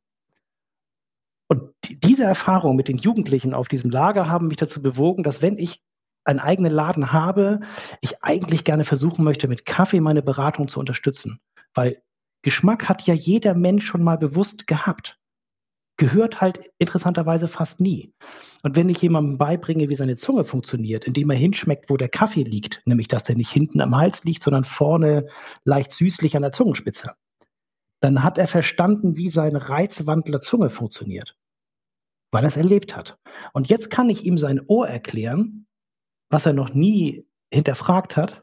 Und 1.49 1.73
diese 1.89 2.25
Erfahrung 2.25 2.77
mit 2.77 2.89
den 2.89 2.99
Jugendlichen 2.99 3.55
auf 3.55 3.67
diesem 3.67 3.91
Lager 3.91 4.29
haben 4.29 4.49
mich 4.49 4.59
dazu 4.59 4.83
bewogen, 4.83 5.23
dass 5.23 5.43
wenn 5.43 5.59
ich 5.59 5.81
einen 6.25 6.39
eigenen 6.39 6.73
Laden 6.73 7.13
habe, 7.13 7.61
ich 8.01 8.23
eigentlich 8.23 8.65
gerne 8.65 8.85
versuchen 8.85 9.25
möchte, 9.25 9.49
mit 9.49 9.65
Kaffee 9.65 10.01
meine 10.01 10.23
Beratung 10.23 10.69
zu 10.69 10.79
unterstützen. 10.79 11.41
Weil 11.75 12.03
Geschmack 12.43 12.89
hat 12.89 13.03
ja 13.03 13.15
jeder 13.15 13.55
Mensch 13.55 13.87
schon 13.87 14.03
mal 14.03 14.17
bewusst 14.17 14.67
gehabt. 14.67 15.19
Gehört 15.97 16.41
halt 16.41 16.71
interessanterweise 16.79 17.47
fast 17.47 17.81
nie. 17.81 18.15
Und 18.63 18.75
wenn 18.75 18.89
ich 18.89 19.03
jemandem 19.03 19.37
beibringe, 19.37 19.91
wie 19.91 19.95
seine 19.95 20.17
Zunge 20.17 20.45
funktioniert, 20.45 21.05
indem 21.05 21.29
er 21.29 21.37
hinschmeckt, 21.37 21.91
wo 21.91 21.99
der 21.99 22.09
Kaffee 22.09 22.43
liegt, 22.43 22.81
nämlich 22.87 23.09
dass 23.09 23.25
der 23.25 23.37
nicht 23.37 23.51
hinten 23.51 23.83
am 23.83 23.95
Hals 23.95 24.25
liegt, 24.25 24.43
sondern 24.43 24.65
vorne 24.65 25.27
leicht 25.65 25.93
süßlich 25.93 26.37
an 26.37 26.43
der 26.43 26.53
Zungenspitze, 26.53 27.13
dann 28.01 28.23
hat 28.23 28.39
er 28.39 28.49
verstanden, 28.49 29.19
wie 29.19 29.29
seine 29.29 29.69
Reizwandler 29.69 30.41
Zunge 30.41 30.71
funktioniert, 30.71 31.37
weil 32.33 32.45
er 32.45 32.49
es 32.49 32.57
erlebt 32.57 32.97
hat. 32.97 33.19
Und 33.53 33.69
jetzt 33.69 33.91
kann 33.91 34.09
ich 34.09 34.25
ihm 34.25 34.39
sein 34.39 34.63
Ohr 34.67 34.89
erklären, 34.89 35.67
was 36.31 36.47
er 36.47 36.55
noch 36.55 36.73
nie 36.73 37.27
hinterfragt 37.53 38.17
hat, 38.17 38.43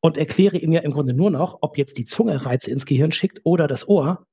und 0.00 0.16
erkläre 0.18 0.58
ihm 0.58 0.72
ja 0.72 0.80
im 0.80 0.92
Grunde 0.92 1.14
nur 1.14 1.30
noch, 1.30 1.58
ob 1.62 1.78
jetzt 1.78 1.98
die 1.98 2.04
Zunge 2.04 2.44
Reize 2.44 2.70
ins 2.70 2.86
Gehirn 2.86 3.12
schickt 3.12 3.40
oder 3.44 3.66
das 3.66 3.88
Ohr, 3.88 4.26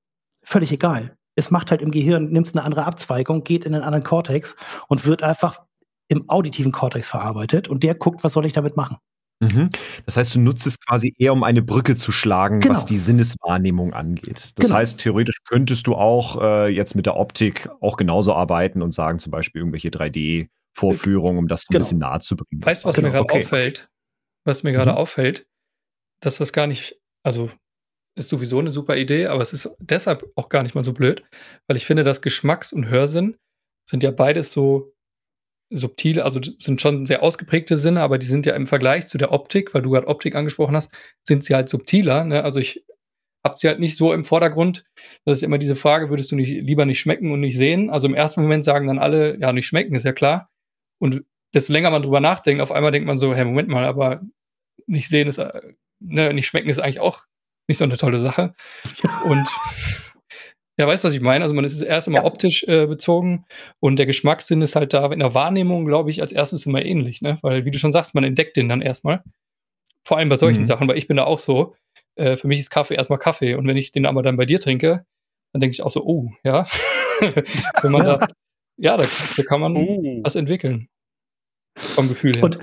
völlig 0.43 0.71
egal. 0.71 1.17
Es 1.35 1.51
macht 1.51 1.71
halt 1.71 1.81
im 1.81 1.91
Gehirn, 1.91 2.25
nimmt 2.31 2.47
es 2.47 2.53
eine 2.53 2.63
andere 2.63 2.85
Abzweigung, 2.85 3.43
geht 3.43 3.65
in 3.65 3.73
einen 3.73 3.83
anderen 3.83 4.03
Kortex 4.03 4.55
und 4.87 5.05
wird 5.05 5.23
einfach 5.23 5.61
im 6.07 6.29
auditiven 6.29 6.71
Kortex 6.71 7.07
verarbeitet 7.07 7.67
und 7.67 7.83
der 7.83 7.95
guckt, 7.95 8.23
was 8.23 8.33
soll 8.33 8.45
ich 8.45 8.53
damit 8.53 8.77
machen. 8.77 8.97
Mhm. 9.43 9.69
Das 10.05 10.17
heißt, 10.17 10.35
du 10.35 10.39
nutzt 10.39 10.65
es 10.67 10.79
quasi 10.79 11.13
eher, 11.17 11.33
um 11.33 11.43
eine 11.43 11.61
Brücke 11.61 11.95
zu 11.95 12.11
schlagen, 12.11 12.59
genau. 12.59 12.75
was 12.75 12.85
die 12.85 12.97
Sinneswahrnehmung 12.97 13.93
angeht. 13.93 14.53
Das 14.55 14.67
genau. 14.67 14.75
heißt, 14.75 14.99
theoretisch 14.99 15.37
könntest 15.45 15.87
du 15.87 15.95
auch 15.95 16.41
äh, 16.41 16.67
jetzt 16.69 16.95
mit 16.95 17.05
der 17.05 17.17
Optik 17.17 17.69
auch 17.81 17.97
genauso 17.97 18.33
arbeiten 18.33 18.81
und 18.81 18.93
sagen, 18.93 19.19
zum 19.19 19.31
Beispiel 19.31 19.59
irgendwelche 19.59 19.89
3D-Vorführungen, 19.89 21.37
um 21.37 21.47
das 21.47 21.65
genau. 21.65 21.77
ein 21.77 21.81
bisschen 21.81 21.99
nahe 21.99 22.19
zu 22.19 22.35
bringen. 22.35 22.63
Weißt 22.63 22.83
du, 22.83 22.89
was 22.89 22.97
mir 22.97 23.09
gerade 23.09 23.23
okay. 23.23 23.43
auffällt? 23.43 23.89
Was 24.45 24.63
mir 24.63 24.71
gerade 24.71 24.91
mhm. 24.91 24.97
auffällt, 24.97 25.47
dass 26.25 26.37
das 26.37 26.53
gar 26.53 26.67
nicht, 26.67 26.99
also 27.23 27.51
ist 28.15 28.29
sowieso 28.29 28.59
eine 28.59 28.71
super 28.71 28.97
Idee, 28.97 29.27
aber 29.27 29.41
es 29.41 29.53
ist 29.53 29.75
deshalb 29.79 30.31
auch 30.35 30.49
gar 30.49 30.63
nicht 30.63 30.75
mal 30.75 30.83
so 30.83 30.93
blöd, 30.93 31.23
weil 31.67 31.77
ich 31.77 31.85
finde, 31.85 32.03
dass 32.03 32.21
Geschmacks- 32.21 32.73
und 32.73 32.89
Hörsinn 32.89 33.37
sind 33.89 34.03
ja 34.03 34.11
beides 34.11 34.51
so 34.51 34.93
subtile, 35.71 36.23
also 36.23 36.39
sind 36.41 36.81
schon 36.81 37.05
sehr 37.05 37.23
ausgeprägte 37.23 37.77
Sinne, 37.77 38.01
aber 38.01 38.19
die 38.19 38.27
sind 38.27 38.45
ja 38.45 38.55
im 38.55 38.67
Vergleich 38.67 39.07
zu 39.07 39.17
der 39.17 39.31
Optik, 39.31 39.73
weil 39.73 39.81
du 39.81 39.89
gerade 39.89 40.07
Optik 40.07 40.35
angesprochen 40.35 40.75
hast, 40.75 40.91
sind 41.23 41.43
sie 41.43 41.55
halt 41.55 41.69
subtiler. 41.69 42.23
Ne? 42.25 42.43
Also 42.43 42.59
ich 42.59 42.85
habe 43.43 43.57
sie 43.57 43.67
halt 43.67 43.79
nicht 43.79 43.97
so 43.97 44.13
im 44.13 44.23
Vordergrund. 44.23 44.85
Das 45.25 45.39
ist 45.39 45.43
immer 45.43 45.57
diese 45.57 45.75
Frage, 45.75 46.09
würdest 46.09 46.31
du 46.31 46.35
nicht, 46.35 46.49
lieber 46.49 46.85
nicht 46.85 46.99
schmecken 46.99 47.31
und 47.31 47.39
nicht 47.39 47.57
sehen? 47.57 47.89
Also 47.89 48.07
im 48.07 48.13
ersten 48.13 48.41
Moment 48.41 48.63
sagen 48.63 48.87
dann 48.87 48.99
alle, 48.99 49.39
ja, 49.39 49.51
nicht 49.51 49.65
schmecken, 49.65 49.95
ist 49.95 50.05
ja 50.05 50.13
klar. 50.13 50.49
Und 51.01 51.25
desto 51.53 51.73
länger 51.73 51.89
man 51.89 52.03
drüber 52.03 52.19
nachdenkt, 52.19 52.61
auf 52.61 52.71
einmal 52.71 52.91
denkt 52.91 53.07
man 53.07 53.17
so, 53.17 53.33
hey, 53.33 53.43
Moment 53.43 53.67
mal, 53.67 53.85
aber 53.85 54.21
nicht 54.87 55.09
sehen 55.09 55.27
ist, 55.27 55.39
äh, 55.39 55.73
ne, 56.03 56.33
nicht 56.33 56.47
schmecken 56.47 56.69
ist 56.69 56.79
eigentlich 56.79 56.99
auch 56.99 57.23
nicht 57.67 57.77
so 57.77 57.83
eine 57.83 57.97
tolle 57.97 58.19
Sache. 58.19 58.53
Und 59.23 59.47
ja, 60.77 60.87
weißt 60.87 61.03
du, 61.03 61.07
was 61.07 61.15
ich 61.15 61.21
meine? 61.21 61.43
Also 61.43 61.53
man 61.53 61.65
ist 61.65 61.79
erst 61.81 62.07
immer 62.07 62.19
ja. 62.19 62.25
optisch 62.25 62.63
äh, 62.63 62.87
bezogen 62.87 63.45
und 63.79 63.97
der 63.97 64.07
Geschmackssinn 64.07 64.63
ist 64.63 64.75
halt 64.75 64.93
da 64.93 65.11
in 65.11 65.19
der 65.19 65.35
Wahrnehmung, 65.35 65.85
glaube 65.85 66.09
ich, 66.09 66.19
als 66.19 66.31
erstes 66.31 66.65
immer 66.65 66.83
ähnlich, 66.83 67.21
ne? 67.21 67.37
Weil, 67.43 67.63
wie 67.65 67.69
du 67.69 67.77
schon 67.77 67.91
sagst, 67.91 68.15
man 68.15 68.23
entdeckt 68.23 68.57
den 68.57 68.69
dann 68.69 68.81
erstmal. 68.81 69.21
Vor 70.03 70.17
allem 70.17 70.29
bei 70.29 70.35
solchen 70.35 70.61
mhm. 70.61 70.65
Sachen, 70.65 70.87
weil 70.87 70.97
ich 70.97 71.07
bin 71.07 71.17
da 71.17 71.25
auch 71.25 71.37
so. 71.37 71.75
Äh, 72.15 72.37
für 72.37 72.47
mich 72.47 72.59
ist 72.59 72.71
Kaffee 72.71 72.95
erstmal 72.95 73.19
Kaffee 73.19 73.53
und 73.53 73.67
wenn 73.67 73.77
ich 73.77 73.91
den 73.91 74.07
aber 74.07 74.23
dann 74.23 74.35
bei 74.35 74.47
dir 74.47 74.59
trinke, 74.59 75.05
dann 75.51 75.61
denke 75.61 75.73
ich 75.73 75.83
auch 75.83 75.91
so, 75.91 76.03
oh, 76.05 76.31
ja. 76.43 76.65
wenn 77.19 77.91
man 77.91 78.05
da, 78.05 78.27
ja, 78.77 78.97
da, 78.97 79.05
da 79.37 79.43
kann 79.43 79.61
man 79.61 79.77
uh. 79.77 80.21
was 80.23 80.35
entwickeln. 80.35 80.87
Vom 81.77 82.09
Gefühl 82.09 82.35
her. 82.35 82.43
Und 82.43 82.57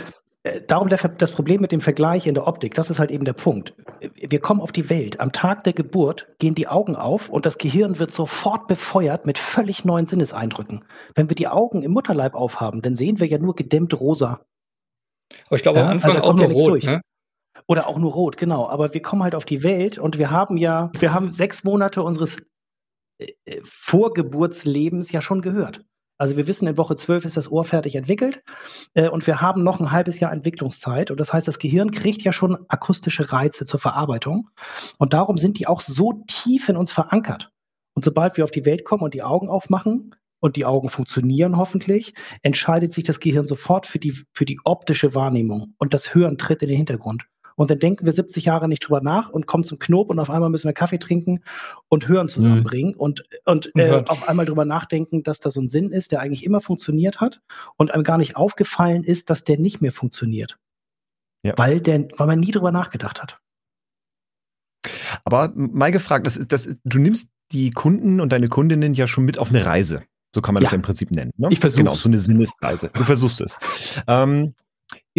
darum 0.66 0.88
der, 0.88 0.98
das 0.98 1.32
Problem 1.32 1.60
mit 1.60 1.70
dem 1.70 1.80
Vergleich 1.80 2.26
in 2.26 2.34
der 2.34 2.46
Optik, 2.46 2.74
das 2.74 2.88
ist 2.88 2.98
halt 2.98 3.10
eben 3.10 3.24
der 3.24 3.34
Punkt. 3.34 3.74
Wir 4.14 4.40
kommen 4.40 4.60
auf 4.60 4.72
die 4.72 4.88
Welt. 4.88 5.20
Am 5.20 5.32
Tag 5.32 5.64
der 5.64 5.74
Geburt 5.74 6.28
gehen 6.38 6.54
die 6.54 6.68
Augen 6.68 6.96
auf 6.96 7.28
und 7.28 7.44
das 7.44 7.58
Gehirn 7.58 7.98
wird 7.98 8.12
sofort 8.12 8.66
befeuert 8.66 9.26
mit 9.26 9.38
völlig 9.38 9.84
neuen 9.84 10.06
Sinneseindrücken. 10.06 10.84
Wenn 11.14 11.28
wir 11.28 11.34
die 11.34 11.48
Augen 11.48 11.82
im 11.82 11.92
Mutterleib 11.92 12.34
aufhaben, 12.34 12.80
dann 12.80 12.96
sehen 12.96 13.20
wir 13.20 13.26
ja 13.26 13.38
nur 13.38 13.54
gedämmt 13.54 13.98
rosa. 14.00 14.40
Aber 15.46 15.56
ich 15.56 15.62
glaube, 15.62 15.82
am 15.82 15.88
Anfang 15.88 16.16
also 16.16 16.28
auch 16.28 16.34
nur 16.34 16.48
ja 16.48 16.52
rot. 16.52 16.84
Ne? 16.84 17.00
Oder 17.66 17.86
auch 17.86 17.98
nur 17.98 18.12
rot, 18.12 18.36
genau. 18.36 18.66
Aber 18.68 18.94
wir 18.94 19.02
kommen 19.02 19.22
halt 19.22 19.34
auf 19.34 19.44
die 19.44 19.62
Welt 19.62 19.98
und 19.98 20.18
wir 20.18 20.30
haben 20.30 20.56
ja, 20.56 20.90
wir 20.98 21.12
haben 21.12 21.34
sechs 21.34 21.64
Monate 21.64 22.02
unseres 22.02 22.38
äh, 23.18 23.32
äh 23.44 23.60
Vorgeburtslebens 23.64 25.12
ja 25.12 25.20
schon 25.20 25.42
gehört. 25.42 25.84
Also 26.20 26.36
wir 26.36 26.46
wissen, 26.46 26.68
in 26.68 26.76
Woche 26.76 26.96
12 26.96 27.24
ist 27.24 27.38
das 27.38 27.50
Ohr 27.50 27.64
fertig 27.64 27.96
entwickelt 27.96 28.42
äh, 28.92 29.08
und 29.08 29.26
wir 29.26 29.40
haben 29.40 29.64
noch 29.64 29.80
ein 29.80 29.90
halbes 29.90 30.20
Jahr 30.20 30.30
Entwicklungszeit. 30.32 31.10
Und 31.10 31.18
das 31.18 31.32
heißt, 31.32 31.48
das 31.48 31.58
Gehirn 31.58 31.92
kriegt 31.92 32.20
ja 32.20 32.32
schon 32.34 32.58
akustische 32.68 33.32
Reize 33.32 33.64
zur 33.64 33.80
Verarbeitung. 33.80 34.50
Und 34.98 35.14
darum 35.14 35.38
sind 35.38 35.58
die 35.58 35.66
auch 35.66 35.80
so 35.80 36.22
tief 36.26 36.68
in 36.68 36.76
uns 36.76 36.92
verankert. 36.92 37.50
Und 37.94 38.04
sobald 38.04 38.36
wir 38.36 38.44
auf 38.44 38.50
die 38.50 38.66
Welt 38.66 38.84
kommen 38.84 39.02
und 39.02 39.14
die 39.14 39.22
Augen 39.22 39.48
aufmachen, 39.48 40.14
und 40.42 40.56
die 40.56 40.64
Augen 40.64 40.88
funktionieren 40.88 41.58
hoffentlich, 41.58 42.14
entscheidet 42.42 42.94
sich 42.94 43.04
das 43.04 43.20
Gehirn 43.20 43.46
sofort 43.46 43.86
für 43.86 43.98
die, 43.98 44.24
für 44.32 44.46
die 44.46 44.58
optische 44.64 45.14
Wahrnehmung 45.14 45.74
und 45.76 45.92
das 45.92 46.14
Hören 46.14 46.38
tritt 46.38 46.62
in 46.62 46.70
den 46.70 46.78
Hintergrund. 46.78 47.26
Und 47.60 47.70
dann 47.70 47.78
denken 47.78 48.06
wir 48.06 48.12
70 48.14 48.46
Jahre 48.46 48.68
nicht 48.68 48.80
drüber 48.80 49.02
nach 49.02 49.28
und 49.28 49.46
kommen 49.46 49.64
zum 49.64 49.78
Knob 49.78 50.08
und 50.08 50.18
auf 50.18 50.30
einmal 50.30 50.48
müssen 50.48 50.66
wir 50.66 50.72
Kaffee 50.72 50.96
trinken 50.96 51.40
und 51.90 52.08
Hören 52.08 52.26
zusammenbringen 52.26 52.92
mhm. 52.92 52.98
und, 53.00 53.24
und 53.44 53.70
äh, 53.76 54.02
auf 54.06 54.26
einmal 54.26 54.46
drüber 54.46 54.64
nachdenken, 54.64 55.22
dass 55.22 55.40
da 55.40 55.50
so 55.50 55.60
ein 55.60 55.68
Sinn 55.68 55.90
ist, 55.90 56.10
der 56.10 56.20
eigentlich 56.20 56.42
immer 56.42 56.62
funktioniert 56.62 57.20
hat 57.20 57.42
und 57.76 57.92
einem 57.92 58.02
gar 58.02 58.16
nicht 58.16 58.34
aufgefallen 58.34 59.04
ist, 59.04 59.28
dass 59.28 59.44
der 59.44 59.60
nicht 59.60 59.82
mehr 59.82 59.92
funktioniert. 59.92 60.56
Ja. 61.42 61.52
Weil, 61.58 61.82
der, 61.82 62.08
weil 62.16 62.28
man 62.28 62.40
nie 62.40 62.50
drüber 62.50 62.72
nachgedacht 62.72 63.20
hat. 63.20 63.40
Aber 65.24 65.52
mal 65.54 65.92
gefragt, 65.92 66.24
das, 66.24 66.40
das, 66.48 66.78
du 66.84 66.98
nimmst 66.98 67.30
die 67.52 67.68
Kunden 67.68 68.22
und 68.22 68.32
deine 68.32 68.48
Kundinnen 68.48 68.94
ja 68.94 69.06
schon 69.06 69.26
mit 69.26 69.36
auf 69.36 69.50
eine 69.50 69.66
Reise. 69.66 70.02
So 70.34 70.40
kann 70.40 70.54
man 70.54 70.62
ja. 70.62 70.64
das 70.64 70.72
ja 70.72 70.76
im 70.76 70.82
Prinzip 70.82 71.10
nennen. 71.10 71.32
Ne? 71.36 71.48
Ich 71.50 71.60
versuche 71.60 71.82
Genau, 71.82 71.94
so 71.94 72.08
eine 72.08 72.18
Sinnesreise. 72.18 72.90
Du 72.94 73.04
versuchst 73.04 73.42
es. 73.42 73.58
Ähm, 74.06 74.54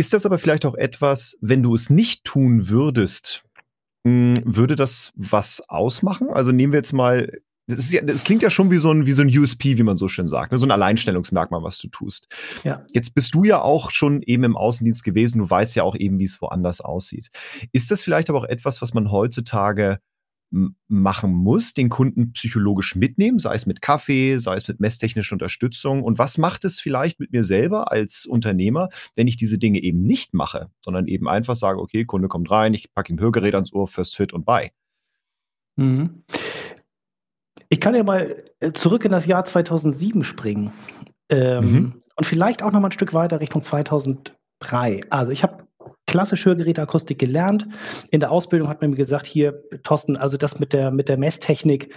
ist 0.01 0.13
das 0.13 0.25
aber 0.25 0.39
vielleicht 0.39 0.65
auch 0.65 0.73
etwas, 0.73 1.37
wenn 1.41 1.61
du 1.61 1.75
es 1.75 1.91
nicht 1.91 2.23
tun 2.23 2.69
würdest, 2.69 3.43
hm, 4.03 4.41
würde 4.45 4.75
das 4.75 5.11
was 5.15 5.61
ausmachen? 5.69 6.29
Also 6.31 6.51
nehmen 6.51 6.73
wir 6.73 6.79
jetzt 6.79 6.91
mal, 6.91 7.29
das, 7.67 7.91
ja, 7.91 8.01
das 8.01 8.23
klingt 8.23 8.41
ja 8.41 8.49
schon 8.49 8.71
wie 8.71 8.79
so, 8.79 8.89
ein, 8.89 9.05
wie 9.05 9.11
so 9.11 9.21
ein 9.21 9.29
USP, 9.29 9.77
wie 9.77 9.83
man 9.83 9.97
so 9.97 10.07
schön 10.07 10.27
sagt, 10.27 10.51
ne? 10.51 10.57
so 10.57 10.65
ein 10.65 10.71
Alleinstellungsmerkmal, 10.71 11.61
was 11.61 11.77
du 11.77 11.87
tust. 11.87 12.27
Ja. 12.63 12.83
Jetzt 12.91 13.13
bist 13.13 13.35
du 13.35 13.43
ja 13.43 13.61
auch 13.61 13.91
schon 13.91 14.23
eben 14.23 14.43
im 14.43 14.57
Außendienst 14.57 15.03
gewesen, 15.03 15.37
du 15.37 15.47
weißt 15.47 15.75
ja 15.75 15.83
auch 15.83 15.95
eben, 15.95 16.17
wie 16.17 16.23
es 16.23 16.41
woanders 16.41 16.81
aussieht. 16.81 17.29
Ist 17.71 17.91
das 17.91 18.01
vielleicht 18.01 18.31
aber 18.31 18.39
auch 18.39 18.49
etwas, 18.49 18.81
was 18.81 18.95
man 18.95 19.11
heutzutage 19.11 19.99
machen 20.87 21.33
muss, 21.33 21.73
den 21.73 21.89
Kunden 21.89 22.33
psychologisch 22.33 22.95
mitnehmen, 22.95 23.39
sei 23.39 23.55
es 23.55 23.65
mit 23.65 23.81
Kaffee, 23.81 24.37
sei 24.37 24.55
es 24.55 24.67
mit 24.67 24.81
messtechnischer 24.81 25.33
Unterstützung. 25.33 26.03
Und 26.03 26.19
was 26.19 26.37
macht 26.37 26.65
es 26.65 26.79
vielleicht 26.79 27.19
mit 27.21 27.31
mir 27.31 27.43
selber 27.43 27.91
als 27.91 28.25
Unternehmer, 28.25 28.89
wenn 29.15 29.27
ich 29.27 29.37
diese 29.37 29.57
Dinge 29.57 29.81
eben 29.81 30.03
nicht 30.03 30.33
mache, 30.33 30.69
sondern 30.83 31.07
eben 31.07 31.29
einfach 31.29 31.55
sage, 31.55 31.79
okay, 31.79 32.03
Kunde 32.03 32.27
kommt 32.27 32.51
rein, 32.51 32.73
ich 32.73 32.93
packe 32.93 33.13
ihm 33.13 33.19
Hörgerät 33.19 33.55
ans 33.55 33.71
Ohr, 33.71 33.87
First 33.87 34.17
Fit 34.17 34.33
und 34.33 34.45
Buy. 34.45 34.71
Mhm. 35.77 36.23
Ich 37.69 37.79
kann 37.79 37.95
ja 37.95 38.03
mal 38.03 38.43
äh, 38.59 38.73
zurück 38.73 39.05
in 39.05 39.11
das 39.11 39.25
Jahr 39.25 39.45
2007 39.45 40.25
springen 40.25 40.73
ähm, 41.29 41.71
mhm. 41.71 41.93
und 42.17 42.25
vielleicht 42.25 42.61
auch 42.61 42.73
noch 42.73 42.81
mal 42.81 42.89
ein 42.89 42.93
Stück 42.93 43.13
weiter 43.13 43.39
Richtung 43.39 43.61
2003. 43.61 45.01
Also 45.09 45.31
ich 45.31 45.43
habe 45.43 45.65
klassisch 46.11 46.45
Hörgeräteakustik 46.45 47.17
gelernt. 47.17 47.67
In 48.11 48.19
der 48.19 48.31
Ausbildung 48.31 48.67
hat 48.67 48.81
man 48.81 48.91
mir 48.91 48.97
gesagt, 48.97 49.25
hier, 49.25 49.63
Thorsten, 49.83 50.17
also 50.17 50.37
das 50.37 50.59
mit 50.59 50.73
der, 50.73 50.91
mit 50.91 51.07
der 51.07 51.17
Messtechnik, 51.17 51.95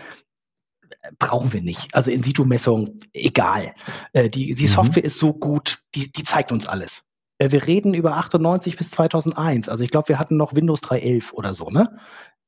äh, 1.03 1.11
brauchen 1.19 1.53
wir 1.53 1.61
nicht. 1.61 1.93
Also 1.95 2.13
In-Situ-Messung, 2.13 3.01
egal. 3.13 3.73
Äh, 4.13 4.29
die, 4.29 4.55
die 4.55 4.63
mhm. 4.63 4.69
Software 4.69 5.05
ist 5.05 5.19
so 5.19 5.35
gut, 5.35 5.81
die, 5.97 6.13
die 6.13 6.23
zeigt 6.23 6.53
uns 6.53 6.69
alles. 6.69 7.03
Äh, 7.39 7.51
wir 7.51 7.67
reden 7.67 7.93
über 7.93 8.17
98 8.17 8.77
bis 8.77 8.91
2001. 8.91 9.69
Also 9.69 9.83
ich 9.83 9.91
glaube, 9.91 10.09
wir 10.09 10.21
hatten 10.21 10.37
noch 10.37 10.55
Windows 10.55 10.81
3.11 10.83 11.33
oder 11.33 11.53
so, 11.53 11.71
ne? 11.71 11.99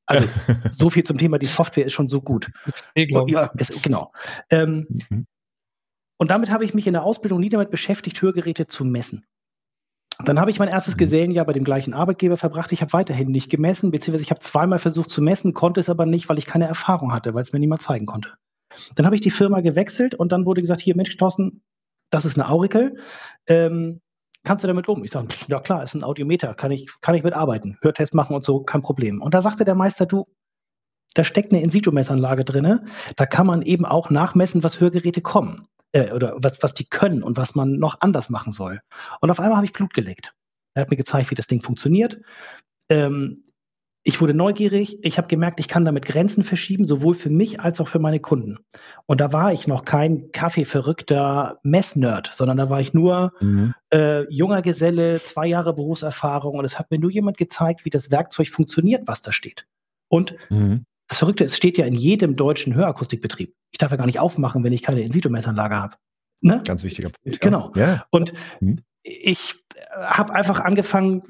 Also 0.05 0.25
so 0.71 0.89
viel 0.89 1.03
zum 1.03 1.17
Thema, 1.17 1.37
die 1.37 1.47
Software 1.47 1.85
ist 1.85 1.93
schon 1.93 2.07
so 2.07 2.21
gut. 2.21 2.49
Ja, 2.95 3.51
es, 3.57 3.81
genau. 3.81 4.13
Ähm, 4.49 4.87
mhm. 5.09 5.27
Und 6.17 6.31
damit 6.31 6.49
habe 6.49 6.63
ich 6.63 6.73
mich 6.73 6.87
in 6.87 6.93
der 6.93 7.03
Ausbildung 7.03 7.41
nie 7.41 7.49
damit 7.49 7.71
beschäftigt, 7.71 8.21
Hörgeräte 8.21 8.67
zu 8.67 8.85
messen. 8.85 9.25
Dann 10.23 10.39
habe 10.39 10.49
ich 10.49 10.59
mein 10.59 10.69
erstes 10.69 10.95
mhm. 10.95 10.99
Gesellenjahr 10.99 11.45
bei 11.45 11.53
dem 11.53 11.63
gleichen 11.63 11.93
Arbeitgeber 11.93 12.37
verbracht. 12.37 12.71
Ich 12.71 12.81
habe 12.81 12.93
weiterhin 12.93 13.29
nicht 13.29 13.49
gemessen, 13.49 13.91
beziehungsweise 13.91 14.23
ich 14.23 14.31
habe 14.31 14.39
zweimal 14.39 14.79
versucht 14.79 15.09
zu 15.09 15.21
messen, 15.21 15.53
konnte 15.53 15.79
es 15.79 15.89
aber 15.89 16.05
nicht, 16.05 16.27
weil 16.29 16.37
ich 16.37 16.45
keine 16.45 16.67
Erfahrung 16.67 17.13
hatte, 17.13 17.33
weil 17.33 17.43
es 17.43 17.53
mir 17.53 17.59
niemand 17.59 17.81
zeigen 17.81 18.05
konnte. 18.05 18.33
Dann 18.95 19.05
habe 19.05 19.15
ich 19.15 19.21
die 19.21 19.31
Firma 19.31 19.61
gewechselt 19.61 20.15
und 20.15 20.31
dann 20.31 20.45
wurde 20.45 20.61
gesagt, 20.61 20.81
hier, 20.81 20.95
Mensch, 20.95 21.15
Thorsten, 21.17 21.61
das 22.09 22.25
ist 22.25 22.37
eine 22.37 22.49
Aurikel. 22.49 22.97
Ähm, 23.47 24.01
kannst 24.43 24.63
du 24.63 24.67
damit 24.67 24.87
um? 24.87 25.03
Ich 25.03 25.11
sage, 25.11 25.27
ja 25.47 25.59
klar, 25.59 25.83
ist 25.83 25.93
ein 25.93 26.03
Audiometer, 26.03 26.53
kann 26.53 26.71
ich, 26.71 26.89
kann 27.01 27.15
ich 27.15 27.23
mitarbeiten, 27.23 27.77
Hörtest 27.81 28.13
machen 28.13 28.35
und 28.35 28.43
so, 28.43 28.61
kein 28.61 28.81
Problem. 28.81 29.21
Und 29.21 29.33
da 29.33 29.41
sagte 29.41 29.65
der 29.65 29.75
Meister, 29.75 30.05
du, 30.05 30.25
da 31.13 31.23
steckt 31.23 31.51
eine 31.51 31.61
In-Situ-Messanlage 31.61 32.43
drin, 32.43 32.87
da 33.15 33.25
kann 33.25 33.47
man 33.47 33.61
eben 33.61 33.85
auch 33.85 34.09
nachmessen, 34.09 34.63
was 34.63 34.79
Hörgeräte 34.79 35.21
kommen 35.21 35.67
äh, 35.91 36.11
oder 36.11 36.35
was, 36.37 36.61
was 36.61 36.73
die 36.73 36.85
können 36.85 37.23
und 37.23 37.37
was 37.37 37.55
man 37.55 37.77
noch 37.77 38.01
anders 38.01 38.29
machen 38.29 38.51
soll. 38.51 38.81
Und 39.21 39.31
auf 39.31 39.39
einmal 39.39 39.57
habe 39.57 39.65
ich 39.65 39.73
Blut 39.73 39.93
geleckt. 39.93 40.33
Er 40.73 40.81
hat 40.81 40.91
mir 40.91 40.97
gezeigt, 40.97 41.31
wie 41.31 41.35
das 41.35 41.47
Ding 41.47 41.61
funktioniert. 41.61 42.19
Ähm, 42.89 43.43
ich 44.03 44.21
wurde 44.21 44.33
neugierig, 44.33 44.99
ich 45.01 45.17
habe 45.17 45.27
gemerkt, 45.27 45.59
ich 45.59 45.67
kann 45.67 45.83
damit 45.83 46.05
Grenzen 46.05 46.45
verschieben, 46.45 46.85
sowohl 46.85 47.13
für 47.13 47.29
mich 47.29 47.59
als 47.59 47.81
auch 47.81 47.89
für 47.89 47.99
meine 47.99 48.21
Kunden. 48.21 48.57
Und 49.05 49.19
da 49.19 49.33
war 49.33 49.51
ich 49.51 49.67
noch 49.67 49.83
kein 49.83 50.31
kaffeeverrückter 50.31 51.59
Messnerd, 51.63 52.29
sondern 52.31 52.55
da 52.55 52.69
war 52.69 52.79
ich 52.79 52.93
nur 52.93 53.33
mhm. 53.41 53.73
äh, 53.93 54.23
junger 54.31 54.61
Geselle, 54.61 55.21
zwei 55.21 55.47
Jahre 55.47 55.73
Berufserfahrung 55.73 56.57
und 56.57 56.63
es 56.63 56.79
hat 56.79 56.89
mir 56.89 56.99
nur 56.99 57.11
jemand 57.11 57.37
gezeigt, 57.37 57.83
wie 57.83 57.89
das 57.89 58.09
Werkzeug 58.09 58.47
funktioniert, 58.47 59.07
was 59.07 59.21
da 59.21 59.33
steht. 59.33 59.65
Und 60.07 60.35
mhm. 60.49 60.85
Das 61.07 61.19
Verrückte, 61.19 61.45
es 61.45 61.55
steht 61.55 61.77
ja 61.77 61.85
in 61.85 61.93
jedem 61.93 62.35
deutschen 62.35 62.75
Hörakustikbetrieb. 62.75 63.53
Ich 63.71 63.77
darf 63.77 63.91
ja 63.91 63.97
gar 63.97 64.05
nicht 64.05 64.19
aufmachen, 64.19 64.63
wenn 64.63 64.73
ich 64.73 64.83
keine 64.83 65.01
In-Situ-Messanlage 65.01 65.75
habe. 65.75 65.95
Ne? 66.41 66.61
Ganz 66.65 66.83
wichtiger 66.83 67.09
Punkt. 67.09 67.41
Genau. 67.41 67.71
Ja. 67.75 68.05
Und 68.11 68.33
hm. 68.59 68.81
ich 69.03 69.55
habe 69.95 70.33
einfach 70.33 70.59
angefangen, 70.59 71.23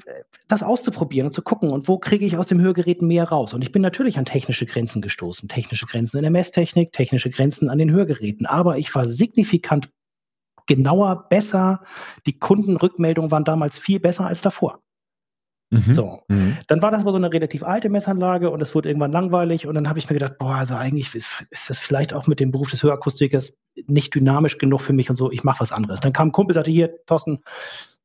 das 0.48 0.62
auszuprobieren 0.62 1.26
und 1.26 1.32
zu 1.32 1.42
gucken, 1.42 1.70
und 1.70 1.88
wo 1.88 1.98
kriege 1.98 2.24
ich 2.24 2.36
aus 2.36 2.46
dem 2.46 2.60
Hörgerät 2.60 3.02
mehr 3.02 3.24
raus. 3.24 3.54
Und 3.54 3.62
ich 3.62 3.72
bin 3.72 3.82
natürlich 3.82 4.18
an 4.18 4.24
technische 4.24 4.66
Grenzen 4.66 5.02
gestoßen. 5.02 5.48
Technische 5.48 5.86
Grenzen 5.86 6.16
in 6.16 6.22
der 6.22 6.30
Messtechnik, 6.30 6.92
technische 6.92 7.30
Grenzen 7.30 7.68
an 7.68 7.78
den 7.78 7.90
Hörgeräten. 7.90 8.46
Aber 8.46 8.78
ich 8.78 8.94
war 8.94 9.06
signifikant 9.06 9.90
genauer, 10.66 11.28
besser. 11.28 11.82
Die 12.26 12.38
Kundenrückmeldungen 12.38 13.30
waren 13.30 13.44
damals 13.44 13.78
viel 13.78 14.00
besser 14.00 14.26
als 14.26 14.42
davor. 14.42 14.82
Mhm. 15.70 15.92
So. 15.92 16.22
Mhm. 16.28 16.56
Dann 16.66 16.80
war 16.80 16.90
das 16.90 17.02
aber 17.02 17.12
so 17.12 17.18
eine 17.18 17.32
relativ 17.32 17.62
alte 17.62 17.90
Messanlage 17.90 18.50
und 18.50 18.60
es 18.60 18.74
wurde 18.74 18.88
irgendwann 18.88 19.12
langweilig 19.12 19.66
und 19.66 19.74
dann 19.74 19.88
habe 19.88 19.98
ich 19.98 20.08
mir 20.08 20.14
gedacht, 20.14 20.38
boah, 20.38 20.56
also 20.56 20.74
eigentlich 20.74 21.14
ist, 21.14 21.44
ist, 21.50 21.68
das 21.68 21.78
vielleicht 21.78 22.14
auch 22.14 22.26
mit 22.26 22.40
dem 22.40 22.50
Beruf 22.50 22.70
des 22.70 22.82
Hörakustikers 22.82 23.52
nicht 23.86 24.14
dynamisch 24.14 24.58
genug 24.58 24.80
für 24.80 24.92
mich 24.94 25.10
und 25.10 25.16
so, 25.16 25.30
ich 25.30 25.44
mache 25.44 25.60
was 25.60 25.72
anderes. 25.72 26.00
Dann 26.00 26.12
kam 26.12 26.28
ein 26.28 26.32
Kumpel, 26.32 26.54
sagte, 26.54 26.70
hier, 26.70 27.04
Thorsten, 27.06 27.42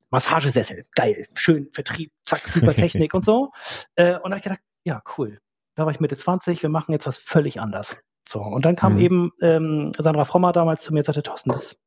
Massagesessel, 0.10 0.84
geil, 0.94 1.26
schön, 1.36 1.70
Vertrieb, 1.72 2.12
zack, 2.26 2.48
super 2.48 2.74
Technik 2.76 3.14
und 3.14 3.24
so. 3.24 3.52
Äh, 3.96 4.16
und 4.16 4.26
da 4.26 4.30
habe 4.32 4.38
ich 4.38 4.44
gedacht, 4.44 4.62
ja, 4.84 5.02
cool. 5.18 5.40
Da 5.76 5.86
war 5.86 5.92
ich 5.92 6.00
Mitte 6.00 6.16
20, 6.16 6.62
wir 6.62 6.70
machen 6.70 6.92
jetzt 6.92 7.08
was 7.08 7.18
völlig 7.18 7.60
anders. 7.60 7.96
So, 8.28 8.42
und 8.42 8.66
dann 8.66 8.76
kam 8.76 8.94
mhm. 8.94 9.00
eben 9.00 9.32
ähm, 9.42 9.92
Sandra 9.98 10.26
Frommer 10.26 10.52
damals 10.52 10.84
zu 10.84 10.94
mir 10.94 11.00
und 11.00 11.06
sagte, 11.06 11.24
Thorsten, 11.24 11.52
das 11.52 11.78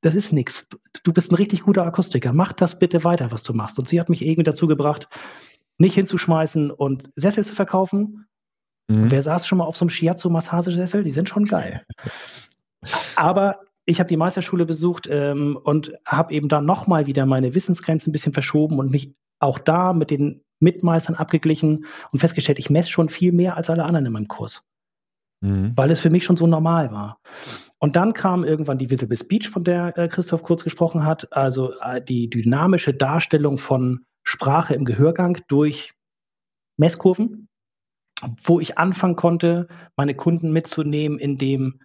das 0.00 0.14
ist 0.14 0.32
nichts. 0.32 0.66
Du 1.02 1.12
bist 1.12 1.32
ein 1.32 1.36
richtig 1.36 1.62
guter 1.62 1.84
Akustiker. 1.84 2.32
Mach 2.32 2.52
das 2.52 2.78
bitte 2.78 3.04
weiter, 3.04 3.30
was 3.32 3.42
du 3.42 3.52
machst. 3.52 3.78
Und 3.78 3.88
sie 3.88 4.00
hat 4.00 4.08
mich 4.08 4.22
irgendwie 4.22 4.44
dazu 4.44 4.66
gebracht, 4.66 5.08
nicht 5.78 5.94
hinzuschmeißen 5.94 6.70
und 6.70 7.10
Sessel 7.16 7.44
zu 7.44 7.54
verkaufen, 7.54 8.28
Mhm. 8.88 9.10
Wer 9.10 9.22
saß 9.22 9.46
schon 9.46 9.58
mal 9.58 9.64
auf 9.64 9.76
so 9.76 9.84
einem 9.84 9.90
Shiatsu-Massagesessel? 9.90 11.04
Die 11.04 11.12
sind 11.12 11.28
schon 11.28 11.44
geil. 11.44 11.84
Aber 13.16 13.60
ich 13.84 14.00
habe 14.00 14.08
die 14.08 14.16
Meisterschule 14.16 14.66
besucht 14.66 15.08
ähm, 15.10 15.58
und 15.62 15.92
habe 16.04 16.32
eben 16.34 16.48
da 16.48 16.60
nochmal 16.60 17.06
wieder 17.06 17.26
meine 17.26 17.54
Wissensgrenzen 17.54 18.10
ein 18.10 18.12
bisschen 18.12 18.32
verschoben 18.32 18.78
und 18.78 18.90
mich 18.90 19.14
auch 19.40 19.58
da 19.58 19.92
mit 19.92 20.10
den 20.10 20.42
Mitmeistern 20.60 21.14
abgeglichen 21.14 21.86
und 22.10 22.18
festgestellt, 22.18 22.58
ich 22.58 22.70
messe 22.70 22.90
schon 22.90 23.08
viel 23.08 23.32
mehr 23.32 23.56
als 23.56 23.70
alle 23.70 23.84
anderen 23.84 24.06
in 24.06 24.12
meinem 24.12 24.28
Kurs. 24.28 24.62
Mhm. 25.40 25.72
Weil 25.76 25.90
es 25.90 26.00
für 26.00 26.10
mich 26.10 26.24
schon 26.24 26.36
so 26.36 26.46
normal 26.46 26.90
war. 26.90 27.20
Und 27.80 27.94
dann 27.96 28.12
kam 28.12 28.44
irgendwann 28.44 28.78
die 28.78 28.90
Visible 28.90 29.16
Speech, 29.16 29.48
von 29.48 29.64
der 29.64 29.96
äh, 29.96 30.08
Christoph 30.08 30.42
kurz 30.42 30.64
gesprochen 30.64 31.04
hat, 31.04 31.32
also 31.32 31.78
äh, 31.80 32.02
die 32.02 32.28
dynamische 32.28 32.92
Darstellung 32.92 33.58
von 33.58 34.04
Sprache 34.24 34.74
im 34.74 34.84
Gehörgang 34.84 35.38
durch 35.48 35.92
Messkurven, 36.76 37.48
wo 38.42 38.58
ich 38.60 38.78
anfangen 38.78 39.16
konnte, 39.16 39.68
meine 39.96 40.14
Kunden 40.14 40.52
mitzunehmen 40.52 41.18
in 41.18 41.36
dem, 41.36 41.80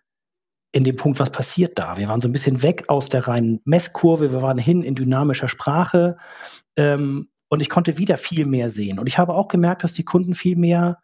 in 0.72 0.84
dem 0.84 0.96
Punkt, 0.96 1.20
was 1.20 1.32
passiert 1.32 1.78
da. 1.78 1.98
Wir 1.98 2.08
waren 2.08 2.22
so 2.22 2.28
ein 2.28 2.32
bisschen 2.34 2.64
weg 2.64 2.86
aus 2.90 3.10
der 3.10 3.28
reinen 3.28 3.62
Messkurve, 3.64 4.32
wir 4.32 4.42
waren 4.42 4.58
hin 4.58 4.82
in 4.84 4.96
dynamischer 4.96 5.48
Sprache 5.48 6.18
ähm, 6.76 7.30
und 7.50 7.62
ich 7.62 7.70
konnte 7.70 8.00
wieder 8.00 8.18
viel 8.18 8.48
mehr 8.48 8.72
sehen. 8.72 8.98
Und 8.98 9.06
ich 9.06 9.20
habe 9.20 9.36
auch 9.36 9.48
gemerkt, 9.48 9.84
dass 9.84 9.94
die 9.94 10.06
Kunden 10.06 10.34
viel 10.34 10.56
mehr 10.56 11.04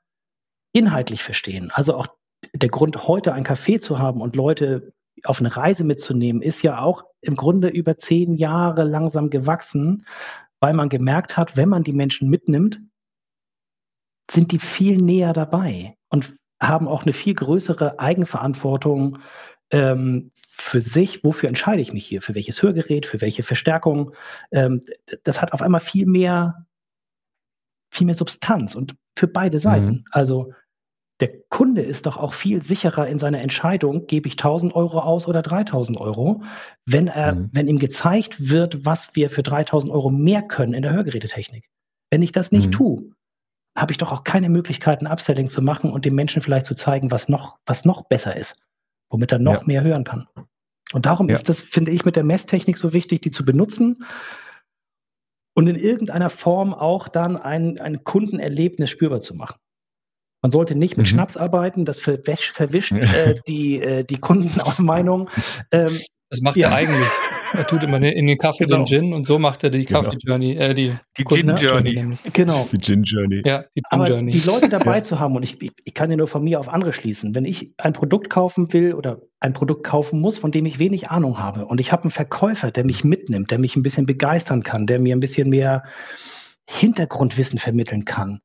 inhaltlich 0.74 1.24
verstehen. 1.24 1.72
Also 1.72 1.96
auch 1.96 2.08
der 2.54 2.70
Grund, 2.70 3.08
heute 3.08 3.34
ein 3.34 3.46
Café 3.46 3.80
zu 3.80 4.00
haben 4.00 4.22
und 4.22 4.36
Leute 4.36 4.94
auf 5.24 5.40
eine 5.40 5.56
Reise 5.56 5.84
mitzunehmen, 5.84 6.42
ist 6.42 6.62
ja 6.62 6.82
auch 6.82 7.04
im 7.22 7.36
Grunde 7.36 7.68
über 7.68 7.98
zehn 7.98 8.36
Jahre 8.36 8.84
langsam 8.84 9.30
gewachsen, 9.30 10.06
weil 10.60 10.74
man 10.74 10.90
gemerkt 10.90 11.38
hat, 11.38 11.58
wenn 11.58 11.70
man 11.70 11.84
die 11.84 11.94
Menschen 11.94 12.30
mitnimmt, 12.30 12.80
sind 14.32 14.52
die 14.52 14.60
viel 14.60 14.98
näher 14.98 15.34
dabei 15.34 15.96
und 16.10 16.36
haben 16.62 16.88
auch 16.88 17.04
eine 17.04 17.14
viel 17.14 17.34
größere 17.34 18.00
Eigenverantwortung 18.00 19.20
ähm, 19.72 20.32
für 20.50 20.82
sich, 20.82 21.24
wofür 21.24 21.50
entscheide 21.50 21.82
ich 21.82 21.94
mich 21.94 22.06
hier, 22.06 22.22
für 22.22 22.36
welches 22.36 22.62
Hörgerät, 22.62 23.06
für 23.06 23.22
welche 23.22 23.44
Verstärkung. 23.44 24.14
Ähm, 24.52 24.82
das 25.24 25.42
hat 25.42 25.54
auf 25.54 25.62
einmal 25.62 25.82
viel 25.82 26.06
mehr, 26.06 26.66
viel 27.92 28.06
mehr 28.06 28.16
Substanz 28.16 28.76
und 28.76 28.96
für 29.18 29.28
beide 29.28 29.60
Seiten. 29.60 29.86
Mhm. 29.86 30.06
Also 30.12 30.54
der 31.20 31.32
Kunde 31.50 31.82
ist 31.82 32.06
doch 32.06 32.18
auch 32.18 32.34
viel 32.34 32.64
sicherer 32.64 33.08
in 33.08 33.20
seiner 33.20 33.42
Entscheidung, 33.42 34.08
gebe 34.08 34.28
ich 34.28 34.34
1000 34.34 34.74
Euro 34.74 35.00
aus 35.00 35.28
oder 35.28 35.42
3000 35.42 36.00
Euro, 36.00 36.44
wenn 36.86 37.08
er, 37.08 37.36
mhm. 37.36 37.50
wenn 37.52 37.68
ihm 37.68 37.80
gezeigt 37.80 38.50
wird, 38.50 38.86
was 38.86 39.10
wir 39.14 39.30
für 39.30 39.44
3000 39.44 39.92
Euro 39.92 40.10
mehr 40.10 40.42
können 40.42 40.74
in 40.74 40.82
der 40.82 40.94
Hörgerätetechnik. 40.94 41.70
Wenn 42.10 42.22
ich 42.22 42.32
das 42.32 42.52
nicht 42.52 42.68
mhm. 42.68 42.72
tue, 42.72 43.12
habe 43.78 43.92
ich 43.92 43.98
doch 43.98 44.12
auch 44.12 44.24
keine 44.24 44.50
Möglichkeiten, 44.50 45.08
Upselling 45.08 45.50
zu 45.50 45.62
machen 45.62 45.92
und 45.92 46.06
dem 46.06 46.16
Menschen 46.16 46.42
vielleicht 46.42 46.66
zu 46.66 46.74
zeigen, 46.74 47.12
was 47.12 47.28
noch, 47.28 47.58
was 47.66 47.86
noch 47.86 48.04
besser 48.04 48.36
ist, 48.36 48.56
womit 49.10 49.32
er 49.32 49.40
noch 49.40 49.62
ja. 49.62 49.68
mehr 49.68 49.84
hören 49.84 50.06
kann. 50.06 50.28
Und 50.94 51.06
darum 51.06 51.30
ja. 51.30 51.36
ist 51.36 51.50
das, 51.50 51.60
finde 51.60 51.92
ich, 51.92 52.06
mit 52.06 52.16
der 52.16 52.24
Messtechnik 52.24 52.78
so 52.78 52.94
wichtig, 52.94 53.22
die 53.22 53.32
zu 53.32 53.46
benutzen 53.46 54.06
und 55.54 55.68
in 55.68 55.76
irgendeiner 55.76 56.30
Form 56.30 56.74
auch 56.74 57.10
dann 57.10 57.38
ein, 57.38 57.80
ein 57.80 58.04
Kundenerlebnis 58.04 58.90
spürbar 58.90 59.20
zu 59.20 59.36
machen. 59.36 59.60
Man 60.42 60.52
sollte 60.52 60.76
nicht 60.76 60.98
mit 60.98 61.06
mhm. 61.06 61.10
Schnaps 61.10 61.38
arbeiten, 61.38 61.86
das 61.86 62.00
verwisch, 62.00 62.52
verwischt 62.52 62.94
äh, 62.94 63.36
die, 63.48 63.82
äh, 63.82 64.04
die 64.04 64.18
Kundenmeinung. 64.18 65.30
Ähm, 65.72 66.00
das 66.30 66.42
macht 66.42 66.58
ja. 66.58 66.70
er 66.70 66.76
eigentlich. 66.76 67.08
Er 67.54 67.66
tut 67.66 67.84
immer 67.84 67.98
in 67.98 68.28
den 68.28 68.38
Kaffee 68.38 68.66
genau. 68.66 68.84
den 68.84 68.86
Gin 68.86 69.14
und 69.14 69.26
so 69.26 69.40
macht 69.40 69.64
er 69.64 69.72
die 69.72 69.86
genau. 69.86 70.04
Kaffee 70.04 70.18
Journey, 70.24 70.56
äh, 70.56 70.74
die, 70.74 70.94
die 71.18 71.24
Gin 71.24 71.56
Journey. 71.56 72.16
Genau. 72.34 72.68
Die 72.72 72.80
Gin 72.80 73.04
Journey. 73.04 73.42
Ja, 73.44 73.64
die 73.76 73.82
Gin 73.82 73.84
Aber 73.90 74.06
Journey. 74.06 74.32
Die 74.32 74.48
Leute 74.48 74.70
dabei 74.70 74.98
ja. 74.98 75.04
zu 75.04 75.20
haben 75.20 75.36
und 75.36 75.44
ich, 75.44 75.60
ich, 75.62 75.72
ich 75.84 75.94
kann 75.94 76.12
ja 76.12 76.18
nur 76.18 76.28
von 76.28 76.44
mir 76.44 76.60
auf 76.60 76.70
andere 76.70 76.94
schließen. 76.94 77.34
Wenn 77.34 77.46
ich 77.46 77.74
ein 77.78 77.94
Produkt 77.94 78.30
kaufen 78.30 78.72
will 78.74 78.94
oder 78.94 79.22
ein 79.40 79.54
Produkt 79.54 79.84
kaufen 79.84 80.20
muss, 80.20 80.38
von 80.38 80.52
dem 80.52 80.66
ich 80.68 80.78
wenig 80.78 81.10
Ahnung 81.10 81.40
habe 81.40 81.66
und 81.66 81.82
ich 81.82 81.92
habe 81.92 82.04
einen 82.04 82.12
Verkäufer, 82.12 82.72
der 82.72 82.86
mich 82.86 83.04
mitnimmt, 83.04 83.50
der 83.50 83.60
mich 83.60 83.76
ein 83.76 83.84
bisschen 83.84 84.06
begeistern 84.06 84.62
kann, 84.62 84.86
der 84.86 85.00
mir 85.00 85.16
ein 85.16 85.20
bisschen 85.22 85.50
mehr 85.50 85.84
Hintergrundwissen 86.70 87.58
vermitteln 87.58 88.06
kann, 88.06 88.42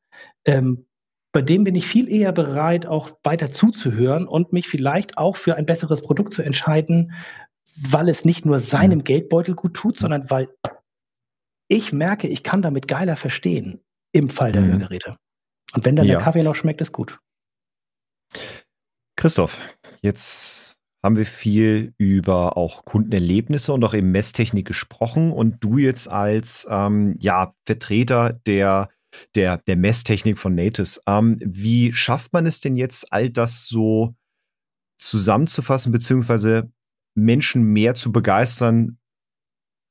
ähm, 0.47 0.86
bei 1.35 1.43
dem 1.43 1.64
bin 1.64 1.74
ich 1.74 1.89
viel 1.89 2.09
eher 2.09 2.30
bereit, 2.30 2.87
auch 2.87 3.11
weiter 3.24 3.51
zuzuhören 3.51 4.28
und 4.28 4.53
mich 4.53 4.68
vielleicht 4.68 5.18
auch 5.18 5.35
für 5.37 5.57
ein 5.57 5.66
besseres 5.66 6.01
Produkt 6.01 6.32
zu 6.32 6.43
entscheiden, 6.43 7.12
weil 7.76 8.09
es 8.09 8.24
nicht 8.24 8.47
nur 8.47 8.61
seinem 8.61 9.01
mhm. 9.01 9.05
Geldbeutel 9.05 9.57
gut 9.57 9.74
tut, 9.74 9.99
sondern 9.99 10.30
weil 10.30 10.49
ich 11.66 11.93
merke, 11.93 12.28
ich 12.28 12.45
kann 12.45 12.62
damit 12.62 12.87
geiler 12.87 13.16
verstehen 13.16 13.80
im 14.12 14.30
Fall 14.30 14.53
der 14.53 14.62
mhm. 14.62 14.72
Hörgeräte. 14.72 15.16
Und 15.72 15.85
wenn 15.85 15.97
dann 15.97 16.07
ja. 16.07 16.14
der 16.14 16.22
Kaffee 16.22 16.45
noch 16.45 16.55
schmeckt, 16.55 16.80
ist 16.80 16.93
gut. 16.93 17.18
Christoph, 19.16 19.61
jetzt 20.01 20.78
haben 21.03 21.16
wir 21.16 21.26
viel 21.26 21.95
über 21.99 22.57
auch 22.57 22.85
Kundenerlebnisse 22.85 23.72
und 23.72 23.82
auch 23.82 23.95
eben 23.95 24.12
Messtechnik 24.12 24.68
gesprochen 24.68 25.32
und 25.32 25.57
du 25.64 25.78
jetzt 25.78 26.09
als 26.09 26.64
ähm, 26.70 27.16
ja, 27.18 27.55
Vertreter 27.66 28.39
der 28.47 28.89
der, 29.34 29.58
der 29.58 29.76
Messtechnik 29.76 30.38
von 30.38 30.54
Natis. 30.54 31.02
Ähm, 31.06 31.38
wie 31.40 31.92
schafft 31.92 32.32
man 32.32 32.46
es 32.46 32.60
denn 32.60 32.74
jetzt, 32.74 33.12
all 33.12 33.30
das 33.30 33.66
so 33.66 34.14
zusammenzufassen, 34.98 35.92
beziehungsweise 35.92 36.70
Menschen 37.14 37.62
mehr 37.64 37.94
zu 37.94 38.12
begeistern, 38.12 38.98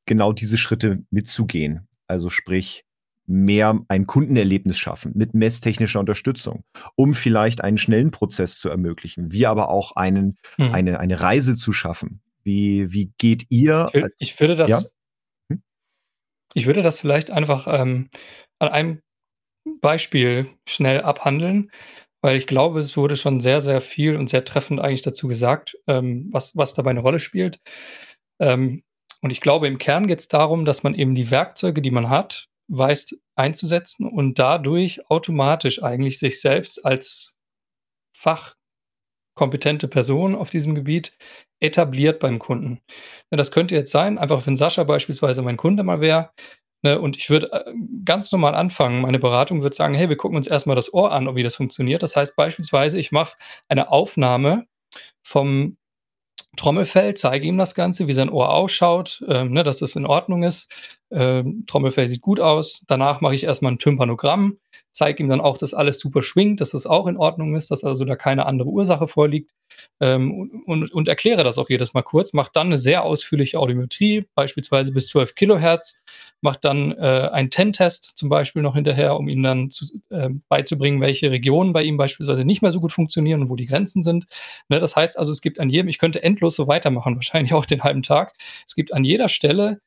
genau 0.06 0.34
diese 0.34 0.58
Schritte 0.58 1.04
mitzugehen? 1.10 1.88
Also 2.08 2.30
sprich, 2.30 2.86
mehr 3.26 3.80
ein 3.88 4.06
Kundenerlebnis 4.06 4.78
schaffen 4.78 5.14
mit 5.16 5.34
messtechnischer 5.34 6.00
Unterstützung, 6.00 6.64
um 6.96 7.14
vielleicht 7.14 7.64
einen 7.64 7.78
schnellen 7.78 8.12
Prozess 8.12 8.58
zu 8.58 8.70
ermöglichen, 8.70 9.32
wie 9.32 9.46
aber 9.46 9.70
auch 9.70 9.96
einen, 9.96 10.38
hm. 10.58 10.74
eine, 10.74 11.00
eine 11.00 11.22
Reise 11.22 11.56
zu 11.56 11.72
schaffen. 11.72 12.22
Wie, 12.44 12.92
wie 12.92 13.14
geht 13.18 13.46
ihr? 13.50 13.90
Ich, 13.94 14.04
als, 14.04 14.16
ich 14.20 14.40
würde 14.40 14.56
das, 14.56 14.70
ja? 14.70 14.82
hm? 15.50 15.64
ich 16.54 16.66
würde 16.66 16.82
das 16.82 17.00
vielleicht 17.00 17.32
einfach 17.32 17.68
ähm, 17.68 18.10
an 18.60 18.70
einem 18.70 19.02
Beispiel 19.82 20.50
schnell 20.68 21.02
abhandeln, 21.02 21.72
weil 22.22 22.38
ich 22.38 22.48
glaube, 22.48 22.80
es 22.80 22.96
wurde 22.98 23.16
schon 23.16 23.42
sehr, 23.42 23.62
sehr 23.62 23.82
viel 23.82 24.16
und 24.16 24.30
sehr 24.30 24.46
treffend 24.46 24.80
eigentlich 24.80 25.02
dazu 25.02 25.28
gesagt, 25.28 25.78
ähm, 25.88 26.30
was, 26.32 26.56
was 26.56 26.74
dabei 26.74 26.92
eine 26.92 27.02
Rolle 27.02 27.20
spielt. 27.20 27.60
Ähm, 28.40 28.84
und 29.22 29.30
ich 29.32 29.42
glaube, 29.42 29.68
im 29.68 29.78
Kern 29.78 30.08
geht 30.08 30.20
es 30.20 30.28
darum, 30.28 30.66
dass 30.66 30.84
man 30.84 30.96
eben 30.96 31.16
die 31.16 31.32
Werkzeuge, 31.32 31.82
die 31.82 31.92
man 31.92 32.10
hat, 32.10 32.48
weiß 32.70 33.16
einzusetzen 33.36 34.08
und 34.08 34.40
dadurch 34.40 35.10
automatisch 35.10 35.84
eigentlich 35.84 36.20
sich 36.20 36.40
selbst 36.42 36.86
als 36.86 37.36
fachkompetente 38.16 39.88
Person 39.88 40.36
auf 40.36 40.50
diesem 40.50 40.76
Gebiet 40.76 41.18
etabliert 41.62 42.20
beim 42.20 42.40
Kunden. 42.40 42.82
Ja, 43.32 43.38
das 43.38 43.52
könnte 43.52 43.76
jetzt 43.76 43.92
sein, 43.92 44.18
einfach 44.18 44.46
wenn 44.46 44.58
Sascha 44.58 44.84
beispielsweise 44.84 45.42
mein 45.42 45.58
Kunde 45.58 45.84
mal 45.84 46.02
wäre, 46.02 46.32
Ne, 46.84 47.00
und 47.00 47.16
ich 47.18 47.30
würde 47.30 47.52
äh, 47.54 47.74
ganz 48.04 48.32
normal 48.32 48.56
anfangen. 48.56 49.02
Meine 49.02 49.18
Beratung 49.20 49.62
würde 49.62 49.76
sagen, 49.76 49.94
hey, 49.94 50.10
wir 50.10 50.18
gucken 50.18 50.36
uns 50.38 50.48
erstmal 50.48 50.76
das 50.76 50.94
Ohr 50.94 51.12
an, 51.14 51.28
ob 51.30 51.36
wie 51.36 51.44
das 51.44 51.56
funktioniert. 51.56 52.04
Das 52.04 52.16
heißt 52.18 52.36
beispielsweise, 52.36 53.00
ich 53.00 53.12
mache 53.14 53.38
eine 53.70 53.90
Aufnahme 53.92 54.68
vom 55.24 55.78
Trommelfell, 56.56 57.16
zeige 57.16 57.48
ihm 57.48 57.58
das 57.58 57.76
Ganze, 57.76 58.08
wie 58.08 58.14
sein 58.14 58.30
Ohr 58.30 58.54
ausschaut, 58.54 59.24
ähm, 59.28 59.52
ne, 59.52 59.64
dass 59.64 59.80
das 59.80 59.96
in 59.96 60.06
Ordnung 60.06 60.44
ist. 60.44 60.72
Ähm, 61.12 61.66
Trommelfell 61.68 62.08
sieht 62.08 62.22
gut 62.22 62.40
aus. 62.40 62.84
Danach 62.88 63.22
mache 63.22 63.36
ich 63.36 63.44
erstmal 63.44 63.72
ein 63.72 63.80
Tympanogramm, 63.80 64.58
zeige 64.92 65.24
ihm 65.24 65.30
dann 65.30 65.42
auch, 65.42 65.58
dass 65.58 65.74
alles 65.74 66.00
super 66.00 66.22
schwingt, 66.22 66.62
dass 66.62 66.72
das 66.72 66.86
auch 66.86 67.08
in 67.08 67.18
Ordnung 67.18 67.56
ist, 67.56 67.72
dass 67.72 67.84
also 67.84 68.06
da 68.06 68.16
keine 68.16 68.46
andere 68.46 68.70
Ursache 68.70 69.08
vorliegt 69.08 69.52
ähm, 70.00 70.64
und, 70.66 70.92
und, 70.92 71.08
erkläre 71.08 71.44
das 71.44 71.58
auch 71.58 71.70
jedes 71.70 71.94
Mal 71.94 72.02
kurz, 72.02 72.34
macht 72.34 72.56
dann 72.56 72.68
eine 72.68 72.78
sehr 72.78 73.04
ausführliche 73.04 73.60
Audiometrie, 73.60 74.26
beispielsweise 74.36 74.92
bis 74.92 75.08
12 75.08 75.36
Kilohertz, 75.36 76.00
macht 76.42 76.66
dann 76.66 76.92
äh, 76.92 77.30
einen 77.32 77.50
TEN-Test 77.50 78.18
zum 78.18 78.30
Beispiel 78.30 78.62
noch 78.62 78.76
hinterher, 78.76 79.16
um 79.16 79.30
ihm 79.30 79.44
dann 79.44 79.72
zu, 79.72 79.86
äh, 80.10 80.30
beizubringen, 80.50 81.00
welche 81.00 81.32
Regionen 81.32 81.74
bei 81.74 81.84
ihm 81.84 81.98
beispielsweise 81.98 82.44
nicht 82.44 82.62
mehr 82.62 82.72
so 82.72 82.80
gut 82.80 82.92
funktionieren 82.92 83.42
und 83.42 83.50
wo 83.50 83.56
die 83.56 83.66
Grenzen 83.66 84.02
sind. 84.02 84.26
Ne, 84.68 84.80
das 84.80 84.96
heißt 84.96 85.18
also, 85.18 85.32
es 85.32 85.42
gibt 85.42 85.60
an 85.60 85.70
jedem, 85.70 85.88
ich 85.88 86.00
könnte 86.00 86.22
endlos 86.22 86.43
so 86.50 86.68
weitermachen, 86.68 87.16
wahrscheinlich 87.16 87.54
auch 87.54 87.66
den 87.66 87.84
halben 87.84 88.04
Tag, 88.04 88.34
es 88.66 88.76
gibt 88.76 88.94
an 88.94 89.04
jeder 89.04 89.30
Stelle 89.30 89.80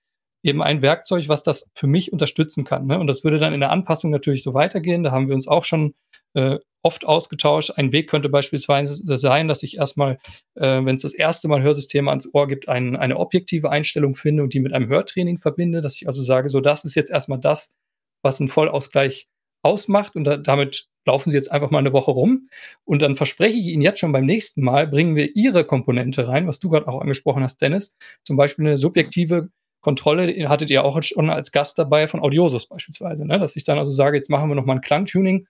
eben 0.43 0.63
ein 0.63 0.81
Werkzeug, 0.83 1.29
was 1.29 1.43
das 1.43 1.71
für 1.75 1.87
mich 1.87 2.13
unterstützen 2.13 2.65
kann. 2.65 2.87
Ne? 2.87 2.99
Und 2.99 3.09
das 3.09 3.25
würde 3.25 3.39
dann 3.39 3.53
in 3.53 3.61
der 3.61 3.71
Anpassung 3.71 4.11
natürlich 4.11 4.43
so 4.43 4.55
weitergehen. 4.55 5.03
Da 5.03 5.11
haben 5.11 5.27
wir 5.27 5.35
uns 5.35 5.49
auch 5.49 5.65
schon 5.65 5.95
äh, 6.35 6.59
oft 6.83 7.05
ausgetauscht. 7.05 7.73
Ein 7.75 7.91
Weg 7.91 8.09
könnte 8.09 8.29
beispielsweise 8.29 8.95
sein, 9.17 9.49
dass 9.49 9.65
ich 9.65 9.77
erstmal, 9.77 10.19
äh, 10.55 10.85
wenn 10.85 10.95
es 10.95 11.03
das 11.03 11.15
erste 11.15 11.49
Mal 11.49 11.63
Hörsysteme 11.63 12.11
ans 12.11 12.33
Ohr 12.33 12.47
gibt, 12.47 12.69
ein, 12.69 12.95
eine 12.95 13.17
objektive 13.17 13.71
Einstellung 13.71 14.15
finde 14.15 14.45
und 14.45 14.55
die 14.55 14.61
mit 14.61 14.73
einem 14.73 14.89
Hörtraining 14.89 15.39
verbinde, 15.39 15.81
dass 15.81 15.97
ich 15.97 16.07
also 16.07 16.23
sage, 16.23 16.49
so 16.49 16.61
das 16.61 16.85
ist 16.85 16.95
jetzt 16.95 17.11
erstmal 17.11 17.41
das, 17.41 17.75
was 18.23 18.41
einen 18.41 18.49
Vollausgleich 18.49 19.27
ausmacht 19.63 20.15
und 20.15 20.25
da, 20.25 20.37
damit 20.37 20.87
laufen 21.07 21.31
Sie 21.31 21.37
jetzt 21.37 21.51
einfach 21.51 21.71
mal 21.71 21.79
eine 21.79 21.93
Woche 21.93 22.11
rum 22.11 22.49
und 22.85 23.01
dann 23.01 23.17
verspreche 23.17 23.57
ich 23.57 23.67
Ihnen 23.67 23.83
jetzt 23.83 24.01
schon 24.01 24.13
beim 24.13 24.27
nächsten 24.27 24.63
Mal, 24.63 24.87
bringen 24.87 25.17
wir 25.17 25.35
Ihre 25.35 25.65
Komponente 25.65 26.29
rein, 26.29 26.47
was 26.47 26.59
du 26.59 26.69
gerade 26.69 26.89
auch 26.89 27.01
angesprochen 27.01 27.43
hast, 27.43 27.63
Dennis, 27.63 27.95
zum 28.25 28.37
Beispiel 28.37 28.67
eine 28.67 28.77
subjektive 28.77 29.51
Kontrolle 29.87 30.49
hattet 30.49 30.71
ihr 30.71 30.85
auch 30.85 31.01
schon 31.01 31.31
als 31.31 31.53
Gast 31.53 31.79
dabei 31.79 32.09
von 32.09 32.21
Audiosus 32.21 32.67
beispielsweise, 32.67 33.25
ne? 33.25 33.39
dass 33.39 33.55
ich 33.55 33.63
dann 33.63 33.79
also 33.79 33.93
sage, 33.93 34.17
jetzt 34.17 34.31
machen 34.31 34.51
wir 34.51 34.57
nochmal 34.57 34.79
ein 34.79 34.83
Klangtuning 34.83 35.47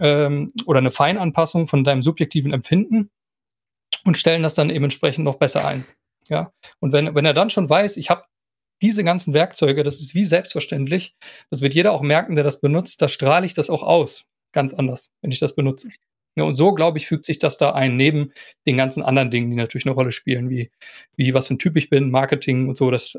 ähm, 0.00 0.54
oder 0.64 0.78
eine 0.78 0.90
Feinanpassung 0.90 1.66
von 1.66 1.84
deinem 1.84 2.00
subjektiven 2.00 2.54
Empfinden 2.54 3.10
und 4.06 4.16
stellen 4.16 4.42
das 4.42 4.54
dann 4.54 4.70
eben 4.70 4.84
entsprechend 4.84 5.26
noch 5.26 5.34
besser 5.34 5.66
ein. 5.66 5.84
Ja, 6.28 6.50
und 6.80 6.92
wenn, 6.92 7.14
wenn 7.14 7.26
er 7.26 7.34
dann 7.34 7.50
schon 7.50 7.68
weiß, 7.68 7.98
ich 7.98 8.08
habe 8.08 8.24
diese 8.80 9.04
ganzen 9.04 9.34
Werkzeuge, 9.34 9.82
das 9.82 10.00
ist 10.00 10.14
wie 10.14 10.24
selbstverständlich, 10.24 11.14
das 11.50 11.60
wird 11.60 11.74
jeder 11.74 11.92
auch 11.92 12.00
merken, 12.00 12.34
der 12.34 12.44
das 12.44 12.62
benutzt, 12.62 13.02
da 13.02 13.08
strahle 13.08 13.44
ich 13.44 13.52
das 13.52 13.68
auch 13.68 13.82
aus. 13.82 14.26
Ganz 14.54 14.72
anders, 14.72 15.10
wenn 15.20 15.32
ich 15.32 15.40
das 15.40 15.56
benutze. 15.56 15.88
Ja, 16.36 16.44
und 16.44 16.54
so, 16.54 16.72
glaube 16.72 16.98
ich, 16.98 17.06
fügt 17.06 17.26
sich 17.26 17.38
das 17.38 17.58
da 17.58 17.72
ein, 17.72 17.96
neben 17.96 18.32
den 18.66 18.76
ganzen 18.76 19.02
anderen 19.02 19.30
Dingen, 19.30 19.50
die 19.50 19.56
natürlich 19.56 19.86
eine 19.86 19.94
Rolle 19.94 20.12
spielen, 20.12 20.48
wie, 20.48 20.70
wie 21.16 21.34
was 21.34 21.48
für 21.48 21.54
ein 21.54 21.58
Typ 21.58 21.76
ich 21.76 21.90
bin, 21.90 22.10
Marketing 22.10 22.68
und 22.68 22.76
so. 22.76 22.90
Das, 22.90 23.18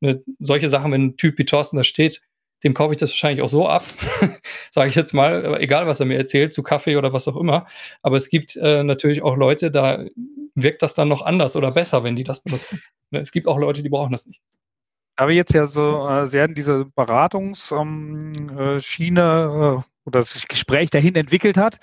ne, 0.00 0.22
solche 0.38 0.68
Sachen, 0.68 0.92
wenn 0.92 1.06
ein 1.06 1.16
Typ 1.16 1.38
wie 1.38 1.44
Thorsten 1.44 1.76
da 1.76 1.84
steht, 1.84 2.22
dem 2.64 2.72
kaufe 2.72 2.94
ich 2.94 2.98
das 2.98 3.10
wahrscheinlich 3.10 3.44
auch 3.44 3.48
so 3.48 3.68
ab, 3.68 3.82
sage 4.70 4.88
ich 4.88 4.94
jetzt 4.94 5.12
mal, 5.12 5.60
egal 5.60 5.86
was 5.86 6.00
er 6.00 6.06
mir 6.06 6.16
erzählt, 6.16 6.52
zu 6.52 6.62
Kaffee 6.62 6.96
oder 6.96 7.12
was 7.12 7.28
auch 7.28 7.36
immer. 7.36 7.66
Aber 8.02 8.16
es 8.16 8.28
gibt 8.28 8.56
äh, 8.56 8.82
natürlich 8.82 9.22
auch 9.22 9.36
Leute, 9.36 9.70
da 9.70 10.04
wirkt 10.54 10.82
das 10.82 10.94
dann 10.94 11.08
noch 11.08 11.22
anders 11.22 11.56
oder 11.56 11.72
besser, 11.72 12.04
wenn 12.04 12.16
die 12.16 12.24
das 12.24 12.42
benutzen. 12.42 12.82
Ne, 13.10 13.20
es 13.20 13.32
gibt 13.32 13.48
auch 13.48 13.58
Leute, 13.58 13.82
die 13.82 13.88
brauchen 13.88 14.12
das 14.12 14.26
nicht. 14.26 14.40
Da 15.16 15.28
wir 15.28 15.34
jetzt 15.34 15.54
ja 15.54 15.66
so 15.66 16.06
äh, 16.08 16.26
sehr 16.26 16.46
in 16.46 16.54
diese 16.54 16.86
Beratungsschiene 16.94 19.52
ähm, 19.52 19.78
äh, 19.78 19.82
oder 20.06 20.20
das 20.20 20.46
Gespräch 20.48 20.90
dahin 20.90 21.16
entwickelt 21.16 21.56
hat 21.56 21.78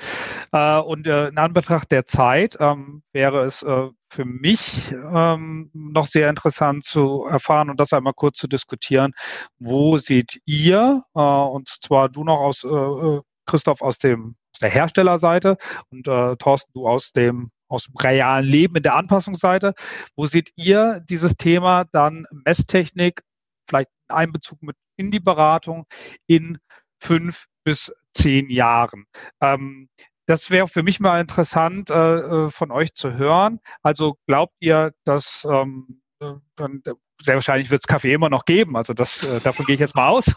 äh, 0.51 0.79
und 0.79 1.07
äh, 1.07 1.27
in 1.27 1.37
Anbetracht 1.37 1.91
der 1.91 2.05
Zeit 2.05 2.57
ähm, 2.59 3.03
wäre 3.11 3.43
es 3.43 3.61
äh, 3.63 3.89
für 4.09 4.25
mich 4.25 4.91
ähm, 4.91 5.69
noch 5.73 6.07
sehr 6.07 6.29
interessant 6.29 6.83
zu 6.83 7.25
erfahren 7.25 7.69
und 7.69 7.79
das 7.79 7.93
einmal 7.93 8.13
kurz 8.13 8.37
zu 8.37 8.47
diskutieren. 8.47 9.13
Wo 9.59 9.97
seht 9.97 10.39
ihr, 10.45 11.03
äh, 11.15 11.19
und 11.19 11.67
zwar 11.67 12.09
du 12.09 12.23
noch 12.23 12.39
aus, 12.39 12.63
äh, 12.63 12.67
äh 12.67 13.21
Christoph 13.45 13.81
aus 13.81 13.99
dem 13.99 14.35
aus 14.53 14.59
der 14.59 14.69
Herstellerseite 14.69 15.57
und 15.89 16.07
äh, 16.07 16.35
Thorsten, 16.37 16.71
du 16.73 16.87
aus 16.87 17.11
dem 17.11 17.49
aus 17.67 17.85
dem 17.85 17.95
realen 17.97 18.45
Leben 18.45 18.75
in 18.75 18.83
der 18.83 18.95
Anpassungsseite. 18.95 19.73
Wo 20.15 20.27
seht 20.27 20.51
ihr 20.55 21.03
dieses 21.09 21.35
Thema 21.35 21.85
dann 21.91 22.25
Messtechnik, 22.45 23.23
vielleicht 23.67 23.89
Einbezug 24.07 24.61
mit 24.61 24.77
in 24.95 25.09
die 25.09 25.19
Beratung 25.19 25.85
in 26.27 26.59
fünf 26.99 27.47
bis 27.63 27.91
zehn 28.13 28.49
Jahren? 28.49 29.05
Ähm, 29.41 29.89
das 30.25 30.51
wäre 30.51 30.67
für 30.67 30.83
mich 30.83 30.99
mal 30.99 31.19
interessant 31.19 31.89
äh, 31.89 32.19
äh, 32.45 32.49
von 32.49 32.71
euch 32.71 32.93
zu 32.93 33.13
hören. 33.13 33.59
Also 33.81 34.17
glaubt 34.27 34.55
ihr, 34.59 34.93
dass 35.03 35.45
ähm, 35.49 36.01
äh, 36.19 36.33
dann 36.55 36.81
sehr 37.21 37.35
wahrscheinlich 37.35 37.71
wird 37.71 37.81
es 37.81 37.87
Kaffee 37.87 38.13
immer 38.13 38.29
noch 38.29 38.45
geben, 38.45 38.75
also 38.75 38.93
das, 38.93 39.23
äh, 39.23 39.39
davon 39.39 39.65
gehe 39.65 39.75
ich 39.75 39.79
jetzt 39.79 39.95
mal 39.95 40.09
aus. 40.09 40.33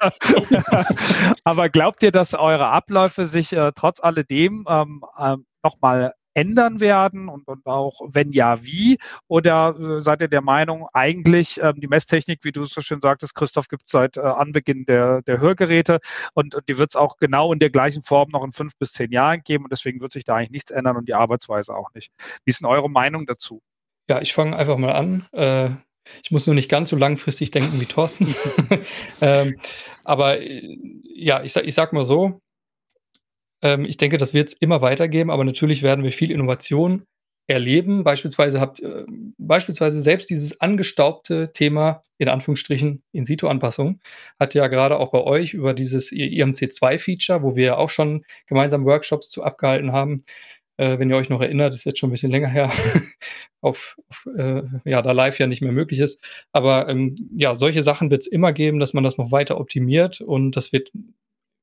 Aber 1.44 1.68
glaubt 1.68 2.02
ihr, 2.02 2.12
dass 2.12 2.34
eure 2.34 2.68
Abläufe 2.68 3.26
sich 3.26 3.52
äh, 3.52 3.72
trotz 3.74 4.00
alledem 4.00 4.64
ähm, 4.68 5.02
äh, 5.16 5.36
nochmal 5.62 6.14
ändern 6.38 6.78
werden 6.78 7.28
und, 7.28 7.48
und 7.48 7.66
auch 7.66 8.00
wenn 8.12 8.30
ja, 8.30 8.64
wie? 8.64 8.98
Oder 9.26 9.76
äh, 9.78 10.00
seid 10.00 10.20
ihr 10.20 10.28
der 10.28 10.40
Meinung, 10.40 10.86
eigentlich 10.92 11.60
ähm, 11.60 11.80
die 11.80 11.88
Messtechnik, 11.88 12.44
wie 12.44 12.52
du 12.52 12.62
es 12.62 12.70
so 12.70 12.80
schön 12.80 13.00
sagtest, 13.00 13.34
Christoph, 13.34 13.66
gibt 13.66 13.82
es 13.86 13.90
seit 13.90 14.16
äh, 14.16 14.20
Anbeginn 14.20 14.84
der, 14.84 15.22
der 15.22 15.40
Hörgeräte 15.40 15.98
und, 16.34 16.54
und 16.54 16.68
die 16.68 16.78
wird 16.78 16.90
es 16.90 16.96
auch 16.96 17.16
genau 17.16 17.52
in 17.52 17.58
der 17.58 17.70
gleichen 17.70 18.02
Form 18.02 18.28
noch 18.30 18.44
in 18.44 18.52
fünf 18.52 18.76
bis 18.78 18.92
zehn 18.92 19.10
Jahren 19.10 19.42
geben 19.42 19.64
und 19.64 19.72
deswegen 19.72 20.00
wird 20.00 20.12
sich 20.12 20.24
da 20.24 20.36
eigentlich 20.36 20.50
nichts 20.50 20.70
ändern 20.70 20.96
und 20.96 21.08
die 21.08 21.14
Arbeitsweise 21.14 21.74
auch 21.74 21.92
nicht. 21.94 22.12
Wie 22.44 22.50
ist 22.50 22.60
denn 22.60 22.68
eure 22.68 22.88
Meinung 22.88 23.26
dazu? 23.26 23.60
Ja, 24.08 24.20
ich 24.20 24.32
fange 24.32 24.56
einfach 24.56 24.78
mal 24.78 24.92
an. 24.92 25.26
Äh, 25.32 25.70
ich 26.22 26.30
muss 26.30 26.46
nur 26.46 26.54
nicht 26.54 26.70
ganz 26.70 26.90
so 26.90 26.96
langfristig 26.96 27.50
denken 27.50 27.80
wie 27.80 27.86
Thorsten. 27.86 28.34
ähm, 29.20 29.58
aber 30.04 30.40
äh, 30.40 30.78
ja, 31.02 31.42
ich, 31.42 31.56
ich 31.56 31.74
sag 31.74 31.92
mal 31.92 32.04
so, 32.04 32.40
ähm, 33.62 33.84
ich 33.84 33.96
denke, 33.96 34.16
das 34.16 34.34
wird 34.34 34.48
es 34.48 34.54
immer 34.54 34.82
weitergeben, 34.82 35.30
aber 35.30 35.44
natürlich 35.44 35.82
werden 35.82 36.04
wir 36.04 36.12
viel 36.12 36.30
Innovation 36.30 37.04
erleben. 37.48 38.04
Beispielsweise 38.04 38.60
habt 38.60 38.80
äh, 38.80 39.04
beispielsweise 39.38 40.00
selbst 40.00 40.30
dieses 40.30 40.60
angestaubte 40.60 41.50
Thema 41.52 42.02
in 42.18 42.28
Anführungsstrichen 42.28 43.02
In-situ-Anpassung 43.12 44.00
hat 44.38 44.54
ja 44.54 44.68
gerade 44.68 44.98
auch 44.98 45.10
bei 45.10 45.22
euch 45.22 45.54
über 45.54 45.72
dieses 45.72 46.12
IMC2-Feature, 46.12 47.42
wo 47.42 47.56
wir 47.56 47.78
auch 47.78 47.90
schon 47.90 48.24
gemeinsam 48.46 48.84
Workshops 48.84 49.30
zu 49.30 49.42
abgehalten 49.44 49.92
haben, 49.92 50.24
äh, 50.78 50.98
wenn 50.98 51.10
ihr 51.10 51.16
euch 51.16 51.28
noch 51.28 51.42
erinnert, 51.42 51.74
ist 51.74 51.84
jetzt 51.84 51.98
schon 51.98 52.08
ein 52.08 52.12
bisschen 52.12 52.30
länger 52.30 52.48
her, 52.48 52.70
auf, 53.60 53.96
auf 54.08 54.28
äh, 54.36 54.62
ja, 54.84 55.02
da 55.02 55.12
live 55.12 55.38
ja 55.38 55.46
nicht 55.46 55.60
mehr 55.60 55.72
möglich 55.72 56.00
ist. 56.00 56.20
Aber 56.52 56.88
ähm, 56.88 57.16
ja, 57.36 57.54
solche 57.54 57.82
Sachen 57.82 58.10
wird 58.10 58.22
es 58.22 58.26
immer 58.26 58.52
geben, 58.52 58.78
dass 58.78 58.94
man 58.94 59.04
das 59.04 59.18
noch 59.18 59.32
weiter 59.32 59.58
optimiert 59.58 60.20
und 60.20 60.56
das 60.56 60.72
wird 60.72 60.92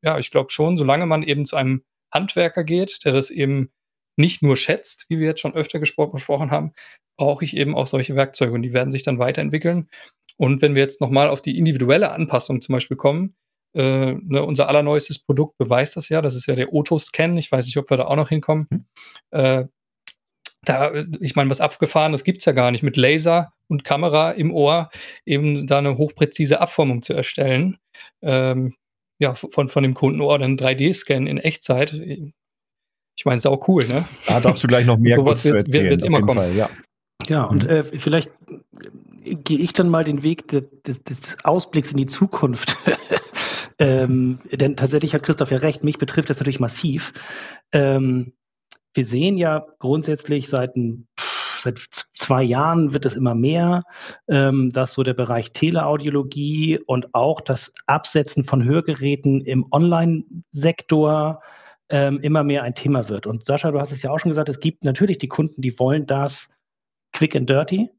ja, 0.05 0.19
ich 0.19 0.31
glaube 0.31 0.51
schon, 0.51 0.77
solange 0.77 1.05
man 1.05 1.23
eben 1.23 1.45
zu 1.45 1.55
einem 1.55 1.83
Handwerker 2.13 2.63
geht, 2.63 3.03
der 3.03 3.11
das 3.11 3.31
eben 3.31 3.71
nicht 4.17 4.41
nur 4.41 4.55
schätzt, 4.55 5.05
wie 5.09 5.19
wir 5.19 5.27
jetzt 5.27 5.41
schon 5.41 5.55
öfter 5.55 5.79
besprochen 5.79 6.51
haben, 6.51 6.71
brauche 7.17 7.43
ich 7.43 7.57
eben 7.57 7.75
auch 7.75 7.87
solche 7.87 8.15
Werkzeuge 8.15 8.53
und 8.53 8.61
die 8.61 8.73
werden 8.73 8.91
sich 8.91 9.03
dann 9.03 9.19
weiterentwickeln. 9.19 9.89
Und 10.37 10.61
wenn 10.61 10.75
wir 10.75 10.81
jetzt 10.81 11.01
nochmal 11.01 11.29
auf 11.29 11.41
die 11.41 11.57
individuelle 11.57 12.11
Anpassung 12.11 12.61
zum 12.61 12.73
Beispiel 12.73 12.97
kommen, 12.97 13.35
äh, 13.73 14.13
ne, 14.13 14.43
unser 14.43 14.69
allerneuestes 14.69 15.19
Produkt 15.19 15.57
beweist 15.57 15.97
das 15.97 16.07
ja, 16.09 16.21
das 16.21 16.35
ist 16.35 16.47
ja 16.47 16.55
der 16.55 16.73
Otoscan. 16.73 17.37
Ich 17.37 17.51
weiß 17.51 17.65
nicht, 17.65 17.77
ob 17.77 17.89
wir 17.89 17.97
da 17.97 18.05
auch 18.05 18.15
noch 18.15 18.29
hinkommen. 18.29 18.67
Mhm. 18.69 18.85
Äh, 19.31 19.65
da, 20.63 20.93
ich 21.19 21.35
meine, 21.35 21.49
was 21.49 21.61
abgefahren, 21.61 22.11
das 22.11 22.23
gibt 22.23 22.39
es 22.39 22.45
ja 22.45 22.51
gar 22.51 22.71
nicht, 22.71 22.83
mit 22.83 22.97
Laser 22.97 23.53
und 23.67 23.83
Kamera 23.83 24.31
im 24.31 24.53
Ohr 24.53 24.89
eben 25.25 25.67
da 25.67 25.77
eine 25.77 25.97
hochpräzise 25.97 26.59
Abformung 26.59 27.01
zu 27.01 27.13
erstellen. 27.13 27.77
Ähm, 28.21 28.75
ja, 29.19 29.35
von, 29.35 29.69
von 29.69 29.83
dem 29.83 29.93
Kunden 29.93 30.21
oder 30.21 30.43
einen 30.43 30.57
3D-Scan 30.57 31.27
in 31.27 31.37
Echtzeit. 31.37 31.93
Ich 31.93 33.25
meine, 33.25 33.37
ist 33.37 33.45
auch 33.45 33.67
cool, 33.67 33.83
ne? 33.87 34.05
Da 34.27 34.39
darfst 34.39 34.63
du 34.63 34.67
gleich 34.67 34.85
noch 34.85 34.97
mehr 34.97 35.17
kurz 35.17 35.45
wird, 35.45 35.53
zu 35.53 35.65
erzählen. 35.65 35.89
Wird, 35.91 36.01
wird 36.01 36.09
immer 36.09 36.21
kommen. 36.21 36.39
Fall, 36.39 36.55
ja. 36.55 36.69
Ja, 37.27 37.43
und 37.45 37.63
mhm. 37.63 37.69
äh, 37.69 37.83
vielleicht 37.83 38.31
gehe 39.23 39.59
ich 39.59 39.73
dann 39.73 39.89
mal 39.89 40.03
den 40.03 40.21
Weg 40.21 40.47
des, 40.49 40.63
des, 40.85 41.03
des 41.03 41.37
Ausblicks 41.43 41.91
in 41.91 41.97
die 41.97 42.05
Zukunft. 42.05 42.77
ähm, 43.79 44.39
denn 44.51 44.75
tatsächlich 44.75 45.13
hat 45.13 45.23
Christoph 45.23 45.51
ja 45.51 45.57
recht, 45.57 45.83
mich 45.83 45.97
betrifft 45.97 46.29
das 46.29 46.37
natürlich 46.39 46.59
massiv. 46.59 47.13
Ähm, 47.71 48.33
wir 48.93 49.05
sehen 49.05 49.37
ja 49.37 49.65
grundsätzlich 49.79 50.49
seit 50.49 50.75
ein 50.75 51.07
seit 51.65 51.79
zwei 52.13 52.41
Jahren 52.43 52.93
wird 52.93 53.05
es 53.05 53.15
immer 53.15 53.35
mehr, 53.35 53.83
ähm, 54.27 54.71
dass 54.71 54.93
so 54.93 55.03
der 55.03 55.13
Bereich 55.13 55.51
Teleaudiologie 55.51 56.79
und 56.79 57.13
auch 57.13 57.41
das 57.41 57.73
Absetzen 57.85 58.45
von 58.45 58.63
Hörgeräten 58.63 59.41
im 59.41 59.65
Online-Sektor 59.71 61.41
ähm, 61.89 62.19
immer 62.21 62.43
mehr 62.43 62.63
ein 62.63 62.75
Thema 62.75 63.09
wird. 63.09 63.27
Und 63.27 63.45
Sascha, 63.45 63.71
du 63.71 63.79
hast 63.79 63.91
es 63.91 64.01
ja 64.01 64.11
auch 64.11 64.19
schon 64.19 64.31
gesagt, 64.31 64.49
es 64.49 64.59
gibt 64.59 64.83
natürlich 64.83 65.17
die 65.17 65.27
Kunden, 65.27 65.61
die 65.61 65.77
wollen 65.77 66.07
das 66.07 66.49
quick 67.13 67.35
and 67.35 67.49
dirty. 67.49 67.89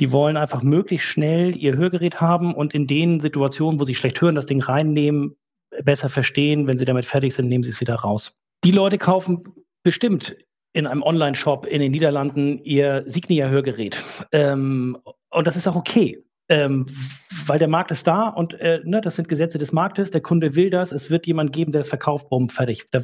Die 0.00 0.10
wollen 0.10 0.36
einfach 0.36 0.62
möglichst 0.62 1.06
schnell 1.06 1.56
ihr 1.56 1.76
Hörgerät 1.76 2.20
haben 2.20 2.54
und 2.54 2.74
in 2.74 2.86
den 2.86 3.20
Situationen, 3.20 3.78
wo 3.78 3.84
sie 3.84 3.94
schlecht 3.94 4.20
hören, 4.20 4.34
das 4.34 4.46
Ding 4.46 4.60
reinnehmen, 4.60 5.36
besser 5.84 6.08
verstehen. 6.08 6.66
Wenn 6.66 6.78
sie 6.78 6.84
damit 6.84 7.06
fertig 7.06 7.34
sind, 7.34 7.48
nehmen 7.48 7.62
sie 7.62 7.70
es 7.70 7.80
wieder 7.80 7.94
raus. 7.94 8.32
Die 8.64 8.72
Leute 8.72 8.98
kaufen 8.98 9.44
bestimmt 9.84 10.36
in 10.74 10.86
einem 10.86 11.02
Online-Shop 11.02 11.66
in 11.66 11.80
den 11.80 11.92
Niederlanden 11.92 12.58
ihr 12.58 13.04
Signia-Hörgerät. 13.06 13.96
Ähm, 14.32 14.98
und 15.30 15.46
das 15.46 15.56
ist 15.56 15.66
auch 15.66 15.76
okay. 15.76 16.22
Ähm, 16.48 16.86
weil 17.46 17.58
der 17.58 17.68
Markt 17.68 17.90
ist 17.90 18.06
da 18.06 18.28
und 18.28 18.52
äh, 18.60 18.80
ne, 18.84 19.00
das 19.00 19.16
sind 19.16 19.30
Gesetze 19.30 19.56
des 19.56 19.72
Marktes, 19.72 20.10
der 20.10 20.20
Kunde 20.20 20.54
will 20.56 20.68
das, 20.68 20.92
es 20.92 21.08
wird 21.08 21.26
jemand 21.26 21.54
geben, 21.54 21.72
der 21.72 21.80
es 21.80 21.88
verkauft, 21.88 22.28
bumm, 22.28 22.50
fertig. 22.50 22.90
Da 22.90 23.00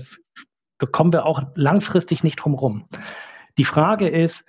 kommen 0.93 1.13
wir 1.15 1.25
auch 1.25 1.43
langfristig 1.55 2.23
nicht 2.23 2.37
drum 2.37 2.53
rum. 2.53 2.87
Die 3.57 3.65
Frage 3.65 4.09
ist, 4.09 4.45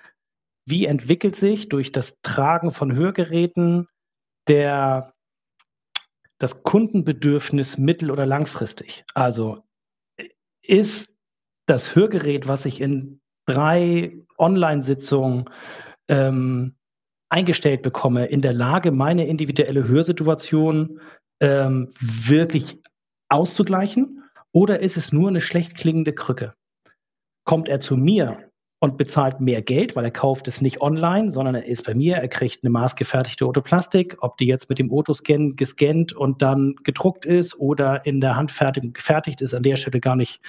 wie 0.66 0.84
entwickelt 0.84 1.36
sich 1.36 1.70
durch 1.70 1.90
das 1.92 2.20
Tragen 2.22 2.70
von 2.70 2.94
Hörgeräten 2.94 3.88
der, 4.46 5.14
das 6.38 6.62
Kundenbedürfnis 6.62 7.78
mittel- 7.78 8.10
oder 8.10 8.26
langfristig? 8.26 9.04
Also 9.14 9.62
ist 10.62 11.11
das 11.72 11.96
Hörgerät, 11.96 12.46
was 12.46 12.66
ich 12.66 12.80
in 12.80 13.20
drei 13.46 14.14
Online-Sitzungen 14.38 15.48
ähm, 16.08 16.74
eingestellt 17.30 17.82
bekomme, 17.82 18.26
in 18.26 18.42
der 18.42 18.52
Lage, 18.52 18.92
meine 18.92 19.26
individuelle 19.26 19.88
Hörsituation 19.88 21.00
ähm, 21.40 21.88
wirklich 21.98 22.78
auszugleichen? 23.30 24.22
Oder 24.52 24.80
ist 24.80 24.98
es 24.98 25.12
nur 25.12 25.28
eine 25.28 25.40
schlecht 25.40 25.74
klingende 25.74 26.12
Krücke? 26.12 26.54
Kommt 27.44 27.70
er 27.70 27.80
zu 27.80 27.96
mir 27.96 28.51
und 28.82 28.96
bezahlt 28.96 29.40
mehr 29.40 29.62
Geld, 29.62 29.94
weil 29.94 30.04
er 30.04 30.10
kauft 30.10 30.48
es 30.48 30.60
nicht 30.60 30.80
online, 30.80 31.30
sondern 31.30 31.54
er 31.54 31.66
ist 31.66 31.84
bei 31.84 31.94
mir, 31.94 32.16
er 32.16 32.26
kriegt 32.26 32.64
eine 32.64 32.70
maßgefertigte 32.70 33.46
Otoplastik, 33.46 34.16
ob 34.22 34.36
die 34.38 34.46
jetzt 34.46 34.68
mit 34.68 34.80
dem 34.80 34.90
Otoscan 34.90 35.52
gescannt 35.52 36.12
und 36.12 36.42
dann 36.42 36.74
gedruckt 36.82 37.24
ist 37.24 37.56
oder 37.56 38.04
in 38.04 38.20
der 38.20 38.34
Hand 38.34 38.50
fertig, 38.50 38.92
gefertigt 38.92 39.40
ist, 39.40 39.54
an 39.54 39.62
der 39.62 39.76
Stelle 39.76 40.00
gar 40.00 40.16
nicht, 40.16 40.40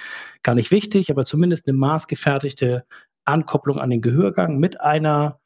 gar 0.42 0.56
nicht 0.56 0.72
wichtig, 0.72 1.12
aber 1.12 1.24
zumindest 1.24 1.68
eine 1.68 1.76
maßgefertigte 1.76 2.84
Ankopplung 3.24 3.78
an 3.78 3.90
den 3.90 4.02
Gehörgang 4.02 4.58
mit 4.58 4.80
einer 4.80 5.38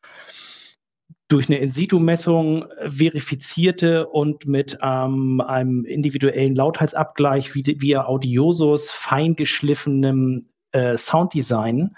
durch 1.28 1.51
eine 1.51 1.59
In-Situ-Messung 1.59 2.64
verifizierte 2.86 4.07
und 4.07 4.49
mit 4.49 4.78
ähm, 4.82 5.43
einem 5.43 5.84
individuellen 5.84 6.55
Lautheitsabgleich 6.55 7.55
via 7.55 8.07
Audiosus 8.07 8.91
feingeschliffenem 8.91 10.49
äh, 10.72 10.97
Sounddesign, 10.97 11.95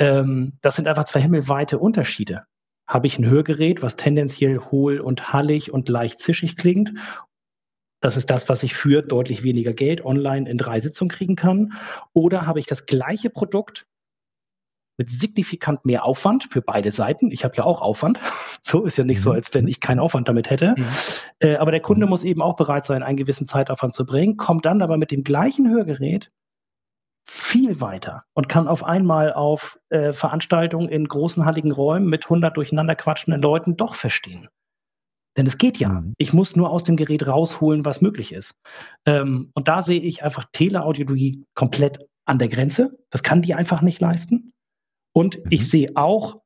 ähm, 0.00 0.54
das 0.62 0.76
sind 0.76 0.88
einfach 0.88 1.04
zwei 1.04 1.20
himmelweite 1.20 1.78
Unterschiede. 1.78 2.44
Habe 2.88 3.06
ich 3.06 3.18
ein 3.18 3.26
Hörgerät, 3.26 3.82
was 3.82 3.94
tendenziell 3.94 4.58
hohl 4.58 4.98
und 4.98 5.32
hallig 5.32 5.72
und 5.72 5.88
leicht 5.88 6.20
zischig 6.20 6.56
klingt? 6.56 6.92
Das 8.00 8.16
ist 8.16 8.30
das, 8.30 8.48
was 8.48 8.62
ich 8.62 8.74
für 8.74 9.02
deutlich 9.02 9.42
weniger 9.42 9.74
Geld 9.74 10.04
online 10.04 10.48
in 10.48 10.56
drei 10.56 10.80
Sitzungen 10.80 11.10
kriegen 11.10 11.36
kann. 11.36 11.74
Oder 12.14 12.46
habe 12.46 12.58
ich 12.58 12.66
das 12.66 12.86
gleiche 12.86 13.28
Produkt 13.28 13.86
mit 14.96 15.10
signifikant 15.10 15.84
mehr 15.84 16.04
Aufwand 16.04 16.48
für 16.50 16.62
beide 16.62 16.90
Seiten. 16.90 17.30
Ich 17.30 17.44
habe 17.44 17.56
ja 17.56 17.64
auch 17.64 17.80
Aufwand. 17.80 18.18
So 18.62 18.84
ist 18.84 18.98
ja 18.98 19.04
nicht 19.04 19.20
mhm. 19.20 19.22
so, 19.22 19.32
als 19.32 19.54
wenn 19.54 19.66
ich 19.66 19.80
keinen 19.80 20.00
Aufwand 20.00 20.28
damit 20.28 20.50
hätte. 20.50 20.74
Mhm. 20.76 20.86
Äh, 21.38 21.56
aber 21.56 21.70
der 21.70 21.80
Kunde 21.80 22.04
mhm. 22.04 22.10
muss 22.10 22.24
eben 22.24 22.42
auch 22.42 22.56
bereit 22.56 22.84
sein, 22.84 23.02
einen 23.02 23.16
gewissen 23.16 23.46
Zeitaufwand 23.46 23.94
zu 23.94 24.04
bringen, 24.04 24.36
kommt 24.36 24.66
dann 24.66 24.82
aber 24.82 24.98
mit 24.98 25.10
dem 25.10 25.24
gleichen 25.24 25.70
Hörgerät 25.70 26.30
viel 27.26 27.80
weiter 27.80 28.24
und 28.34 28.48
kann 28.48 28.68
auf 28.68 28.84
einmal 28.84 29.32
auf 29.32 29.78
äh, 29.90 30.12
Veranstaltungen 30.12 30.88
in 30.88 31.06
großen, 31.06 31.44
halligen 31.44 31.72
Räumen 31.72 32.08
mit 32.08 32.24
100 32.24 32.56
durcheinander 32.56 32.96
quatschenden 32.96 33.42
Leuten 33.42 33.76
doch 33.76 33.94
verstehen. 33.94 34.48
Denn 35.36 35.46
es 35.46 35.58
geht 35.58 35.78
ja. 35.78 35.88
Mhm. 35.88 36.14
Ich 36.18 36.32
muss 36.32 36.56
nur 36.56 36.70
aus 36.70 36.84
dem 36.84 36.96
Gerät 36.96 37.26
rausholen, 37.26 37.84
was 37.84 38.00
möglich 38.00 38.32
ist. 38.32 38.52
Ähm, 39.06 39.50
und 39.54 39.68
da 39.68 39.82
sehe 39.82 40.00
ich 40.00 40.22
einfach 40.22 40.46
Teleaudiologie 40.52 41.44
komplett 41.54 42.00
an 42.24 42.38
der 42.38 42.48
Grenze. 42.48 42.98
Das 43.10 43.22
kann 43.22 43.42
die 43.42 43.54
einfach 43.54 43.82
nicht 43.82 44.00
leisten. 44.00 44.52
Und 45.12 45.38
mhm. 45.38 45.44
ich 45.50 45.68
sehe 45.68 45.90
auch 45.94 46.40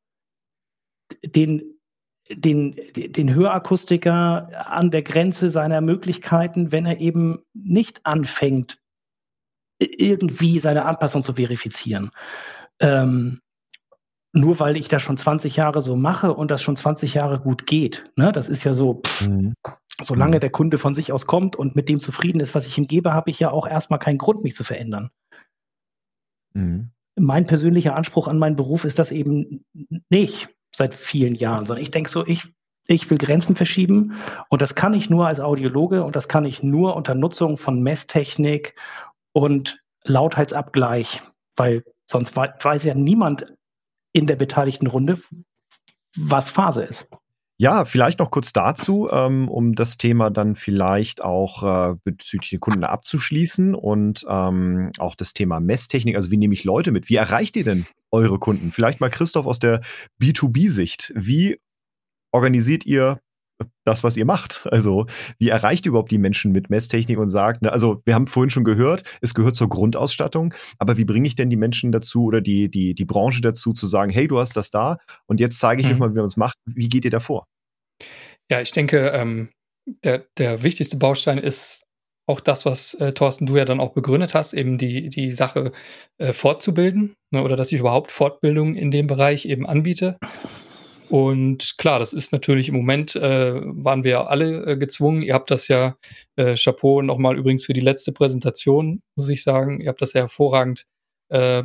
den, 1.25 1.63
den, 2.31 2.77
den 2.95 3.35
Hörakustiker 3.35 4.71
an 4.71 4.91
der 4.91 5.03
Grenze 5.03 5.51
seiner 5.51 5.81
Möglichkeiten, 5.81 6.73
wenn 6.73 6.87
er 6.87 7.01
eben 7.01 7.41
nicht 7.55 8.05
anfängt, 8.05 8.79
irgendwie 9.79 10.59
seine 10.59 10.85
Anpassung 10.85 11.23
zu 11.23 11.35
verifizieren. 11.35 12.11
Ähm, 12.81 13.41
nur 14.33 14.59
weil 14.59 14.77
ich 14.77 14.89
das 14.89 15.03
schon 15.03 15.17
20 15.17 15.57
Jahre 15.57 15.81
so 15.81 15.97
mache 15.97 16.33
und 16.35 16.51
das 16.51 16.63
schon 16.63 16.77
20 16.77 17.15
Jahre 17.15 17.39
gut 17.39 17.67
geht. 17.67 18.05
Ne? 18.17 18.33
Das 18.33 18.49
ist 18.49 18.65
ja 18.65 18.75
so, 18.75 19.03
pff, 19.07 19.29
mhm. 19.29 19.55
solange 20.03 20.37
mhm. 20.37 20.41
der 20.41 20.51
Kunde 20.51 20.79
von 20.79 20.95
sich 20.95 21.13
aus 21.13 21.27
kommt 21.27 21.55
und 21.55 21.77
mit 21.77 21.89
dem 21.89 22.01
zufrieden 22.01 22.41
ist, 22.41 22.55
was 22.55 22.67
ich 22.67 22.77
ihm 22.77 22.87
gebe, 22.87 23.15
habe 23.15 23.31
ich 23.31 23.39
ja 23.39 23.51
auch 23.51 23.67
erstmal 23.67 24.01
keinen 24.01 24.19
Grund, 24.19 24.43
mich 24.43 24.55
zu 24.55 24.65
verändern. 24.65 25.11
Mhm 26.53 26.91
mein 27.17 27.47
persönlicher 27.47 27.97
Anspruch 27.97 28.29
an 28.29 28.39
meinen 28.39 28.57
Beruf 28.57 28.85
ist 28.85 28.99
das 28.99 29.11
eben 29.11 29.65
nicht 30.09 30.49
seit 30.75 30.95
vielen 30.95 31.35
Jahren, 31.35 31.65
sondern 31.65 31.83
ich 31.83 31.91
denke 31.91 32.11
so, 32.11 32.27
ich, 32.27 32.49
ich 32.87 33.09
will 33.11 33.19
Grenzen 33.19 33.57
verschieben 33.57 34.15
und 34.49 34.61
das 34.61 34.75
kann 34.75 34.95
ich 34.95 35.11
nur 35.11 35.27
als 35.27 35.41
Audiologe 35.41 36.03
und 36.05 36.17
das 36.17 36.29
kann 36.29 36.45
ich 36.45 36.63
nur 36.63 36.97
unter 36.97 37.15
Nutzung 37.15 37.57
von 37.57 37.83
Messtechnik 37.83 38.75
und 39.35 39.79
Lautheitsabgleich, 40.05 41.23
weil 41.57 41.85
sonst 42.07 42.35
weiß 42.37 42.85
ja 42.85 42.95
niemand 42.95 43.53
in 44.13 44.27
der 44.27 44.37
beteiligten 44.37 44.87
Runde, 44.87 45.21
was 46.17 46.49
Phase 46.49 46.83
ist. 46.85 47.09
Ja, 47.57 47.85
vielleicht 47.85 48.19
noch 48.19 48.33
kurz 48.33 48.53
dazu, 48.53 49.09
ähm, 49.11 49.49
um 49.49 49.75
das 49.75 49.97
Thema 49.97 50.31
dann 50.31 50.57
vielleicht 50.57 51.23
auch 51.23 51.63
äh, 51.63 51.95
bezüglich 52.03 52.51
den 52.51 52.61
Kunden 52.61 52.83
abzuschließen 52.83 53.77
und 53.77 54.25
ähm, 54.29 54.91
auch 54.99 55.15
das 55.15 55.35
Thema 55.35 55.61
Messtechnik. 55.61 56.17
Also 56.17 56.33
wie 56.33 56.37
nehme 56.37 56.55
ich 56.55 56.65
Leute 56.65 56.91
mit? 56.91 57.09
Wie 57.09 57.15
erreicht 57.15 57.55
ihr 57.57 57.63
denn 57.63 57.87
eure 58.11 58.41
Kunden? 58.41 58.73
Vielleicht 58.73 59.01
mal 59.01 59.11
Christoph 59.11 59.47
aus 59.47 59.61
der 59.61 59.83
B2B-Sicht. 60.21 61.13
Wie 61.15 61.61
organisiert 62.33 62.85
ihr 62.87 63.21
das, 63.85 64.05
was 64.05 64.17
ihr 64.17 64.25
macht? 64.25 64.67
Also 64.71 65.07
wie 65.39 65.49
erreicht 65.49 65.87
ihr 65.87 65.91
überhaupt 65.91 66.11
die 66.11 66.19
Menschen 66.19 66.53
mit 66.53 66.71
Messtechnik 66.71 67.19
und 67.19 67.29
sagt, 67.29 67.63
ne, 67.63 67.73
also 67.73 68.03
wir 68.05 68.15
haben 68.15 68.27
vorhin 68.27 68.51
schon 68.51 68.65
gehört, 68.65 69.03
es 69.21 69.35
gehört 69.35 69.57
zur 69.57 69.69
Grundausstattung, 69.69 70.55
aber 70.79 70.97
wie 70.97 71.05
bringe 71.05 71.27
ich 71.27 71.37
denn 71.37 71.51
die 71.51 71.57
Menschen 71.57 71.93
dazu 71.93 72.25
oder 72.25 72.41
die, 72.41 72.71
die, 72.71 72.95
die 72.95 73.05
Branche 73.05 73.41
dazu 73.41 73.73
zu 73.73 73.87
sagen, 73.87 74.11
hey, 74.11 74.29
du 74.29 74.39
hast 74.39 74.57
das 74.57 74.71
da 74.71 74.99
und 75.27 75.41
jetzt 75.41 75.59
zeige 75.59 75.83
ich 75.83 75.89
mhm. 75.89 75.95
euch 75.95 75.99
mal, 75.99 76.11
wie 76.13 76.19
man 76.19 76.27
es 76.27 76.37
macht. 76.37 76.57
Wie 76.67 76.89
geht 76.89 77.05
ihr 77.05 77.11
davor? 77.11 77.47
Ja, 78.51 78.61
ich 78.61 78.73
denke, 78.73 79.09
ähm, 79.11 79.51
der, 80.05 80.27
der 80.39 80.63
wichtigste 80.63 80.97
Baustein 80.97 81.39
ist 81.39 81.85
auch 82.27 82.41
das, 82.41 82.65
was 82.65 82.95
äh, 82.95 83.13
Thorsten, 83.13 83.47
du 83.47 83.57
ja 83.57 83.65
dann 83.65 83.81
auch 83.81 83.93
begründet 83.93 84.35
hast, 84.35 84.55
eben 84.55 84.79
die, 84.79 85.09
die 85.09 85.31
Sache 85.31 85.73
äh, 86.19 86.33
fortzubilden 86.33 87.15
ne, 87.31 87.43
oder 87.43 87.57
dass 87.57 87.71
ich 87.73 87.81
überhaupt 87.81 88.11
Fortbildung 88.11 88.77
in 88.77 88.91
dem 88.91 89.07
Bereich 89.07 89.45
eben 89.45 89.67
anbiete. 89.67 90.19
Und 91.11 91.77
klar, 91.77 91.99
das 91.99 92.13
ist 92.13 92.33
natürlich 92.33 92.69
im 92.69 92.75
Moment, 92.77 93.15
äh, 93.15 93.61
waren 93.63 94.05
wir 94.05 94.31
alle 94.31 94.65
äh, 94.65 94.77
gezwungen. 94.77 95.23
Ihr 95.23 95.35
habt 95.35 95.51
das 95.51 95.69
ja, 95.69 95.97
äh, 96.37 96.57
Chapeau 96.57 97.03
nochmal 97.03 97.37
übrigens 97.37 97.67
für 97.67 97.75
die 97.75 97.81
letzte 97.81 98.13
Präsentation, 98.13 99.03
muss 99.17 99.29
ich 99.29 99.43
sagen. 99.43 99.81
Ihr 99.81 99.89
habt 99.89 100.01
das 100.01 100.15
ja 100.15 100.23
hervorragend 100.23 100.87
äh, 101.29 101.65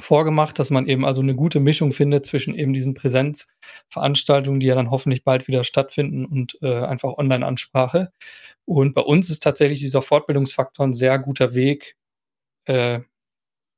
vorgemacht, 0.00 0.58
dass 0.58 0.70
man 0.70 0.86
eben 0.86 1.04
also 1.04 1.20
eine 1.20 1.34
gute 1.34 1.60
Mischung 1.60 1.92
findet 1.92 2.26
zwischen 2.26 2.54
eben 2.54 2.72
diesen 2.72 2.94
Präsenzveranstaltungen, 2.94 4.60
die 4.60 4.66
ja 4.66 4.76
dann 4.76 4.90
hoffentlich 4.90 5.24
bald 5.24 5.48
wieder 5.48 5.64
stattfinden 5.64 6.24
und 6.24 6.56
äh, 6.62 6.84
einfach 6.84 7.18
Online-Ansprache. 7.18 8.12
Und 8.64 8.94
bei 8.94 9.02
uns 9.02 9.30
ist 9.30 9.42
tatsächlich 9.42 9.80
dieser 9.80 10.02
Fortbildungsfaktor 10.02 10.86
ein 10.86 10.92
sehr 10.92 11.18
guter 11.18 11.54
Weg, 11.54 11.96
äh, 12.66 13.00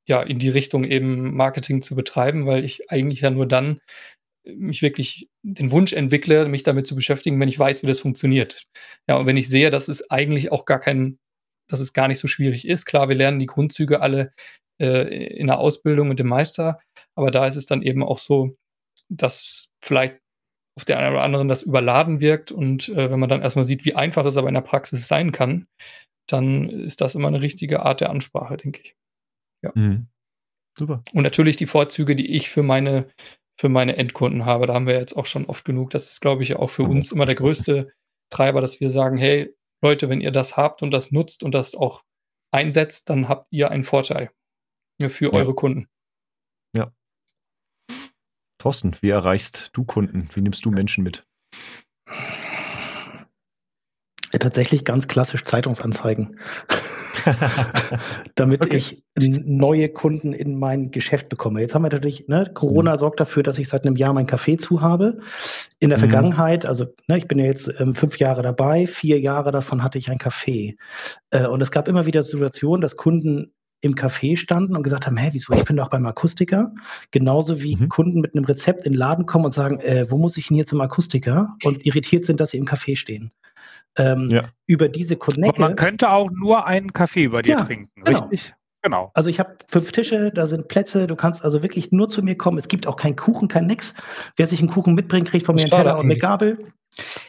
ja, 0.07 0.21
in 0.21 0.39
die 0.39 0.49
Richtung 0.49 0.83
eben 0.83 1.35
Marketing 1.35 1.81
zu 1.81 1.95
betreiben, 1.95 2.45
weil 2.45 2.63
ich 2.65 2.91
eigentlich 2.91 3.21
ja 3.21 3.31
nur 3.31 3.47
dann 3.47 3.79
mich 4.45 4.81
wirklich 4.81 5.29
den 5.43 5.71
Wunsch 5.71 5.93
entwickle, 5.93 6.47
mich 6.47 6.63
damit 6.63 6.87
zu 6.87 6.95
beschäftigen, 6.95 7.39
wenn 7.39 7.49
ich 7.49 7.59
weiß, 7.59 7.83
wie 7.83 7.87
das 7.87 7.99
funktioniert. 7.99 8.65
Ja, 9.07 9.17
und 9.17 9.25
wenn 9.25 9.37
ich 9.37 9.49
sehe, 9.49 9.69
dass 9.69 9.87
es 9.87 10.09
eigentlich 10.09 10.51
auch 10.51 10.65
gar 10.65 10.79
kein, 10.79 11.19
dass 11.69 11.79
es 11.79 11.93
gar 11.93 12.07
nicht 12.07 12.19
so 12.19 12.27
schwierig 12.27 12.67
ist. 12.67 12.85
Klar, 12.85 13.09
wir 13.09 13.15
lernen 13.15 13.39
die 13.39 13.45
Grundzüge 13.45 14.01
alle 14.01 14.33
äh, 14.81 15.35
in 15.37 15.47
der 15.47 15.59
Ausbildung 15.59 16.07
mit 16.07 16.19
dem 16.19 16.27
Meister, 16.27 16.79
aber 17.15 17.31
da 17.31 17.45
ist 17.45 17.55
es 17.55 17.65
dann 17.65 17.81
eben 17.81 18.03
auch 18.03 18.17
so, 18.17 18.55
dass 19.09 19.69
vielleicht 19.83 20.17
auf 20.77 20.85
der 20.85 20.97
einen 20.97 21.11
oder 21.11 21.23
anderen 21.23 21.47
das 21.47 21.63
überladen 21.63 22.21
wirkt 22.21 22.51
und 22.51 22.89
äh, 22.89 23.11
wenn 23.11 23.19
man 23.19 23.29
dann 23.29 23.41
erstmal 23.41 23.65
sieht, 23.65 23.85
wie 23.85 23.95
einfach 23.95 24.25
es 24.25 24.37
aber 24.37 24.47
in 24.47 24.53
der 24.53 24.61
Praxis 24.61 25.07
sein 25.07 25.31
kann, 25.31 25.67
dann 26.29 26.69
ist 26.69 27.01
das 27.01 27.15
immer 27.15 27.27
eine 27.27 27.41
richtige 27.41 27.81
Art 27.81 28.01
der 28.01 28.09
Ansprache, 28.09 28.57
denke 28.57 28.81
ich. 28.81 28.95
Ja. 29.63 29.71
Mhm. 29.75 30.07
Super. 30.77 31.03
Und 31.13 31.23
natürlich 31.23 31.57
die 31.57 31.65
Vorzüge, 31.65 32.15
die 32.15 32.31
ich 32.31 32.49
für 32.49 32.63
meine 32.63 33.09
für 33.61 33.69
meine 33.69 33.95
Endkunden 33.95 34.45
habe. 34.45 34.65
Da 34.65 34.73
haben 34.73 34.87
wir 34.87 34.95
jetzt 34.95 35.15
auch 35.15 35.27
schon 35.27 35.45
oft 35.45 35.65
genug. 35.65 35.91
Das 35.91 36.09
ist, 36.09 36.19
glaube 36.19 36.41
ich, 36.41 36.55
auch 36.55 36.71
für 36.71 36.81
uns 36.81 37.11
immer 37.11 37.27
der 37.27 37.35
größte 37.35 37.93
Treiber, 38.31 38.59
dass 38.59 38.79
wir 38.79 38.89
sagen, 38.89 39.17
hey, 39.17 39.55
Leute, 39.83 40.09
wenn 40.09 40.19
ihr 40.19 40.31
das 40.31 40.57
habt 40.57 40.81
und 40.81 40.89
das 40.89 41.11
nutzt 41.11 41.43
und 41.43 41.51
das 41.51 41.75
auch 41.75 42.03
einsetzt, 42.51 43.11
dann 43.11 43.29
habt 43.29 43.45
ihr 43.51 43.69
einen 43.69 43.83
Vorteil 43.83 44.31
für 44.99 45.25
ja. 45.25 45.33
eure 45.33 45.53
Kunden. 45.53 45.87
Ja. 46.75 46.91
Thorsten, 48.57 48.97
wie 49.01 49.11
erreichst 49.11 49.69
du 49.73 49.83
Kunden? 49.83 50.27
Wie 50.33 50.41
nimmst 50.41 50.65
du 50.65 50.71
Menschen 50.71 51.03
mit? 51.03 51.23
Ja, 54.33 54.39
tatsächlich 54.39 54.85
ganz 54.85 55.07
klassisch 55.07 55.43
Zeitungsanzeigen. 55.43 56.37
damit 58.35 58.65
okay. 58.65 58.77
ich 58.77 59.03
neue 59.17 59.89
Kunden 59.89 60.33
in 60.33 60.57
mein 60.57 60.91
Geschäft 60.91 61.29
bekomme. 61.29 61.61
Jetzt 61.61 61.75
haben 61.75 61.83
wir 61.83 61.89
natürlich, 61.89 62.27
ne, 62.27 62.49
Corona 62.53 62.93
mhm. 62.93 62.99
sorgt 62.99 63.19
dafür, 63.19 63.43
dass 63.43 63.57
ich 63.57 63.67
seit 63.67 63.85
einem 63.85 63.95
Jahr 63.95 64.13
mein 64.13 64.27
Café 64.27 64.57
zu 64.57 64.81
habe. 64.81 65.19
In 65.79 65.89
der 65.89 65.97
mhm. 65.97 66.01
Vergangenheit, 66.01 66.65
also 66.65 66.85
ne, 67.07 67.17
ich 67.17 67.27
bin 67.27 67.39
ja 67.39 67.45
jetzt 67.45 67.71
ähm, 67.79 67.95
fünf 67.95 68.17
Jahre 68.17 68.41
dabei, 68.41 68.87
vier 68.87 69.19
Jahre 69.19 69.51
davon 69.51 69.83
hatte 69.83 69.97
ich 69.97 70.09
ein 70.09 70.17
Café. 70.17 70.77
Äh, 71.29 71.47
und 71.47 71.61
es 71.61 71.71
gab 71.71 71.87
immer 71.87 72.05
wieder 72.05 72.23
Situationen, 72.23 72.81
dass 72.81 72.95
Kunden 72.95 73.53
im 73.83 73.95
Café 73.95 74.37
standen 74.37 74.75
und 74.75 74.83
gesagt 74.83 75.07
haben, 75.07 75.17
hä, 75.17 75.29
wieso, 75.33 75.53
ich 75.53 75.65
bin 75.65 75.75
doch 75.75 75.89
beim 75.89 76.05
Akustiker. 76.05 76.71
Genauso 77.09 77.61
wie 77.63 77.75
mhm. 77.75 77.89
Kunden 77.89 78.21
mit 78.21 78.35
einem 78.35 78.45
Rezept 78.45 78.85
in 78.85 78.93
den 78.93 78.99
Laden 78.99 79.25
kommen 79.25 79.45
und 79.45 79.53
sagen, 79.53 79.79
äh, 79.79 80.05
wo 80.09 80.17
muss 80.17 80.37
ich 80.37 80.47
denn 80.47 80.55
hier 80.55 80.67
zum 80.67 80.81
Akustiker? 80.81 81.55
Und 81.63 81.85
irritiert 81.85 82.25
sind, 82.25 82.39
dass 82.39 82.51
sie 82.51 82.57
im 82.57 82.65
Café 82.65 82.95
stehen 82.95 83.31
ähm, 83.97 84.29
ja. 84.31 84.43
über 84.65 84.89
diese 84.89 85.15
Connect. 85.15 85.59
Man 85.59 85.75
könnte 85.75 86.09
auch 86.09 86.29
nur 86.31 86.65
einen 86.65 86.93
Kaffee 86.93 87.27
bei 87.27 87.41
dir 87.41 87.57
ja, 87.57 87.63
trinken, 87.63 87.91
genau. 87.95 88.19
richtig? 88.19 88.53
Genau. 88.83 89.11
Also 89.13 89.29
ich 89.29 89.39
habe 89.39 89.57
fünf 89.67 89.91
Tische, 89.91 90.31
da 90.33 90.45
sind 90.47 90.67
Plätze, 90.67 91.05
du 91.05 91.15
kannst 91.15 91.43
also 91.43 91.61
wirklich 91.61 91.91
nur 91.91 92.09
zu 92.09 92.23
mir 92.23 92.35
kommen. 92.35 92.57
Es 92.57 92.67
gibt 92.67 92.87
auch 92.87 92.95
keinen 92.95 93.15
Kuchen, 93.15 93.47
kein 93.47 93.67
nix. 93.67 93.93
Wer 94.37 94.47
sich 94.47 94.59
einen 94.59 94.69
Kuchen 94.69 94.95
mitbringt, 94.95 95.27
kriegt 95.27 95.45
von 95.45 95.55
mir 95.55 95.61
einen 95.61 95.69
Teller 95.69 95.99
und 95.99 96.05
eine 96.05 96.17
Gabel. 96.17 96.57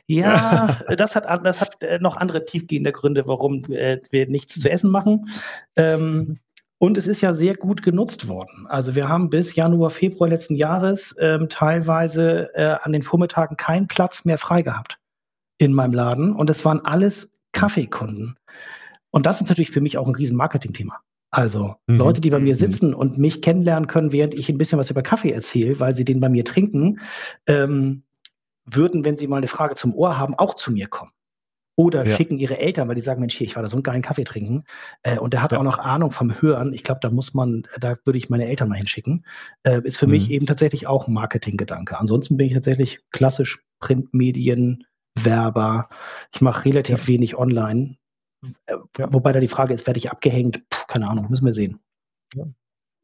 Ja, 0.06 0.80
das 0.96 1.14
hat, 1.14 1.26
das 1.44 1.60
hat 1.60 1.82
äh, 1.82 1.98
noch 1.98 2.16
andere 2.16 2.46
tiefgehende 2.46 2.92
Gründe, 2.92 3.26
warum 3.26 3.64
äh, 3.70 4.00
wir 4.10 4.28
nichts 4.28 4.60
zu 4.60 4.70
essen 4.70 4.90
machen. 4.90 5.28
Ähm, 5.76 6.38
und 6.78 6.96
es 6.96 7.06
ist 7.06 7.20
ja 7.20 7.32
sehr 7.32 7.54
gut 7.54 7.82
genutzt 7.82 8.26
worden. 8.28 8.66
Also 8.68 8.94
wir 8.94 9.08
haben 9.08 9.30
bis 9.30 9.54
Januar, 9.54 9.90
Februar 9.90 10.30
letzten 10.30 10.56
Jahres 10.56 11.14
ähm, 11.20 11.48
teilweise 11.48 12.50
äh, 12.54 12.76
an 12.82 12.92
den 12.92 13.02
Vormittagen 13.02 13.56
keinen 13.56 13.86
Platz 13.86 14.24
mehr 14.24 14.38
frei 14.38 14.62
gehabt 14.62 14.98
in 15.58 15.72
meinem 15.72 15.92
Laden 15.92 16.34
und 16.34 16.50
es 16.50 16.64
waren 16.64 16.84
alles 16.84 17.30
Kaffeekunden. 17.52 18.36
Und 19.10 19.26
das 19.26 19.40
ist 19.40 19.48
natürlich 19.48 19.70
für 19.70 19.80
mich 19.80 19.98
auch 19.98 20.08
ein 20.08 20.14
riesen 20.14 20.36
Marketing-Thema. 20.36 20.98
Also 21.30 21.76
mhm. 21.86 21.96
Leute, 21.96 22.20
die 22.20 22.30
bei 22.30 22.38
mir 22.38 22.54
mhm. 22.54 22.58
sitzen 22.58 22.94
und 22.94 23.18
mich 23.18 23.42
kennenlernen 23.42 23.86
können, 23.86 24.12
während 24.12 24.34
ich 24.34 24.48
ein 24.48 24.58
bisschen 24.58 24.78
was 24.78 24.90
über 24.90 25.02
Kaffee 25.02 25.32
erzähle, 25.32 25.80
weil 25.80 25.94
sie 25.94 26.04
den 26.04 26.20
bei 26.20 26.28
mir 26.28 26.44
trinken, 26.44 27.00
ähm, 27.46 28.02
würden, 28.64 29.04
wenn 29.04 29.16
sie 29.16 29.26
mal 29.26 29.38
eine 29.38 29.48
Frage 29.48 29.74
zum 29.74 29.94
Ohr 29.94 30.18
haben, 30.18 30.34
auch 30.34 30.54
zu 30.54 30.72
mir 30.72 30.88
kommen. 30.88 31.10
Oder 31.74 32.06
Ja. 32.06 32.16
schicken 32.16 32.38
ihre 32.38 32.58
Eltern, 32.58 32.86
weil 32.86 32.94
die 32.96 33.00
sagen, 33.00 33.20
Mensch, 33.20 33.34
hier, 33.36 33.46
ich 33.46 33.56
war 33.56 33.62
da 33.62 33.68
so 33.70 33.76
einen 33.76 33.82
geilen 33.82 34.02
Kaffee 34.02 34.24
trinken. 34.24 34.64
Äh, 35.02 35.18
und 35.18 35.32
der 35.32 35.42
hat 35.42 35.52
Ja. 35.52 35.58
auch 35.58 35.62
noch 35.62 35.78
Ahnung 35.78 36.10
vom 36.10 36.40
Hören. 36.42 36.74
Ich 36.74 36.84
glaube, 36.84 37.00
da 37.02 37.10
muss 37.10 37.32
man, 37.32 37.66
da 37.80 37.96
würde 38.04 38.18
ich 38.18 38.28
meine 38.28 38.46
Eltern 38.46 38.68
mal 38.68 38.76
hinschicken. 38.76 39.24
Äh, 39.62 39.80
ist 39.84 39.96
für 39.96 40.06
mich 40.06 40.28
Mhm. 40.28 40.34
eben 40.34 40.46
tatsächlich 40.46 40.86
auch 40.86 41.08
ein 41.08 41.14
Marketinggedanke. 41.14 41.98
Ansonsten 41.98 42.36
bin 42.36 42.46
ich 42.46 42.52
tatsächlich 42.52 43.00
klassisch 43.10 43.60
Printmedien, 43.80 44.84
Werber. 45.18 45.88
Ich 46.34 46.40
mache 46.40 46.64
relativ 46.64 47.06
wenig 47.06 47.36
online. 47.36 47.96
Äh, 48.66 48.76
Ja. 48.98 49.12
Wobei 49.12 49.32
da 49.32 49.40
die 49.40 49.48
Frage 49.48 49.72
ist, 49.74 49.86
werde 49.86 49.98
ich 49.98 50.10
abgehängt? 50.10 50.62
Puh, 50.68 50.84
keine 50.88 51.08
Ahnung, 51.08 51.28
müssen 51.30 51.46
wir 51.46 51.54
sehen. 51.54 51.80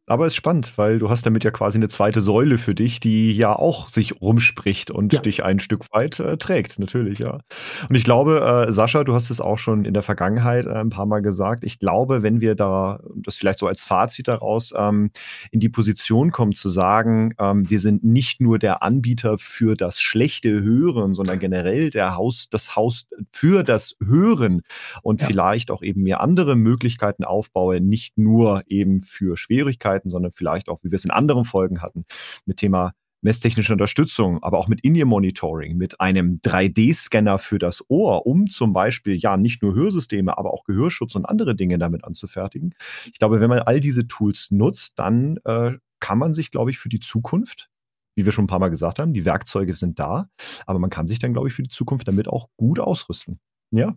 Aber 0.09 0.27
es 0.27 0.33
ist 0.33 0.37
spannend, 0.37 0.73
weil 0.77 0.99
du 0.99 1.11
hast 1.11 1.27
damit 1.27 1.45
ja 1.45 1.51
quasi 1.51 1.79
eine 1.79 1.89
zweite 1.89 2.21
Säule 2.21 2.59
für 2.59 2.75
dich, 2.75 2.99
die 3.01 3.33
ja 3.33 3.55
auch 3.55 3.89
sich 3.89 4.21
rumspricht 4.21 4.91
und 4.91 5.13
Ja. 5.13 5.21
dich 5.21 5.45
ein 5.45 5.61
Stück 5.61 5.85
weit 5.93 6.19
äh, 6.21 6.37
trägt, 6.39 6.79
natürlich, 6.79 7.19
ja. 7.19 7.41
Und 7.89 7.95
ich 7.95 8.05
glaube, 8.05 8.67
äh, 8.69 8.73
Sascha, 8.73 9.05
du 9.05 9.15
hast 9.15 9.31
es 9.31 9.41
auch 9.41 9.59
schon 9.59 9.85
in 9.85 9.93
der 9.95 10.03
Vergangenheit 10.03 10.67
äh, 10.67 10.71
ein 10.71 10.91
paar 10.91 11.07
Mal 11.07 11.21
gesagt. 11.21 11.63
Ich 11.65 11.79
glaube, 11.79 12.23
wenn 12.23 12.41
wir 12.41 12.55
da, 12.55 13.01
das 13.17 13.37
vielleicht 13.37 13.59
so 13.59 13.67
als 13.67 13.85
Fazit 13.85 14.29
daraus, 14.29 14.73
ähm, 14.77 15.11
in 15.51 15.61
die 15.61 15.69
Position 15.69 16.31
kommen 16.33 16.53
zu 16.53 16.69
sagen, 16.69 17.35
ähm, 17.39 17.69
wir 17.69 17.79
sind 17.81 18.03
nicht 18.03 18.41
nur 18.41 18.59
der 18.59 18.83
Anbieter 18.83 19.37
für 19.39 19.75
das 19.77 20.01
schlechte 20.01 20.63
Hören, 20.63 21.13
sondern 21.15 21.39
generell 21.39 21.91
der 21.91 22.17
Haus, 22.17 22.49
das 22.51 22.77
Haus 22.77 23.07
für 23.31 23.63
das 23.63 23.95
Hören 24.03 24.63
und 25.03 25.21
Ja. 25.21 25.27
vielleicht 25.27 25.71
auch 25.71 25.83
eben 25.83 26.03
mir 26.03 26.21
andere 26.21 26.57
Möglichkeiten 26.57 27.25
aufbaue, 27.25 27.81
nicht 27.81 28.17
nur 28.17 28.63
eben 28.69 29.01
für 29.01 29.37
Schwierigkeiten, 29.37 29.98
sondern 30.07 30.33
vielleicht 30.33 30.69
auch, 30.69 30.79
wie 30.83 30.91
wir 30.91 30.97
es 30.97 31.05
in 31.05 31.11
anderen 31.11 31.45
Folgen 31.45 31.83
hatten, 31.83 32.05
mit 32.47 32.59
Thema 32.59 32.93
messtechnische 33.21 33.73
Unterstützung, 33.73 34.43
aber 34.43 34.59
auch 34.59 34.69
mit 34.69 34.83
In-Ear-Monitoring, 34.83 35.77
mit 35.77 36.01
einem 36.01 36.39
3D-Scanner 36.45 37.39
für 37.39 37.59
das 37.59 37.85
Ohr, 37.89 38.27
um 38.27 38.47
zum 38.47 38.73
Beispiel 38.73 39.17
ja 39.17 39.37
nicht 39.37 39.63
nur 39.63 39.75
Hörsysteme, 39.75 40.39
aber 40.39 40.53
auch 40.53 40.65
Gehörschutz 40.65 41.15
und 41.15 41.27
andere 41.27 41.57
Dinge 41.57 41.79
damit 41.79 42.05
anzufertigen. 42.05 42.75
Ich 43.07 43.19
glaube, 43.19 43.41
wenn 43.41 43.51
man 43.51 43.59
all 43.61 43.81
diese 43.81 44.07
Tools 44.07 44.51
nutzt, 44.51 44.99
dann 44.99 45.39
äh, 45.45 45.73
kann 46.01 46.19
man 46.19 46.33
sich, 46.33 46.51
glaube 46.51 46.71
ich, 46.71 46.79
für 46.79 46.89
die 46.89 47.01
Zukunft, 47.01 47.71
wie 48.15 48.25
wir 48.25 48.33
schon 48.33 48.45
ein 48.45 48.49
paar 48.49 48.61
Mal 48.61 48.69
gesagt 48.69 49.01
haben, 49.01 49.13
die 49.13 49.25
Werkzeuge 49.25 49.75
sind 49.75 49.99
da, 49.99 50.29
aber 50.67 50.79
man 50.79 50.91
kann 50.91 51.07
sich 51.07 51.19
dann, 51.19 51.33
glaube 51.33 51.49
ich, 51.49 51.55
für 51.55 51.63
die 51.63 51.71
Zukunft 51.71 52.07
damit 52.07 52.29
auch 52.29 52.49
gut 52.57 52.79
ausrüsten. 52.79 53.41
Ja? 53.71 53.97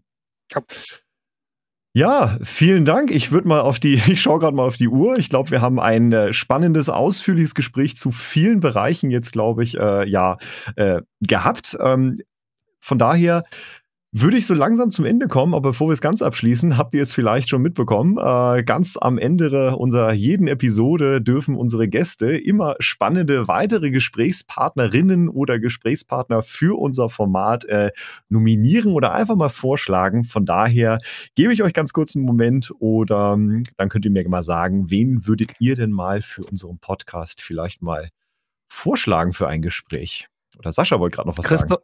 Ja. 0.51 0.63
Ja, 1.93 2.37
vielen 2.41 2.85
Dank. 2.85 3.11
Ich 3.11 3.31
würde 3.33 3.47
mal 3.49 3.59
auf 3.61 3.79
die, 3.79 3.95
ich 4.07 4.21
schaue 4.21 4.39
gerade 4.39 4.55
mal 4.55 4.63
auf 4.65 4.77
die 4.77 4.87
Uhr. 4.87 5.17
Ich 5.19 5.29
glaube, 5.29 5.51
wir 5.51 5.61
haben 5.61 5.79
ein 5.79 6.11
äh, 6.13 6.33
spannendes, 6.33 6.89
ausführliches 6.89 7.53
Gespräch 7.53 7.97
zu 7.97 8.11
vielen 8.11 8.61
Bereichen 8.61 9.11
jetzt, 9.11 9.33
glaube 9.33 9.63
ich, 9.63 9.77
äh, 9.77 10.07
ja, 10.07 10.37
äh, 10.77 11.01
gehabt. 11.19 11.77
Ähm, 11.81 12.17
von 12.79 12.97
daher 12.97 13.43
würde 14.13 14.37
ich 14.37 14.45
so 14.45 14.53
langsam 14.53 14.91
zum 14.91 15.05
Ende 15.05 15.27
kommen, 15.27 15.53
aber 15.53 15.69
bevor 15.69 15.87
wir 15.87 15.93
es 15.93 16.01
ganz 16.01 16.21
abschließen, 16.21 16.77
habt 16.77 16.93
ihr 16.93 17.01
es 17.01 17.13
vielleicht 17.13 17.47
schon 17.47 17.61
mitbekommen. 17.61 18.17
Äh, 18.17 18.63
ganz 18.63 18.97
am 18.99 19.17
Ende 19.17 19.77
unserer 19.77 20.11
jeden 20.11 20.49
Episode 20.49 21.21
dürfen 21.21 21.55
unsere 21.55 21.87
Gäste 21.87 22.35
immer 22.35 22.75
spannende 22.79 23.47
weitere 23.47 23.89
Gesprächspartnerinnen 23.89 25.29
oder 25.29 25.59
Gesprächspartner 25.59 26.41
für 26.41 26.77
unser 26.77 27.07
Format 27.07 27.63
äh, 27.65 27.91
nominieren 28.27 28.91
oder 28.91 29.13
einfach 29.13 29.37
mal 29.37 29.49
vorschlagen. 29.49 30.25
Von 30.25 30.45
daher 30.45 30.99
gebe 31.35 31.53
ich 31.53 31.63
euch 31.63 31.73
ganz 31.73 31.93
kurz 31.93 32.13
einen 32.13 32.25
Moment 32.25 32.69
oder 32.79 33.33
ähm, 33.35 33.63
dann 33.77 33.87
könnt 33.87 34.03
ihr 34.03 34.11
mir 34.11 34.27
mal 34.27 34.43
sagen, 34.43 34.91
wen 34.91 35.25
würdet 35.25 35.51
ihr 35.59 35.77
denn 35.77 35.91
mal 35.91 36.21
für 36.21 36.43
unseren 36.43 36.79
Podcast 36.79 37.41
vielleicht 37.41 37.81
mal 37.81 38.09
vorschlagen 38.67 39.31
für 39.31 39.47
ein 39.47 39.61
Gespräch? 39.61 40.27
Oder 40.59 40.73
Sascha 40.73 40.99
wollte 40.99 41.15
gerade 41.15 41.29
noch 41.29 41.37
was 41.37 41.47
sagen. 41.47 41.75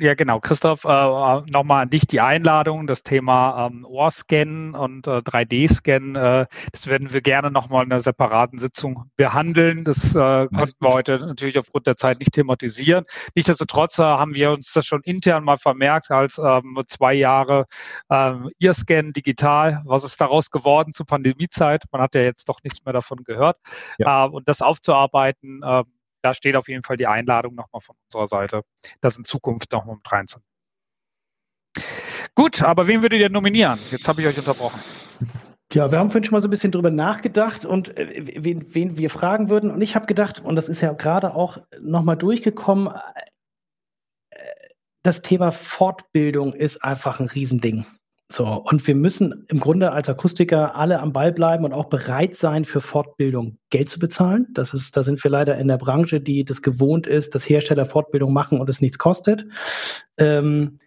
Ja, 0.00 0.14
genau. 0.14 0.40
Christoph, 0.40 0.84
äh, 0.84 1.42
nochmal 1.50 1.82
an 1.82 1.90
dich 1.90 2.06
die 2.06 2.22
Einladung, 2.22 2.86
das 2.86 3.02
Thema 3.02 3.66
ähm, 3.66 3.84
Ohrscan 3.84 4.74
und 4.74 5.06
äh, 5.06 5.18
3D-Scan. 5.18 6.16
Äh, 6.16 6.46
das 6.72 6.86
werden 6.86 7.12
wir 7.12 7.20
gerne 7.20 7.50
nochmal 7.50 7.84
in 7.84 7.92
einer 7.92 8.00
separaten 8.00 8.58
Sitzung 8.58 9.10
behandeln. 9.16 9.84
Das 9.84 10.14
äh, 10.14 10.46
konnten 10.46 10.76
wir 10.80 10.90
heute 10.90 11.18
natürlich 11.18 11.58
aufgrund 11.58 11.86
der 11.86 11.98
Zeit 11.98 12.18
nicht 12.18 12.32
thematisieren. 12.32 13.04
Nichtsdestotrotz 13.34 13.98
äh, 13.98 14.02
haben 14.04 14.34
wir 14.34 14.52
uns 14.52 14.72
das 14.72 14.86
schon 14.86 15.02
intern 15.02 15.44
mal 15.44 15.58
vermerkt 15.58 16.10
als 16.10 16.38
ähm, 16.38 16.80
zwei 16.86 17.12
Jahre 17.12 17.66
ähm, 18.08 18.48
Earscan 18.58 19.12
digital. 19.12 19.82
Was 19.84 20.04
ist 20.04 20.18
daraus 20.18 20.50
geworden 20.50 20.94
zur 20.94 21.04
Pandemiezeit? 21.04 21.84
Man 21.92 22.00
hat 22.00 22.14
ja 22.14 22.22
jetzt 22.22 22.48
doch 22.48 22.60
nichts 22.64 22.82
mehr 22.86 22.94
davon 22.94 23.22
gehört. 23.22 23.58
Ja. 23.98 24.24
Äh, 24.24 24.30
und 24.30 24.48
das 24.48 24.62
aufzuarbeiten, 24.62 25.60
äh, 25.62 25.84
da 26.22 26.34
steht 26.34 26.56
auf 26.56 26.68
jeden 26.68 26.82
Fall 26.82 26.96
die 26.96 27.06
Einladung 27.06 27.54
nochmal 27.54 27.80
von 27.80 27.96
unserer 28.06 28.26
Seite, 28.26 28.62
das 29.00 29.16
in 29.16 29.24
Zukunft 29.24 29.72
nochmal 29.72 29.96
mit 29.96 30.10
reinzunehmen. 30.10 30.46
Gut, 32.34 32.62
aber 32.62 32.86
wen 32.86 33.02
würdet 33.02 33.20
ihr 33.20 33.30
nominieren? 33.30 33.78
Jetzt 33.90 34.08
habe 34.08 34.20
ich 34.20 34.26
euch 34.26 34.38
unterbrochen. 34.38 34.80
Ja, 35.72 35.92
wir 35.92 35.98
haben 35.98 36.10
vorhin 36.10 36.24
schon 36.24 36.32
mal 36.32 36.42
so 36.42 36.48
ein 36.48 36.50
bisschen 36.50 36.72
drüber 36.72 36.90
nachgedacht 36.90 37.64
und 37.64 37.96
äh, 37.96 38.42
wen, 38.44 38.74
wen 38.74 38.98
wir 38.98 39.08
fragen 39.08 39.50
würden. 39.50 39.70
Und 39.70 39.80
ich 39.82 39.94
habe 39.94 40.06
gedacht, 40.06 40.40
und 40.40 40.56
das 40.56 40.68
ist 40.68 40.80
ja 40.80 40.92
gerade 40.92 41.34
auch 41.34 41.58
nochmal 41.80 42.16
durchgekommen, 42.16 42.88
äh, 44.30 44.40
das 45.02 45.22
Thema 45.22 45.50
Fortbildung 45.52 46.54
ist 46.54 46.82
einfach 46.82 47.20
ein 47.20 47.28
Riesending. 47.28 47.86
So, 48.32 48.46
und 48.46 48.86
wir 48.86 48.94
müssen 48.94 49.44
im 49.48 49.58
Grunde 49.58 49.90
als 49.90 50.08
Akustiker 50.08 50.76
alle 50.76 51.00
am 51.00 51.12
Ball 51.12 51.32
bleiben 51.32 51.64
und 51.64 51.72
auch 51.72 51.86
bereit 51.86 52.36
sein, 52.36 52.64
für 52.64 52.80
Fortbildung 52.80 53.58
Geld 53.70 53.88
zu 53.88 53.98
bezahlen. 53.98 54.46
Das 54.54 54.72
ist, 54.72 54.96
da 54.96 55.02
sind 55.02 55.22
wir 55.24 55.32
leider 55.32 55.58
in 55.58 55.66
der 55.66 55.78
Branche, 55.78 56.20
die 56.20 56.44
das 56.44 56.62
gewohnt 56.62 57.08
ist, 57.08 57.34
dass 57.34 57.48
Hersteller 57.48 57.86
Fortbildung 57.86 58.32
machen 58.32 58.60
und 58.60 58.70
es 58.70 58.80
nichts 58.80 58.98
kostet. 58.98 59.46
Ähm, 60.16 60.78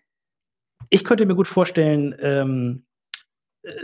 ich 0.90 1.04
könnte 1.04 1.26
mir 1.26 1.36
gut 1.36 1.50
vorstellen, 1.50 2.16
ähm, 2.20 2.86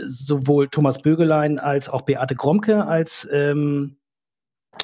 sowohl 0.04 0.68
Thomas 0.68 1.02
Bögelein 1.02 1.58
als 1.58 1.90
auch 1.90 2.02
Beate 2.02 2.34
Gromke 2.34 2.86
als 2.86 3.28
ähm, 3.30 3.99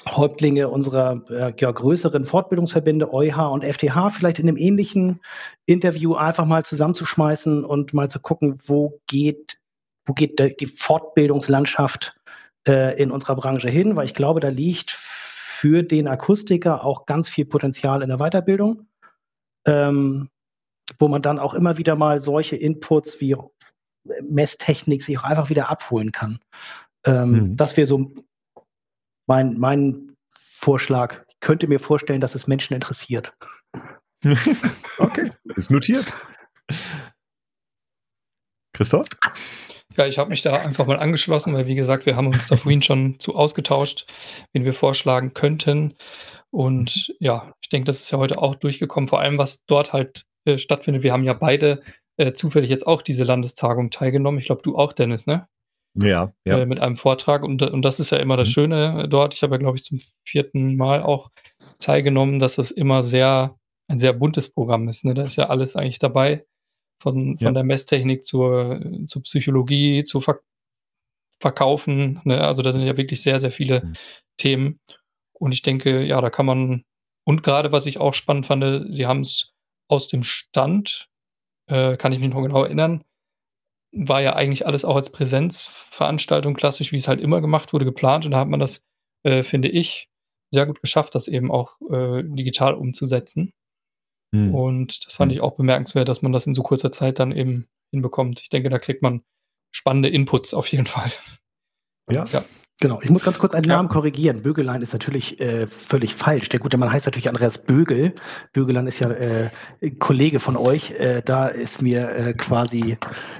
Häuptlinge 0.08 0.68
unserer 0.68 1.22
äh, 1.30 1.52
ja, 1.58 1.70
größeren 1.70 2.24
Fortbildungsverbände 2.24 3.12
EuH 3.12 3.52
und 3.52 3.64
FTH 3.64 4.10
vielleicht 4.10 4.38
in 4.38 4.48
einem 4.48 4.56
ähnlichen 4.56 5.20
Interview 5.64 6.14
einfach 6.14 6.44
mal 6.44 6.64
zusammenzuschmeißen 6.64 7.64
und 7.64 7.94
mal 7.94 8.10
zu 8.10 8.20
gucken, 8.20 8.58
wo 8.66 9.00
geht, 9.06 9.60
wo 10.04 10.12
geht 10.12 10.38
die 10.60 10.66
Fortbildungslandschaft 10.66 12.16
äh, 12.66 13.00
in 13.00 13.10
unserer 13.10 13.36
Branche 13.36 13.68
hin, 13.68 13.96
weil 13.96 14.06
ich 14.06 14.14
glaube, 14.14 14.40
da 14.40 14.48
liegt 14.48 14.90
für 14.90 15.82
den 15.82 16.08
Akustiker 16.08 16.84
auch 16.84 17.06
ganz 17.06 17.28
viel 17.28 17.46
Potenzial 17.46 18.02
in 18.02 18.08
der 18.08 18.18
Weiterbildung, 18.18 18.86
ähm, 19.66 20.28
wo 20.98 21.08
man 21.08 21.22
dann 21.22 21.38
auch 21.38 21.54
immer 21.54 21.78
wieder 21.78 21.96
mal 21.96 22.20
solche 22.20 22.56
Inputs 22.56 23.20
wie 23.20 23.36
Messtechnik 24.22 25.02
sich 25.02 25.18
auch 25.18 25.24
einfach 25.24 25.48
wieder 25.48 25.68
abholen 25.68 26.12
kann. 26.12 26.40
Ähm, 27.04 27.30
Mhm. 27.30 27.56
Das 27.56 27.76
wäre 27.76 27.86
so 27.86 28.12
mein, 29.26 29.58
mein 29.58 30.16
Vorschlag. 30.30 31.24
Ich 31.28 31.40
könnte 31.40 31.68
mir 31.68 31.78
vorstellen, 31.78 32.20
dass 32.20 32.34
es 32.34 32.46
Menschen 32.46 32.74
interessiert. 32.74 33.32
okay, 34.98 35.32
ist 35.56 35.70
notiert. 35.70 36.12
Christoph? 38.72 39.06
Ja, 39.96 40.06
ich 40.06 40.18
habe 40.18 40.30
mich 40.30 40.42
da 40.42 40.54
einfach 40.54 40.86
mal 40.86 40.98
angeschlossen, 40.98 41.54
weil 41.54 41.66
wie 41.66 41.74
gesagt, 41.74 42.04
wir 42.04 42.16
haben 42.16 42.26
uns 42.28 42.46
da 42.48 42.56
vorhin 42.56 42.82
schon 42.82 43.18
zu 43.18 43.34
ausgetauscht, 43.34 44.06
wen 44.52 44.64
wir 44.64 44.74
vorschlagen 44.74 45.32
könnten. 45.32 45.94
Und 46.50 47.14
ja, 47.18 47.52
ich 47.62 47.68
denke, 47.68 47.86
das 47.86 48.02
ist 48.02 48.10
ja 48.10 48.18
heute 48.18 48.38
auch 48.38 48.54
durchgekommen, 48.54 49.08
vor 49.08 49.20
allem 49.20 49.38
was 49.38 49.64
dort 49.64 49.92
halt 49.92 50.26
äh, 50.44 50.58
stattfindet. 50.58 51.02
Wir 51.02 51.12
haben 51.12 51.24
ja 51.24 51.32
beide 51.32 51.82
äh, 52.18 52.32
zufällig 52.32 52.70
jetzt 52.70 52.86
auch 52.86 53.02
diese 53.02 53.24
Landestagung 53.24 53.90
teilgenommen. 53.90 54.38
Ich 54.38 54.46
glaube, 54.46 54.62
du 54.62 54.76
auch, 54.76 54.92
Dennis, 54.92 55.26
ne? 55.26 55.48
Ja, 56.02 56.32
ja. 56.46 56.58
Äh, 56.58 56.66
mit 56.66 56.80
einem 56.80 56.96
Vortrag. 56.96 57.42
Und, 57.42 57.62
und 57.62 57.82
das 57.82 57.98
ist 58.00 58.10
ja 58.10 58.18
immer 58.18 58.36
das 58.36 58.48
Mhm. 58.48 58.52
Schöne 58.52 59.02
äh, 59.04 59.08
dort. 59.08 59.34
Ich 59.34 59.42
habe 59.42 59.54
ja, 59.54 59.58
glaube 59.58 59.76
ich, 59.76 59.84
zum 59.84 60.00
vierten 60.26 60.76
Mal 60.76 61.02
auch 61.02 61.30
teilgenommen, 61.80 62.38
dass 62.38 62.58
es 62.58 62.70
immer 62.70 63.02
sehr, 63.02 63.56
ein 63.88 63.98
sehr 63.98 64.12
buntes 64.12 64.52
Programm 64.52 64.88
ist. 64.88 65.04
Ne? 65.04 65.14
Da 65.14 65.24
ist 65.24 65.36
ja 65.36 65.48
alles 65.48 65.76
eigentlich 65.76 65.98
dabei. 65.98 66.44
Von, 67.02 67.36
von 67.38 67.46
Ja. 67.46 67.52
der 67.52 67.62
Messtechnik 67.64 68.24
zur, 68.24 68.80
zur 69.06 69.22
Psychologie, 69.22 70.02
zu 70.04 70.20
Ver 70.20 70.40
Verkaufen. 71.40 72.20
Ne? 72.24 72.40
Also 72.40 72.62
da 72.62 72.72
sind 72.72 72.82
ja 72.82 72.96
wirklich 72.96 73.22
sehr, 73.22 73.38
sehr 73.38 73.50
viele 73.50 73.84
Mhm. 73.84 73.92
Themen. 74.38 74.80
Und 75.38 75.52
ich 75.52 75.60
denke, 75.62 76.02
ja, 76.02 76.20
da 76.20 76.30
kann 76.30 76.46
man, 76.46 76.84
und 77.26 77.42
gerade 77.42 77.72
was 77.72 77.84
ich 77.86 77.98
auch 77.98 78.14
spannend 78.14 78.46
fand, 78.46 78.94
sie 78.94 79.06
haben 79.06 79.20
es 79.20 79.52
aus 79.88 80.08
dem 80.08 80.22
Stand, 80.22 81.08
äh, 81.70 81.96
kann 81.98 82.12
ich 82.12 82.18
mich 82.20 82.30
noch 82.30 82.42
genau 82.42 82.64
erinnern, 82.64 83.04
war 83.92 84.20
ja 84.20 84.34
eigentlich 84.34 84.66
alles 84.66 84.84
auch 84.84 84.96
als 84.96 85.10
Präsenzveranstaltung 85.10 86.54
klassisch, 86.54 86.92
wie 86.92 86.96
es 86.96 87.08
halt 87.08 87.20
immer 87.20 87.40
gemacht 87.40 87.72
wurde, 87.72 87.84
geplant. 87.84 88.24
Und 88.24 88.32
da 88.32 88.38
hat 88.38 88.48
man 88.48 88.60
das, 88.60 88.84
äh, 89.24 89.42
finde 89.42 89.68
ich, 89.68 90.08
sehr 90.52 90.66
gut 90.66 90.80
geschafft, 90.80 91.14
das 91.14 91.28
eben 91.28 91.50
auch 91.50 91.80
äh, 91.90 92.22
digital 92.24 92.74
umzusetzen. 92.74 93.52
Hm. 94.34 94.54
Und 94.54 95.06
das 95.06 95.14
fand 95.14 95.32
Hm. 95.32 95.36
ich 95.36 95.42
auch 95.42 95.56
bemerkenswert, 95.56 96.08
dass 96.08 96.22
man 96.22 96.32
das 96.32 96.46
in 96.46 96.54
so 96.54 96.62
kurzer 96.62 96.92
Zeit 96.92 97.18
dann 97.18 97.32
eben 97.32 97.66
hinbekommt. 97.92 98.40
Ich 98.40 98.48
denke, 98.48 98.68
da 98.68 98.78
kriegt 98.78 99.02
man 99.02 99.22
spannende 99.74 100.08
Inputs 100.08 100.54
auf 100.54 100.68
jeden 100.68 100.86
Fall. 100.86 101.12
Ja. 102.10 102.24
Ja. 102.24 102.42
Genau, 102.78 103.00
ich 103.02 103.08
muss 103.08 103.24
ganz 103.24 103.38
kurz 103.38 103.54
einen 103.54 103.64
Namen 103.66 103.88
korrigieren. 103.88 104.42
Bögelein 104.42 104.82
ist 104.82 104.92
natürlich 104.92 105.40
äh, 105.40 105.66
völlig 105.66 106.14
falsch. 106.14 106.50
Der 106.50 106.60
gute 106.60 106.76
Mann 106.76 106.92
heißt 106.92 107.06
natürlich 107.06 107.28
Andreas 107.28 107.56
Bögel. 107.56 108.14
Bögelein 108.52 108.86
ist 108.86 108.98
ja 108.98 109.10
äh, 109.10 109.48
Kollege 109.98 110.40
von 110.40 110.58
euch. 110.58 110.90
Äh, 110.90 111.22
da 111.24 111.48
ist 111.48 111.80
mir 111.80 112.10
äh, 112.10 112.34
quasi 112.34 112.98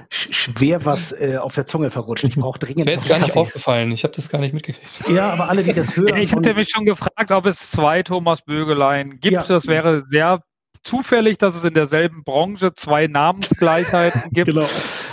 sch 0.09 0.29
schwer 0.31 0.85
was 0.85 1.11
äh, 1.11 1.37
auf 1.37 1.53
der 1.53 1.67
Zunge 1.67 1.91
verrutscht. 1.91 2.23
Ich 2.23 2.35
brauche 2.35 2.57
dringend. 2.57 2.87
Wäre 2.87 2.95
jetzt 2.95 3.07
gar 3.07 3.19
nicht 3.19 3.35
aufgefallen. 3.35 3.91
Ich 3.91 4.03
habe 4.03 4.13
das 4.15 4.27
gar 4.29 4.39
nicht 4.39 4.55
mitgekriegt. 4.55 5.07
Ja, 5.07 5.27
aber 5.27 5.49
alle, 5.49 5.63
die 5.63 5.73
das 5.73 5.95
hören. 5.95 6.07
Ich 6.17 6.33
hatte 6.33 6.55
mich 6.55 6.69
schon 6.69 6.85
gefragt, 6.85 7.31
ob 7.31 7.45
es 7.45 7.69
zwei 7.69 8.01
Thomas 8.01 8.41
Bögelein 8.41 9.19
gibt. 9.19 9.33
Ja. 9.33 9.43
Das 9.43 9.67
wäre 9.67 10.03
sehr 10.09 10.39
zufällig, 10.83 11.37
dass 11.37 11.55
es 11.55 11.63
in 11.63 11.73
derselben 11.73 12.23
Branche 12.23 12.73
zwei 12.73 13.07
Namensgleichheiten 13.07 14.23
gibt. 14.31 14.47
Genau. 14.47 14.65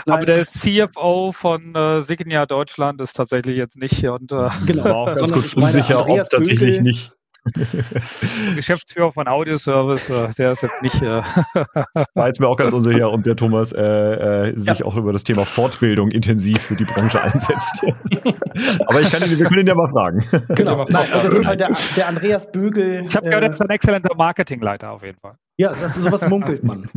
Aber 0.07 0.27
der 0.27 0.45
CFO 0.45 1.33
von 1.33 1.75
äh, 1.75 2.03
Signia 2.03 2.47
Deutschland 2.47 3.01
ist 3.01 3.15
tatsächlich 3.15 3.57
jetzt 3.57 3.77
nicht 3.79 3.95
hier. 3.95 4.15
Und, 4.15 4.33
äh, 4.33 4.49
genau, 4.67 4.85
war 4.85 4.95
auch 4.95 5.15
ganz 5.15 5.33
kurz 5.33 5.55
unsicher, 5.55 6.09
ob 6.09 6.29
tatsächlich 6.29 6.81
nicht. 6.81 7.13
Geschäftsführer 8.55 9.13
von 9.13 9.29
Audioservice, 9.29 10.11
äh, 10.11 10.29
der 10.39 10.53
ist 10.53 10.63
jetzt 10.63 10.83
nicht. 10.83 11.03
Äh 11.03 11.23
War 12.15 12.27
jetzt 12.27 12.41
mir 12.41 12.49
auch 12.49 12.57
ganz 12.57 12.73
unsicher, 12.73 13.13
ob 13.13 13.23
der 13.23 13.37
Thomas 13.37 13.73
äh, 13.73 13.83
äh, 13.83 14.59
sich 14.59 14.79
ja. 14.81 14.87
auch 14.87 14.97
über 14.97 15.13
das 15.13 15.25
Thema 15.25 15.45
Fortbildung 15.45 16.11
intensiv 16.11 16.61
für 16.63 16.75
die 16.75 16.85
Branche 16.85 17.23
einsetzt. 17.23 17.85
Aber 18.87 19.01
ich 19.01 19.11
kann 19.11 19.23
ihn, 19.29 19.39
wir 19.39 19.47
können 19.47 19.61
ihn 19.61 19.67
ja 19.67 19.75
mal 19.75 19.91
fragen. 19.91 20.25
Genau, 20.49 20.85
Nein, 20.89 21.07
also 21.13 21.29
auf 21.29 21.33
jeden 21.33 21.45
Fall 21.45 21.57
der, 21.57 21.71
der 21.97 22.09
Andreas 22.09 22.51
Bögel. 22.51 23.05
Ich 23.07 23.17
habe 23.17 23.27
gehört, 23.27 23.45
er 23.45 23.51
ist 23.51 23.61
ein 23.61 23.71
exzellenter 23.71 24.15
Marketingleiter 24.15 24.91
auf 24.91 25.03
jeden 25.03 25.19
Fall. 25.19 25.35
Ja, 25.57 25.69
das, 25.69 25.95
sowas 25.95 26.29
munkelt 26.29 26.65
man. 26.65 26.89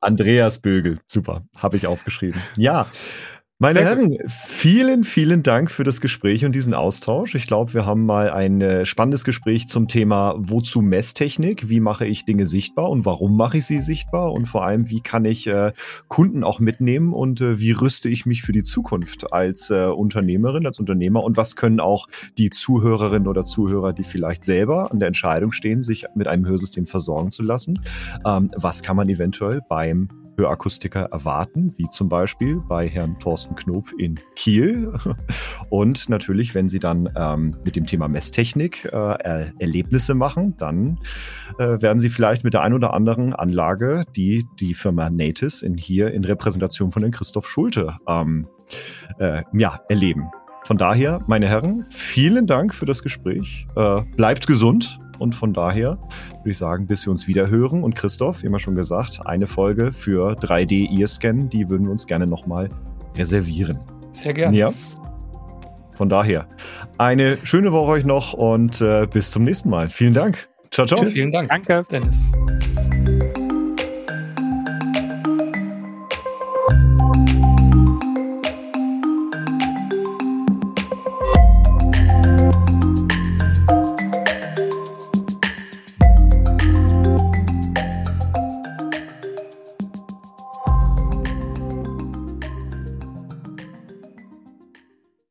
Andreas 0.00 0.58
Bögel, 0.58 0.98
super, 1.06 1.42
habe 1.58 1.76
ich 1.76 1.86
aufgeschrieben. 1.86 2.40
Ja. 2.56 2.86
Meine 3.62 3.78
Sehr 3.78 3.90
Herren, 3.90 4.18
vielen, 4.28 5.04
vielen 5.04 5.44
Dank 5.44 5.70
für 5.70 5.84
das 5.84 6.00
Gespräch 6.00 6.44
und 6.44 6.52
diesen 6.52 6.74
Austausch. 6.74 7.36
Ich 7.36 7.46
glaube, 7.46 7.74
wir 7.74 7.86
haben 7.86 8.04
mal 8.04 8.28
ein 8.28 8.60
äh, 8.60 8.84
spannendes 8.84 9.22
Gespräch 9.22 9.68
zum 9.68 9.86
Thema 9.86 10.34
Wozu 10.36 10.80
Messtechnik? 10.80 11.68
Wie 11.68 11.78
mache 11.78 12.04
ich 12.04 12.24
Dinge 12.24 12.46
sichtbar 12.46 12.90
und 12.90 13.04
warum 13.04 13.36
mache 13.36 13.58
ich 13.58 13.66
sie 13.66 13.78
sichtbar? 13.78 14.32
Und 14.32 14.46
vor 14.46 14.64
allem, 14.64 14.90
wie 14.90 15.00
kann 15.00 15.24
ich 15.24 15.46
äh, 15.46 15.70
Kunden 16.08 16.42
auch 16.42 16.58
mitnehmen 16.58 17.12
und 17.12 17.40
äh, 17.40 17.60
wie 17.60 17.70
rüste 17.70 18.08
ich 18.08 18.26
mich 18.26 18.42
für 18.42 18.50
die 18.50 18.64
Zukunft 18.64 19.32
als 19.32 19.70
äh, 19.70 19.84
Unternehmerin, 19.84 20.66
als 20.66 20.80
Unternehmer? 20.80 21.22
Und 21.22 21.36
was 21.36 21.54
können 21.54 21.78
auch 21.78 22.08
die 22.38 22.50
Zuhörerinnen 22.50 23.28
oder 23.28 23.44
Zuhörer, 23.44 23.92
die 23.92 24.02
vielleicht 24.02 24.42
selber 24.42 24.90
an 24.90 24.98
der 24.98 25.06
Entscheidung 25.06 25.52
stehen, 25.52 25.84
sich 25.84 26.06
mit 26.16 26.26
einem 26.26 26.46
Hörsystem 26.46 26.86
versorgen 26.86 27.30
zu 27.30 27.44
lassen? 27.44 27.78
Ähm, 28.26 28.48
was 28.56 28.82
kann 28.82 28.96
man 28.96 29.08
eventuell 29.08 29.60
beim 29.68 30.08
Hörakustiker 30.42 31.04
erwarten, 31.12 31.72
wie 31.76 31.88
zum 31.88 32.08
Beispiel 32.08 32.60
bei 32.68 32.88
Herrn 32.88 33.18
Thorsten 33.20 33.54
Knob 33.54 33.92
in 33.98 34.18
Kiel. 34.34 34.92
Und 35.70 36.08
natürlich, 36.08 36.54
wenn 36.54 36.68
Sie 36.68 36.80
dann 36.80 37.08
ähm, 37.16 37.56
mit 37.64 37.76
dem 37.76 37.86
Thema 37.86 38.08
Messtechnik 38.08 38.84
äh, 38.86 39.50
Erlebnisse 39.58 40.14
machen, 40.14 40.56
dann 40.58 40.98
äh, 41.58 41.80
werden 41.80 42.00
Sie 42.00 42.10
vielleicht 42.10 42.44
mit 42.44 42.54
der 42.54 42.62
ein 42.62 42.74
oder 42.74 42.92
anderen 42.92 43.32
Anlage, 43.32 44.04
die 44.16 44.44
die 44.58 44.74
Firma 44.74 45.10
Natis 45.10 45.62
in 45.62 45.76
hier 45.76 46.12
in 46.12 46.24
Repräsentation 46.24 46.90
von 46.90 47.02
Herrn 47.02 47.12
Christoph 47.12 47.48
Schulte 47.48 47.96
ähm, 48.08 48.48
äh, 49.18 49.42
ja, 49.52 49.80
erleben. 49.88 50.30
Von 50.64 50.78
daher, 50.78 51.20
meine 51.26 51.48
Herren, 51.48 51.86
vielen 51.90 52.46
Dank 52.46 52.74
für 52.74 52.86
das 52.86 53.02
Gespräch. 53.02 53.66
Äh, 53.76 54.02
bleibt 54.16 54.46
gesund 54.46 55.00
und 55.18 55.34
von 55.34 55.52
daher 55.52 55.98
würde 56.38 56.50
ich 56.50 56.58
sagen, 56.58 56.86
bis 56.86 57.06
wir 57.06 57.10
uns 57.10 57.26
wieder 57.26 57.48
hören. 57.48 57.82
Und 57.82 57.94
Christoph, 57.94 58.42
wie 58.42 58.46
immer 58.46 58.58
schon 58.58 58.74
gesagt, 58.74 59.20
eine 59.24 59.46
Folge 59.46 59.92
für 59.92 60.34
3D-Ear-Scan, 60.34 61.48
die 61.48 61.68
würden 61.68 61.86
wir 61.86 61.92
uns 61.92 62.06
gerne 62.06 62.26
nochmal 62.26 62.70
reservieren. 63.16 63.80
Sehr 64.12 64.34
gerne. 64.34 64.56
Ja. 64.56 64.70
Von 65.94 66.08
daher, 66.08 66.46
eine 66.98 67.36
schöne 67.44 67.72
Woche 67.72 67.92
euch 67.92 68.04
noch 68.04 68.32
und 68.32 68.80
äh, 68.80 69.06
bis 69.10 69.30
zum 69.30 69.44
nächsten 69.44 69.70
Mal. 69.70 69.88
Vielen 69.88 70.14
Dank. 70.14 70.48
Ciao, 70.70 70.86
ciao. 70.86 71.00
Tschüss. 71.00 71.12
Vielen 71.12 71.32
Dank. 71.32 71.50
Danke, 71.50 71.84
Dennis. 71.90 72.32